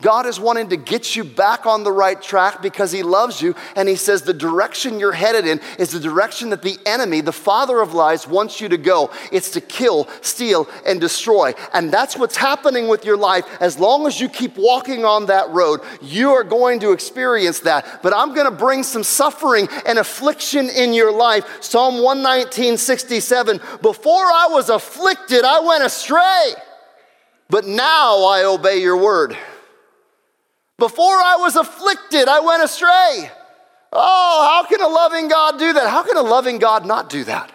God 0.00 0.26
is 0.26 0.38
wanting 0.38 0.68
to 0.68 0.76
get 0.76 1.16
you 1.16 1.24
back 1.24 1.66
on 1.66 1.82
the 1.82 1.90
right 1.90 2.20
track 2.22 2.62
because 2.62 2.92
He 2.92 3.02
loves 3.02 3.42
you. 3.42 3.56
And 3.74 3.88
He 3.88 3.96
says 3.96 4.22
the 4.22 4.32
direction 4.32 5.00
you're 5.00 5.10
headed 5.10 5.44
in 5.44 5.60
is 5.76 5.90
the 5.90 5.98
direction 5.98 6.50
that 6.50 6.62
the 6.62 6.78
enemy, 6.86 7.20
the 7.20 7.32
father 7.32 7.80
of 7.80 7.94
lies, 7.94 8.26
wants 8.26 8.60
you 8.60 8.68
to 8.68 8.76
go. 8.76 9.10
It's 9.32 9.50
to 9.52 9.60
kill, 9.60 10.08
steal, 10.20 10.68
and 10.86 11.00
destroy. 11.00 11.52
And 11.74 11.90
that's 11.90 12.16
what's 12.16 12.36
happening 12.36 12.86
with 12.86 13.04
your 13.04 13.16
life. 13.16 13.44
As 13.60 13.76
long 13.76 14.06
as 14.06 14.20
you 14.20 14.28
keep 14.28 14.56
walking 14.56 15.04
on 15.04 15.26
that 15.26 15.50
road, 15.50 15.80
you 16.00 16.30
are 16.30 16.44
going 16.44 16.78
to 16.80 16.92
experience 16.92 17.60
that. 17.60 18.00
But 18.00 18.14
I'm 18.14 18.34
going 18.34 18.48
to 18.48 18.56
bring 18.56 18.84
some 18.84 19.02
suffering 19.02 19.68
and 19.84 19.98
affliction 19.98 20.68
in 20.68 20.94
your 20.94 21.10
life. 21.10 21.60
Psalm 21.60 22.04
119, 22.04 22.76
67. 22.76 23.60
Before 23.82 24.14
I 24.14 24.46
was 24.48 24.68
afflicted, 24.68 25.44
I 25.44 25.58
went 25.58 25.82
astray. 25.82 26.52
But 27.50 27.66
now 27.66 28.24
I 28.24 28.44
obey 28.44 28.80
your 28.80 28.96
word. 28.96 29.36
Before 30.78 31.04
I 31.04 31.36
was 31.38 31.56
afflicted, 31.56 32.28
I 32.28 32.40
went 32.40 32.62
astray. 32.62 33.30
Oh, 33.92 34.50
how 34.52 34.68
can 34.68 34.80
a 34.80 34.88
loving 34.88 35.28
God 35.28 35.58
do 35.58 35.72
that? 35.72 35.88
How 35.88 36.02
can 36.02 36.16
a 36.16 36.22
loving 36.22 36.58
God 36.58 36.86
not 36.86 37.10
do 37.10 37.24
that? 37.24 37.50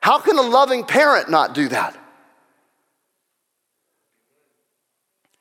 How 0.00 0.18
can 0.18 0.38
a 0.38 0.42
loving 0.42 0.84
parent 0.84 1.28
not 1.28 1.54
do 1.54 1.68
that? 1.68 1.98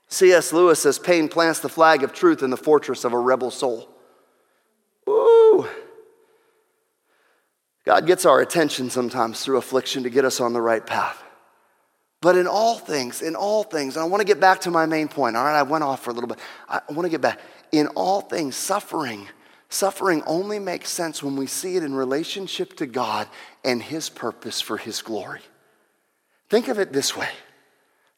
C.S. 0.08 0.54
Lewis 0.54 0.80
says 0.80 1.00
pain 1.00 1.28
plants 1.28 1.60
the 1.60 1.70
flag 1.70 2.04
of 2.04 2.14
truth 2.14 2.44
in 2.44 2.50
the 2.50 2.58
fortress 2.58 3.04
of 3.04 3.14
a 3.14 3.20
rebel 3.20 3.52
soul. 3.52 3.90
Ooh. 5.10 5.68
God 7.84 8.08
gets 8.08 8.26
our 8.26 8.40
attention 8.40 8.90
sometimes 8.90 9.44
through 9.44 9.58
affliction 9.58 10.04
to 10.04 10.10
get 10.10 10.24
us 10.24 10.40
on 10.40 10.54
the 10.54 10.62
right 10.62 10.86
path. 10.86 11.22
But 12.24 12.38
in 12.38 12.48
all 12.48 12.78
things, 12.78 13.22
in 13.22 13.36
all 13.36 13.64
things, 13.64 13.98
and 13.98 14.04
I 14.04 14.08
want 14.08 14.22
to 14.22 14.26
get 14.26 14.40
back 14.40 14.62
to 14.62 14.72
my 14.72 14.86
main 14.86 15.10
point. 15.10 15.36
All 15.36 15.44
right, 15.44 15.60
I 15.60 15.64
went 15.64 15.84
off 15.84 16.06
for 16.06 16.12
a 16.12 16.14
little 16.14 16.30
bit. 16.30 16.40
I 16.70 16.80
want 16.90 17.04
to 17.04 17.10
get 17.10 17.20
back. 17.20 17.38
In 17.74 17.88
all 17.88 18.22
things, 18.22 18.56
suffering, 18.56 19.28
suffering 19.68 20.24
only 20.26 20.58
makes 20.58 20.90
sense 20.90 21.22
when 21.22 21.36
we 21.36 21.48
see 21.48 21.76
it 21.76 21.84
in 21.84 21.94
relationship 21.94 22.78
to 22.78 22.86
God 22.86 23.28
and 23.66 23.84
His 23.84 24.08
purpose 24.08 24.62
for 24.62 24.78
His 24.78 25.02
glory. 25.02 25.42
Think 26.50 26.70
of 26.70 26.80
it 26.80 26.94
this 26.94 27.14
way 27.14 27.28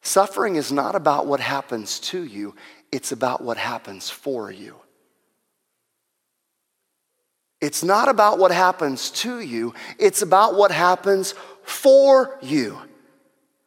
suffering 0.02 0.54
is 0.54 0.70
not 0.70 0.94
about 0.94 1.26
what 1.26 1.40
happens 1.40 1.98
to 1.98 2.22
you, 2.22 2.54
it's 2.92 3.10
about 3.10 3.42
what 3.42 3.56
happens 3.56 4.08
for 4.08 4.52
you. 4.52 4.76
It's 7.60 7.82
not 7.82 8.08
about 8.08 8.38
what 8.38 8.52
happens 8.52 9.10
to 9.22 9.40
you, 9.40 9.74
it's 9.98 10.22
about 10.22 10.54
what 10.54 10.70
happens 10.70 11.34
for 11.64 12.38
you 12.40 12.78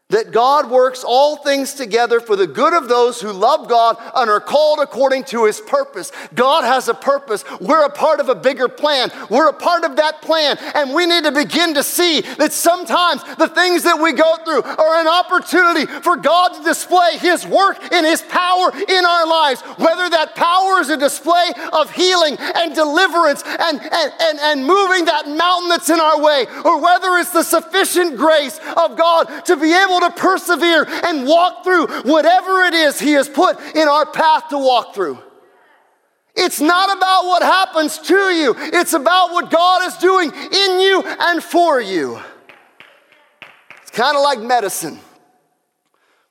that 0.10 0.32
God 0.32 0.72
works 0.72 1.04
all 1.04 1.36
things 1.36 1.76
together 1.76 2.20
for 2.20 2.36
the 2.36 2.48
good 2.48 2.74
of 2.74 2.90
those 2.90 3.22
who 3.22 3.32
love 3.32 3.70
God 3.70 3.96
and 4.16 4.28
are 4.28 4.40
called 4.40 4.80
according 4.80 5.24
to 5.26 5.46
his 5.46 5.62
purpose. 5.62 6.12
God 6.34 6.64
has 6.64 6.88
a 6.88 6.96
purpose. 6.96 7.46
We're 7.62 7.86
a 7.86 7.92
part 7.92 8.20
of 8.20 8.28
a 8.28 8.34
bigger 8.34 8.68
plan. 8.68 9.12
We're 9.30 9.50
a 9.50 9.54
part 9.54 9.84
of 9.84 9.98
that 9.98 10.24
plan. 10.24 10.58
And 10.74 10.96
we 10.96 11.06
need 11.06 11.26
to 11.26 11.32
begin 11.32 11.76
to 11.76 11.84
see 11.84 12.22
that 12.22 12.54
sometimes 12.54 13.24
the 13.36 13.50
things 13.50 13.84
that 13.84 14.02
we 14.02 14.14
go 14.14 14.38
through 14.44 14.64
are 14.64 15.00
an 15.00 15.08
opportunity 15.08 15.86
for 15.86 16.16
God 16.16 16.56
to 16.56 16.64
display 16.64 17.20
his 17.20 17.46
work 17.46 17.78
and 17.94 18.04
his 18.04 18.24
power 18.24 18.72
in 18.76 19.06
our 19.06 19.28
lives. 19.28 19.62
Whether 19.78 20.10
that 20.10 20.34
power 20.34 20.82
is 20.82 20.90
a 20.90 20.98
display 20.98 21.54
of 21.72 21.94
healing 21.94 22.36
and 22.40 22.74
deliverance 22.74 23.44
and, 23.46 23.80
and, 23.80 24.14
and, 24.20 24.40
and 24.40 24.66
moving 24.66 25.06
that 25.06 25.28
mountain 25.28 25.70
that's 25.70 25.92
in 25.92 26.00
our 26.00 26.20
way, 26.20 26.48
or 26.66 26.82
whether 26.82 27.18
it's 27.18 27.32
the 27.32 27.44
sufficient 27.44 28.18
grace 28.18 28.60
of 28.76 28.98
God 28.98 29.46
to 29.46 29.56
be 29.56 29.72
able 29.72 29.99
able 30.00 30.10
to 30.10 30.22
persevere 30.22 30.86
and 31.06 31.26
walk 31.28 31.64
through 31.64 31.88
whatever 32.04 32.64
it 32.64 32.74
is 32.74 33.00
He 33.00 33.14
has 33.14 33.30
put 33.30 33.60
in 33.76 33.88
our 33.88 34.06
path 34.06 34.50
to 34.50 34.58
walk 34.58 34.96
through. 34.96 35.20
It's 36.36 36.62
not 36.62 36.96
about 36.96 37.26
what 37.26 37.44
happens 37.44 37.98
to 38.00 38.16
you, 38.16 38.56
it's 38.58 38.94
about 38.94 39.32
what 39.32 39.52
God 39.52 39.86
is 39.88 39.98
doing 39.98 40.32
in 40.32 40.80
you 40.80 41.04
and 41.06 41.44
for 41.44 41.82
you. 41.82 42.20
It's 43.82 43.92
kind 43.92 44.16
of 44.16 44.24
like 44.24 44.40
medicine. 44.40 45.00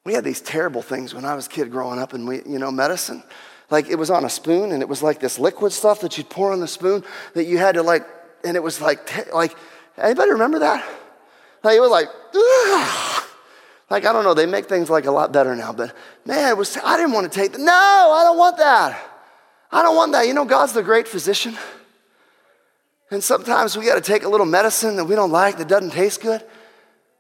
We 0.05 0.15
had 0.15 0.25
these 0.25 0.41
terrible 0.41 0.81
things 0.81 1.13
when 1.13 1.27
I 1.27 1.35
was 1.35 1.47
a 1.47 1.51
kid 1.51 1.71
growing 1.71 1.99
up, 1.99 2.15
and 2.15 2.27
we, 2.27 2.37
you 2.47 2.59
know, 2.59 2.71
medicine. 2.71 3.23
Like 3.71 3.89
it 3.89 3.97
was 3.97 4.09
on 4.09 4.25
a 4.25 4.31
spoon, 4.31 4.73
and 4.73 4.81
it 4.81 4.89
was 4.89 5.03
like 5.03 5.21
this 5.21 5.39
liquid 5.39 5.73
stuff 5.73 6.01
that 6.01 6.17
you'd 6.17 6.31
pour 6.31 6.53
on 6.53 6.61
the 6.61 6.69
spoon 6.69 7.05
that 7.35 7.45
you 7.45 7.59
had 7.59 7.75
to 7.75 7.83
like, 7.83 8.07
and 8.45 8.57
it 8.57 8.63
was 8.63 8.81
like, 8.81 9.33
like, 9.35 9.55
anybody 9.99 10.31
remember 10.31 10.61
that? 10.61 10.89
Like 11.63 11.77
it 11.77 11.81
was 11.81 11.91
like, 11.91 12.09
Ugh. 12.35 13.18
Like, 13.91 14.05
I 14.05 14.13
don't 14.13 14.25
know, 14.25 14.35
they 14.35 14.47
make 14.47 14.67
things 14.67 14.91
like 14.91 15.07
a 15.07 15.11
lot 15.11 15.33
better 15.33 15.57
now, 15.57 15.73
but 15.73 15.95
man, 16.27 16.49
it 16.51 16.57
was, 16.57 16.77
I 16.85 16.97
didn't 16.97 17.13
want 17.13 17.31
to 17.31 17.39
take 17.39 17.53
that. 17.53 17.61
No, 17.61 17.73
I 17.73 18.23
don't 18.25 18.37
want 18.37 18.59
that. 18.59 19.01
I 19.71 19.83
don't 19.83 19.97
want 19.97 20.13
that. 20.13 20.27
You 20.27 20.35
know, 20.35 20.45
God's 20.45 20.75
the 20.75 20.83
great 20.83 21.09
physician. 21.09 21.57
And 23.11 23.25
sometimes 23.25 23.77
we 23.77 23.87
got 23.87 23.95
to 23.95 24.01
take 24.03 24.25
a 24.25 24.29
little 24.29 24.47
medicine 24.47 24.97
that 24.97 25.07
we 25.07 25.15
don't 25.15 25.31
like, 25.31 25.57
that 25.57 25.69
doesn't 25.69 25.93
taste 25.93 26.21
good, 26.21 26.45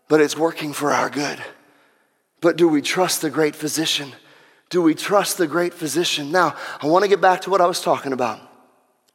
but 0.08 0.20
it's 0.20 0.36
working 0.36 0.74
for 0.74 0.92
our 0.92 1.08
good. 1.08 1.42
But 2.40 2.56
do 2.56 2.68
we 2.68 2.82
trust 2.82 3.22
the 3.22 3.30
great 3.30 3.56
physician? 3.56 4.12
Do 4.68 4.82
we 4.82 4.94
trust 4.94 5.38
the 5.38 5.46
great 5.46 5.72
physician? 5.72 6.30
Now, 6.30 6.54
I 6.82 6.86
want 6.86 7.04
to 7.04 7.08
get 7.08 7.22
back 7.22 7.40
to 7.42 7.50
what 7.50 7.62
I 7.62 7.66
was 7.66 7.80
talking 7.80 8.12
about. 8.12 8.40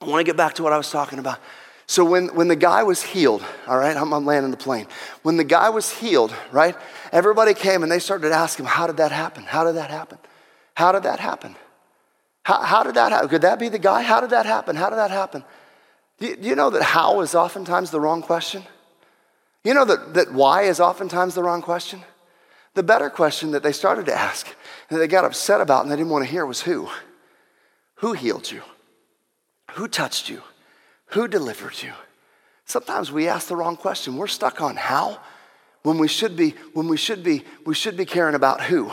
I 0.01 0.06
want 0.06 0.20
to 0.20 0.24
get 0.24 0.36
back 0.36 0.56
to 0.56 0.64
what 0.64 0.74
I 0.74 0.78
was 0.78 0.89
talking 0.89 1.20
about. 1.20 1.39
So 1.86 2.06
when, 2.06 2.34
when 2.36 2.48
the 2.48 2.56
guy 2.56 2.84
was 2.84 3.02
healed, 3.02 3.44
all 3.68 3.78
right, 3.78 3.96
I'm, 3.96 4.14
I'm 4.14 4.26
landing 4.26 4.52
the 4.52 4.58
plane. 4.58 4.88
When 5.22 5.38
the 5.38 5.44
guy 5.44 5.70
was 5.70 5.92
healed, 5.92 6.34
right, 6.52 6.76
everybody 7.12 7.54
came 7.54 7.84
and 7.84 7.92
they 7.92 8.00
started 8.00 8.30
to 8.30 8.36
ask 8.36 8.60
him, 8.60 8.66
how 8.66 8.88
did 8.88 8.98
that 8.98 9.12
happen? 9.12 9.44
How 9.44 9.64
did 9.64 9.76
that 9.76 9.90
happen? 9.90 10.18
How 10.76 10.92
did 10.92 11.04
that 11.04 11.20
happen? 11.20 11.56
How, 12.44 12.62
how 12.62 12.84
did 12.84 12.96
that 12.96 13.12
happen? 13.12 13.30
Could 13.30 13.42
that 13.42 13.60
be 13.60 13.70
the 13.70 13.80
guy? 13.80 14.02
How 14.02 14.22
did 14.22 14.30
that 14.32 14.46
happen? 14.46 14.76
How 14.76 14.90
did 14.90 14.98
that 14.98 15.12
happen? 15.12 15.44
Do 16.20 16.28
you, 16.28 16.36
do 16.36 16.48
you 16.48 16.56
know 16.56 16.70
that 16.70 16.84
how 16.84 17.22
is 17.22 17.36
oftentimes 17.36 17.92
the 17.92 18.00
wrong 18.00 18.22
question? 18.22 18.64
You 19.64 19.74
know 19.74 19.86
that, 19.86 20.14
that 20.14 20.34
why 20.34 20.64
is 20.64 20.80
oftentimes 20.80 21.36
the 21.36 21.44
wrong 21.44 21.62
question? 21.62 22.04
The 22.76 22.84
better 22.84 23.10
question 23.10 23.52
that 23.52 23.64
they 23.64 23.72
started 23.72 24.06
to 24.08 24.14
ask 24.14 24.48
and 24.90 25.00
they 25.00 25.08
got 25.08 25.26
upset 25.26 25.62
about 25.62 25.84
and 25.84 25.92
they 25.92 25.96
didn't 25.96 26.12
want 26.12 26.26
to 26.26 26.32
hear 26.32 26.46
was 26.46 26.62
who? 26.62 26.90
Who 27.96 28.14
healed 28.14 28.52
you? 28.52 28.62
Who 29.72 29.88
touched 29.88 30.30
you? 30.30 30.42
Who 31.14 31.28
delivered 31.28 31.82
you? 31.82 31.93
Sometimes 32.66 33.11
we 33.11 33.28
ask 33.28 33.47
the 33.47 33.55
wrong 33.55 33.78
question. 33.78 34.18
We're 34.18 34.26
stuck 34.26 34.61
on 34.61 34.76
how 34.76 35.20
when 35.84 35.99
we 35.99 36.07
should 36.07 36.36
be 36.36 36.55
when 36.74 36.88
we 36.88 36.97
should 36.97 37.24
be 37.24 37.43
we 37.66 37.76
should 37.76 37.95
be 37.95 38.05
caring 38.05 38.34
about 38.34 38.61
who. 38.61 38.91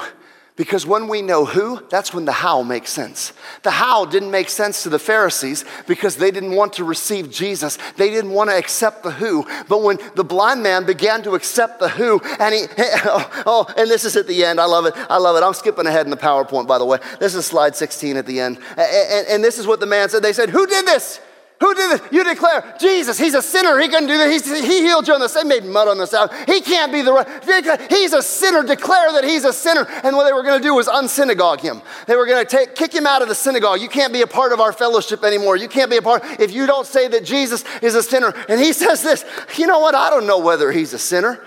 Because 0.55 0.85
when 0.85 1.09
we 1.09 1.23
know 1.23 1.47
who, 1.47 1.81
that's 1.89 2.13
when 2.13 2.27
the 2.27 2.33
how 2.33 2.63
makes 2.63 2.91
sense. 2.91 3.33
The 3.63 3.71
how 3.71 4.05
didn't 4.05 4.31
make 4.31 4.51
sense 4.51 4.83
to 4.83 4.91
the 4.91 4.99
Pharisees 4.99 5.65
because 5.87 6.17
they 6.17 6.31
didn't 6.31 6.55
want 6.55 6.75
to 6.75 6.85
receive 6.85 7.31
Jesus. 7.31 7.79
They 7.97 8.11
didn't 8.11 8.33
want 8.33 8.51
to 8.51 8.59
accept 8.59 9.03
the 9.03 9.13
who. 9.13 9.47
But 9.71 9.83
when 9.83 9.99
the 10.17 10.25
blind 10.25 10.63
man 10.63 10.85
began 10.85 11.23
to 11.23 11.35
accept 11.35 11.81
the 11.81 11.89
who, 11.89 12.21
and 12.39 12.55
he, 12.55 12.67
oh, 13.07 13.43
oh, 13.47 13.75
and 13.79 13.89
this 13.89 14.05
is 14.05 14.17
at 14.17 14.27
the 14.27 14.45
end. 14.45 14.61
I 14.61 14.67
love 14.67 14.85
it. 14.85 14.93
I 15.09 15.17
love 15.17 15.37
it. 15.37 15.43
I'm 15.43 15.55
skipping 15.55 15.87
ahead 15.87 16.05
in 16.05 16.11
the 16.11 16.19
PowerPoint, 16.19 16.67
by 16.67 16.77
the 16.77 16.85
way. 16.85 16.99
This 17.19 17.35
is 17.35 17.47
slide 17.47 17.75
16 17.75 18.19
at 18.19 18.27
the 18.27 18.41
end. 18.41 18.59
And, 18.73 18.81
and, 18.81 19.27
and 19.29 19.45
this 19.45 19.59
is 19.59 19.67
what 19.67 19.81
the 19.81 19.87
man 19.87 20.11
said. 20.11 20.23
They 20.23 20.35
said, 20.35 20.51
Who 20.51 20.67
did 20.67 20.85
this? 20.85 21.21
Who 21.61 21.75
did 21.75 22.01
this? 22.01 22.13
You 22.13 22.25
declare, 22.25 22.75
Jesus, 22.81 23.19
he's 23.19 23.35
a 23.35 23.43
sinner. 23.43 23.79
He 23.79 23.89
couldn't 23.89 24.09
do 24.09 24.17
that. 24.17 24.31
He's, 24.31 24.47
he 24.47 24.81
healed 24.81 25.07
you 25.07 25.13
on 25.13 25.21
the 25.21 25.29
side, 25.29 25.47
made 25.47 25.65
mud 25.65 25.89
on 25.89 25.99
the 25.99 26.07
Sabbath. 26.07 26.35
He 26.47 26.63
can't 26.63 26.91
be 26.91 27.03
the 27.03 27.13
right. 27.13 27.91
He's 27.91 28.15
a 28.15 28.23
sinner. 28.23 28.63
Declare 28.63 29.13
that 29.13 29.25
he's 29.25 29.45
a 29.45 29.53
sinner. 29.53 29.87
And 30.03 30.17
what 30.17 30.25
they 30.25 30.33
were 30.33 30.43
going 30.43 30.59
to 30.59 30.63
do 30.67 30.75
was 30.75 30.89
unsynagogue 30.89 31.61
him. 31.61 31.83
They 32.07 32.17
were 32.17 32.25
going 32.25 32.47
to 32.47 32.67
kick 32.75 32.95
him 32.95 33.07
out 33.07 33.21
of 33.21 33.29
the 33.29 33.35
synagogue. 33.35 33.83
You 33.83 33.91
can't 33.91 34.13
be 34.13 34.23
a 34.23 34.27
part 34.27 34.53
of 34.53 34.61
our 34.61 34.73
fellowship 34.73 35.23
anymore. 35.23 35.57
You 35.57 35.69
can't 35.69 35.91
be 35.91 35.99
a 35.99 36.03
part 36.03 36.25
if 36.41 36.51
you 36.51 36.67
don't 36.67 36.87
say 36.87 37.09
that 37.09 37.25
Jesus 37.25 37.63
is 37.83 37.95
a 37.95 38.03
sinner. 38.03 38.33
And 38.49 38.59
he 38.59 38.73
says 38.81 39.03
this, 39.03 39.27
you 39.59 39.67
know 39.67 39.81
what? 39.81 39.95
I 39.95 40.09
don't 40.09 40.27
know 40.27 40.39
whether 40.39 40.73
he's 40.73 40.95
a 40.95 40.99
sinner. 40.99 41.45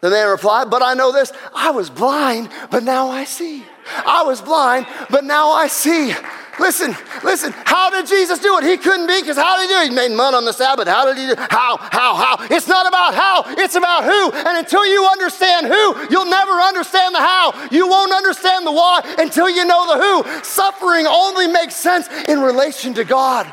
The 0.00 0.10
man 0.10 0.28
replied, 0.28 0.70
but 0.70 0.82
I 0.82 0.94
know 0.94 1.10
this. 1.10 1.32
I 1.52 1.72
was 1.72 1.90
blind, 1.90 2.50
but 2.70 2.84
now 2.84 3.08
I 3.08 3.24
see. 3.24 3.64
I 4.06 4.22
was 4.22 4.40
blind, 4.40 4.86
but 5.10 5.24
now 5.24 5.50
I 5.50 5.66
see. 5.66 6.14
Listen, 6.58 6.94
listen. 7.22 7.52
How 7.64 7.90
did 7.90 8.06
Jesus 8.06 8.38
do 8.40 8.58
it? 8.58 8.64
He 8.64 8.76
couldn't 8.76 9.06
be 9.06 9.20
because 9.20 9.36
how 9.36 9.56
did 9.56 9.68
he 9.68 9.74
do 9.74 9.80
it? 9.80 9.88
He 9.90 9.94
made 9.94 10.16
mud 10.16 10.34
on 10.34 10.44
the 10.44 10.52
Sabbath. 10.52 10.88
How 10.88 11.04
did 11.06 11.16
he 11.16 11.26
do 11.26 11.32
it? 11.32 11.38
How, 11.38 11.76
how, 11.76 12.14
how? 12.16 12.46
It's 12.50 12.66
not 12.66 12.86
about 12.86 13.14
how, 13.14 13.44
it's 13.58 13.76
about 13.76 14.04
who. 14.04 14.32
And 14.32 14.58
until 14.58 14.84
you 14.84 15.06
understand 15.06 15.66
who, 15.66 16.06
you'll 16.10 16.30
never 16.30 16.52
understand 16.52 17.14
the 17.14 17.20
how. 17.20 17.68
You 17.70 17.88
won't 17.88 18.12
understand 18.12 18.66
the 18.66 18.72
why 18.72 19.02
until 19.18 19.48
you 19.48 19.64
know 19.64 19.96
the 19.96 20.02
who. 20.02 20.42
Suffering 20.42 21.06
only 21.06 21.46
makes 21.46 21.76
sense 21.76 22.08
in 22.28 22.40
relation 22.40 22.94
to 22.94 23.04
God. 23.04 23.52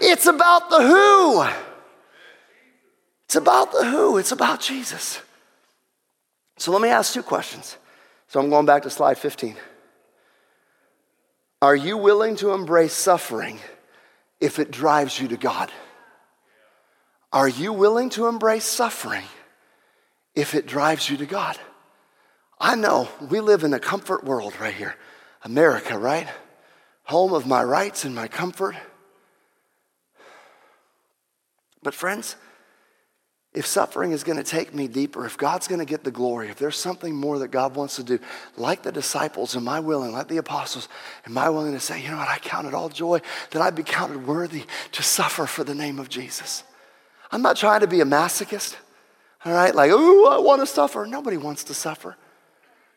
It's 0.00 0.26
about 0.26 0.70
the 0.70 0.82
who. 0.82 1.46
It's 3.26 3.36
about 3.36 3.72
the 3.72 3.84
who. 3.84 4.18
It's 4.18 4.32
about 4.32 4.60
Jesus. 4.60 5.20
So 6.58 6.72
let 6.72 6.80
me 6.80 6.88
ask 6.88 7.14
two 7.14 7.22
questions. 7.22 7.76
So 8.28 8.40
I'm 8.40 8.50
going 8.50 8.66
back 8.66 8.82
to 8.82 8.90
slide 8.90 9.18
15. 9.18 9.56
Are 11.62 11.76
you 11.76 11.96
willing 11.96 12.36
to 12.36 12.52
embrace 12.52 12.92
suffering 12.92 13.58
if 14.40 14.58
it 14.58 14.70
drives 14.70 15.18
you 15.18 15.28
to 15.28 15.36
God? 15.36 15.70
Are 17.32 17.48
you 17.48 17.72
willing 17.72 18.10
to 18.10 18.26
embrace 18.26 18.64
suffering 18.64 19.24
if 20.34 20.54
it 20.54 20.66
drives 20.66 21.08
you 21.08 21.16
to 21.16 21.26
God? 21.26 21.58
I 22.60 22.76
know 22.76 23.08
we 23.28 23.40
live 23.40 23.64
in 23.64 23.74
a 23.74 23.80
comfort 23.80 24.24
world 24.24 24.54
right 24.60 24.74
here. 24.74 24.94
America, 25.42 25.98
right? 25.98 26.28
Home 27.04 27.32
of 27.32 27.46
my 27.46 27.62
rights 27.62 28.04
and 28.04 28.14
my 28.14 28.28
comfort. 28.28 28.76
But, 31.82 31.92
friends, 31.92 32.36
if 33.54 33.66
suffering 33.66 34.10
is 34.10 34.24
going 34.24 34.36
to 34.36 34.44
take 34.44 34.74
me 34.74 34.88
deeper, 34.88 35.24
if 35.24 35.38
God's 35.38 35.68
going 35.68 35.78
to 35.78 35.84
get 35.84 36.02
the 36.02 36.10
glory, 36.10 36.48
if 36.48 36.58
there's 36.58 36.76
something 36.76 37.14
more 37.14 37.38
that 37.38 37.48
God 37.48 37.76
wants 37.76 37.94
to 37.96 38.02
do, 38.02 38.18
like 38.56 38.82
the 38.82 38.90
disciples, 38.90 39.54
am 39.54 39.68
I 39.68 39.78
willing, 39.78 40.10
like 40.10 40.26
the 40.26 40.38
apostles, 40.38 40.88
am 41.24 41.38
I 41.38 41.48
willing 41.50 41.72
to 41.72 41.80
say, 41.80 42.02
you 42.02 42.10
know 42.10 42.16
what, 42.16 42.28
I 42.28 42.38
count 42.38 42.66
it 42.66 42.74
all 42.74 42.88
joy 42.88 43.20
that 43.52 43.62
I 43.62 43.70
be 43.70 43.84
counted 43.84 44.26
worthy 44.26 44.64
to 44.90 45.02
suffer 45.04 45.46
for 45.46 45.62
the 45.62 45.74
name 45.74 46.00
of 46.00 46.08
Jesus? 46.08 46.64
I'm 47.30 47.42
not 47.42 47.56
trying 47.56 47.80
to 47.80 47.86
be 47.86 48.00
a 48.00 48.04
masochist, 48.04 48.76
all 49.44 49.52
right? 49.52 49.74
Like, 49.74 49.92
ooh, 49.92 50.26
I 50.26 50.38
want 50.38 50.60
to 50.60 50.66
suffer. 50.66 51.06
Nobody 51.06 51.36
wants 51.36 51.62
to 51.64 51.74
suffer. 51.74 52.16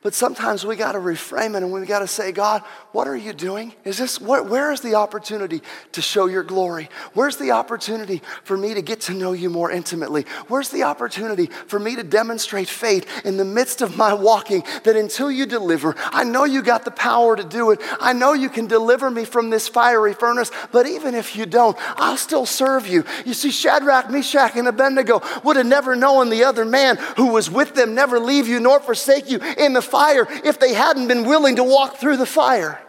But 0.08 0.14
sometimes 0.14 0.66
we 0.66 0.78
got 0.78 0.94
to 0.94 1.00
reframe 1.00 1.58
it 1.58 1.64
and 1.64 1.72
we 1.74 1.86
got 1.86 2.00
to 2.00 2.08
say, 2.08 2.32
God, 2.32 2.62
what 2.94 3.10
are 3.10 3.18
you 3.18 3.34
doing? 3.34 3.74
Is 3.84 3.98
this 3.98 4.22
what, 4.22 4.48
where 4.48 4.72
is 4.72 4.80
the 4.80 4.96
opportunity 4.96 5.62
to 5.92 6.02
show 6.02 6.28
your 6.28 6.44
glory? 6.44 6.90
Where's 7.14 7.36
the 7.36 7.52
opportunity 7.52 8.22
for 8.46 8.56
me 8.56 8.74
to 8.74 8.82
get 8.82 9.02
to 9.02 9.14
know 9.14 9.34
you 9.34 9.50
more 9.50 9.70
intimately? 9.70 10.26
Where's 10.48 10.70
the 10.70 10.84
opportunity 10.84 11.48
for 11.48 11.78
me 11.78 11.98
to 11.98 12.04
demonstrate 12.04 12.70
faith 12.70 13.26
in 13.26 13.36
the 13.36 13.44
midst 13.44 13.82
of 13.82 13.98
my 13.98 14.14
walking 14.14 14.64
that 14.86 14.96
until 14.96 15.30
you 15.30 15.46
deliver, 15.46 15.94
I 15.98 16.24
know 16.24 16.46
you 16.46 16.62
got 16.62 16.86
the 16.86 16.92
power 16.92 17.36
to 17.36 17.44
do 17.44 17.72
it. 17.72 17.82
I 18.00 18.14
know 18.14 18.32
you 18.32 18.48
can 18.48 18.66
deliver 18.66 19.12
me 19.12 19.26
from 19.26 19.50
this 19.50 19.68
fiery 19.68 20.14
furnace, 20.14 20.52
but 20.72 20.88
even 20.88 21.16
if 21.16 21.36
you 21.36 21.46
don't, 21.46 21.76
I'll 21.98 22.16
still 22.16 22.46
serve 22.46 22.88
you. 22.88 23.04
You 23.26 23.34
see, 23.34 23.52
Shadrach, 23.52 24.10
Meshach, 24.10 24.56
and 24.56 24.70
Abednego 24.70 25.22
would 25.44 25.58
have 25.58 25.66
never 25.66 25.98
known 25.98 26.30
the 26.30 26.46
other 26.46 26.64
man 26.64 26.96
who 27.18 27.34
was 27.34 27.52
with 27.52 27.76
them 27.76 27.94
never 27.94 28.22
leave 28.22 28.48
you 28.48 28.62
nor 28.62 28.80
forsake 28.80 29.30
you 29.30 29.40
in 29.58 29.74
the 29.74 29.82
fire 29.98 30.28
if 30.44 30.60
they 30.60 30.74
hadn't 30.74 31.08
been 31.08 31.26
willing 31.26 31.56
to 31.56 31.64
walk 31.64 31.98
through 31.98 32.18
the 32.18 32.26
fire. 32.26 32.80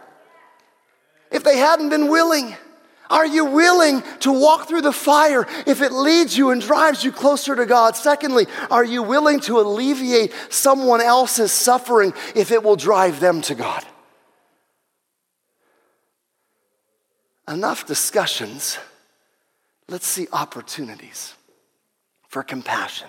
If 1.31 1.43
they 1.43 1.57
hadn't 1.57 1.89
been 1.89 2.07
willing. 2.07 2.55
Are 3.09 3.25
you 3.25 3.45
willing 3.45 4.03
to 4.19 4.31
walk 4.31 4.67
through 4.67 4.83
the 4.83 4.93
fire 4.93 5.47
if 5.65 5.81
it 5.81 5.91
leads 5.91 6.37
you 6.37 6.51
and 6.51 6.61
drives 6.61 7.03
you 7.03 7.11
closer 7.11 7.55
to 7.55 7.65
God? 7.65 7.95
Secondly, 7.95 8.45
are 8.69 8.85
you 8.85 9.01
willing 9.01 9.39
to 9.41 9.59
alleviate 9.59 10.31
someone 10.49 11.01
else's 11.01 11.51
suffering 11.51 12.13
if 12.35 12.51
it 12.51 12.61
will 12.61 12.75
drive 12.75 13.19
them 13.19 13.41
to 13.41 13.55
God? 13.55 13.83
Enough 17.47 17.87
discussions. 17.87 18.77
Let's 19.87 20.05
see 20.05 20.27
opportunities 20.31 21.33
for 22.27 22.43
compassion. 22.43 23.07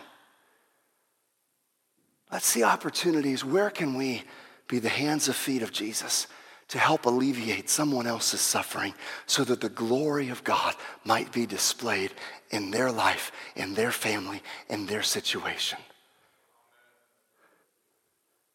Let's 2.32 2.46
see 2.46 2.62
opportunities. 2.62 3.44
Where 3.44 3.70
can 3.70 3.94
we 3.94 4.22
be 4.68 4.78
the 4.78 4.88
hands 4.88 5.26
and 5.26 5.36
feet 5.36 5.62
of 5.62 5.72
Jesus 5.72 6.26
to 6.68 6.78
help 6.78 7.06
alleviate 7.06 7.68
someone 7.68 8.06
else's 8.06 8.40
suffering 8.40 8.94
so 9.26 9.42
that 9.44 9.60
the 9.60 9.68
glory 9.68 10.28
of 10.28 10.44
God 10.44 10.74
might 11.04 11.32
be 11.32 11.46
displayed 11.46 12.12
in 12.50 12.70
their 12.70 12.92
life, 12.92 13.32
in 13.56 13.74
their 13.74 13.90
family, 13.90 14.42
in 14.68 14.86
their 14.86 15.02
situation? 15.02 15.78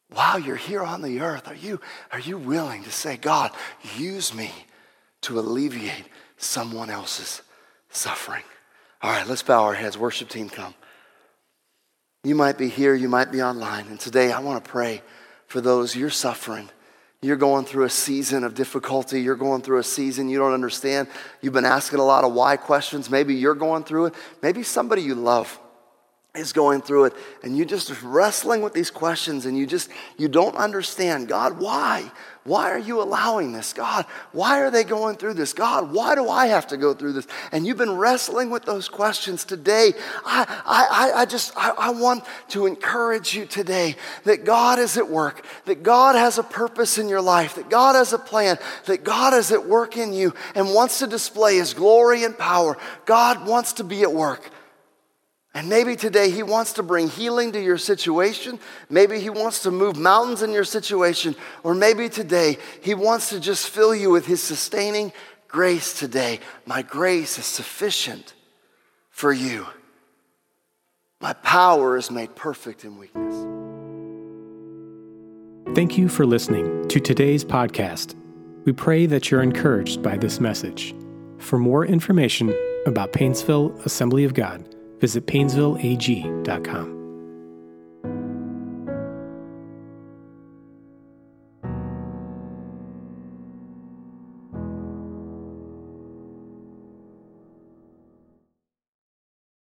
While 0.09 0.39
you're 0.39 0.55
here 0.55 0.84
on 0.84 1.01
the 1.01 1.19
earth, 1.19 1.47
are 1.47 1.55
you, 1.55 1.82
are 2.11 2.19
you 2.19 2.38
willing 2.38 2.84
to 2.84 2.91
say, 2.91 3.17
God, 3.17 3.51
use 3.97 4.34
me 4.34 4.51
to 5.21 5.39
alleviate 5.39 6.05
someone 6.38 6.89
else's 6.89 7.41
suffering? 7.89 8.43
All 9.01 9.11
right, 9.11 9.28
let's 9.28 9.43
bow 9.43 9.63
our 9.63 9.73
heads. 9.73 9.97
Worship 9.97 10.30
team, 10.30 10.47
come. 10.47 10.73
You 12.26 12.34
might 12.34 12.57
be 12.57 12.69
here, 12.69 12.95
you 12.95 13.07
might 13.07 13.32
be 13.32 13.43
online. 13.43 13.86
And 13.86 13.99
today 13.99 14.32
I 14.32 14.39
want 14.39 14.63
to 14.63 14.69
pray 14.69 15.03
for 15.45 15.61
those 15.61 15.95
you're 15.95 16.09
suffering. 16.09 16.67
You're 17.21 17.36
going 17.36 17.65
through 17.65 17.86
a 17.86 17.89
season 17.89 18.43
of 18.43 18.55
difficulty. 18.55 19.21
You're 19.21 19.36
going 19.36 19.61
through 19.61 19.78
a 19.78 19.84
season 19.84 20.28
you 20.28 20.39
don't 20.39 20.53
understand. 20.53 21.07
You've 21.41 21.53
been 21.53 21.65
asking 21.65 21.99
a 21.99 22.03
lot 22.03 22.23
of 22.23 22.34
why 22.34 22.57
questions. 22.57 23.11
Maybe 23.11 23.36
you're 23.36 23.53
going 23.53 23.84
through 23.84 24.07
it. 24.07 24.15
Maybe 24.41 24.63
somebody 24.63 25.03
you 25.03 25.13
love 25.13 25.59
is 26.38 26.53
going 26.53 26.81
through 26.81 27.05
it 27.05 27.13
and 27.43 27.57
you 27.57 27.65
just 27.65 28.01
wrestling 28.03 28.61
with 28.61 28.73
these 28.73 28.91
questions 28.91 29.45
and 29.45 29.57
you 29.57 29.65
just 29.65 29.89
you 30.17 30.27
don't 30.27 30.55
understand 30.55 31.27
god 31.27 31.59
why? 31.59 32.11
Why 32.43 32.69
are 32.69 32.79
you 32.79 33.01
allowing 33.01 33.53
this? 33.53 33.73
God 33.73 34.05
why 34.31 34.61
are 34.61 34.69
they 34.69 34.83
going 34.83 35.17
through 35.17 35.33
this? 35.33 35.53
God 35.53 35.91
why 35.91 36.15
do 36.15 36.29
i 36.29 36.47
have 36.47 36.67
to 36.67 36.77
go 36.77 36.93
through 36.93 37.13
this? 37.13 37.27
And 37.51 37.65
you've 37.65 37.77
been 37.77 37.97
wrestling 37.97 38.49
with 38.49 38.65
those 38.65 38.88
questions 38.88 39.43
today. 39.43 39.93
I 40.25 40.45
i, 40.65 41.21
I 41.21 41.25
just 41.25 41.53
I, 41.55 41.71
I 41.71 41.89
want 41.91 42.23
to 42.49 42.65
encourage 42.65 43.36
you 43.36 43.45
today 43.45 43.95
that 44.23 44.45
god 44.45 44.79
is 44.79 44.97
at 44.97 45.09
work 45.09 45.45
that 45.65 45.83
god 45.83 46.15
has 46.15 46.38
a 46.38 46.43
purpose 46.43 46.97
in 46.97 47.09
your 47.09 47.21
life 47.21 47.55
that 47.55 47.69
god 47.69 47.95
has 47.95 48.13
a 48.13 48.19
plan 48.19 48.57
that 48.86 49.03
god 49.03 49.33
is 49.33 49.51
at 49.51 49.67
work 49.67 49.97
in 49.97 50.13
you 50.13 50.33
and 50.53 50.73
wants 50.73 50.99
to 50.99 51.07
display 51.07 51.57
his 51.57 51.73
glory 51.73 52.23
and 52.23 52.38
power. 52.38 52.77
God 53.05 53.47
wants 53.47 53.73
to 53.73 53.83
be 53.83 54.03
at 54.03 54.11
work 54.11 54.51
and 55.56 55.70
maybe 55.70 55.95
today 55.95 56.30
He 56.30 56.43
wants 56.43 56.74
to 56.74 56.84
bring 56.84 57.08
healing 57.08 57.53
to 57.53 57.62
your 57.62 57.78
situation. 57.78 58.60
Maybe 58.89 59.22
He 59.22 59.30
wants 59.30 59.64
to 59.64 59.72
move 59.72 59.95
mountains 59.95 60.41
in 60.41 60.51
your 60.51 60.66
situation. 60.66 61.34
Or 61.64 61.74
maybe 61.74 62.10
today 62.10 62.58
He 62.82 62.93
wants 62.93 63.30
to 63.30 63.39
just 63.39 63.70
fill 63.70 63.95
you 63.95 64.10
with 64.12 64.26
His 64.26 64.43
sustaining 64.43 65.14
grace 65.47 65.97
today. 65.97 66.41
My 66.66 66.82
grace 66.82 67.39
is 67.39 67.45
sufficient 67.45 68.34
for 69.10 69.32
you. 69.32 69.66
My 71.22 71.32
power 71.32 71.95
is 71.95 72.12
made 72.12 72.36
perfect 72.36 72.84
in 72.84 72.97
weakness. 72.97 73.34
Thank 75.74 75.97
you 75.97 76.10
for 76.10 76.26
listening 76.26 76.86
to 76.89 76.99
today's 76.99 77.45
podcast. 77.45 78.14
We 78.66 78.74
pray 78.74 79.06
that 79.06 79.32
you're 79.32 79.41
encouraged 79.41 80.03
by 80.03 80.18
this 80.18 80.41
message. 80.41 80.93
For 81.38 81.58
more 81.58 81.86
information 81.86 82.53
about 82.86 83.14
Painesville 83.14 83.72
Assembly 83.86 84.26
of 84.26 84.34
God, 84.34 84.74
visit 84.99 85.25
painesvilleag.com. 85.27 86.94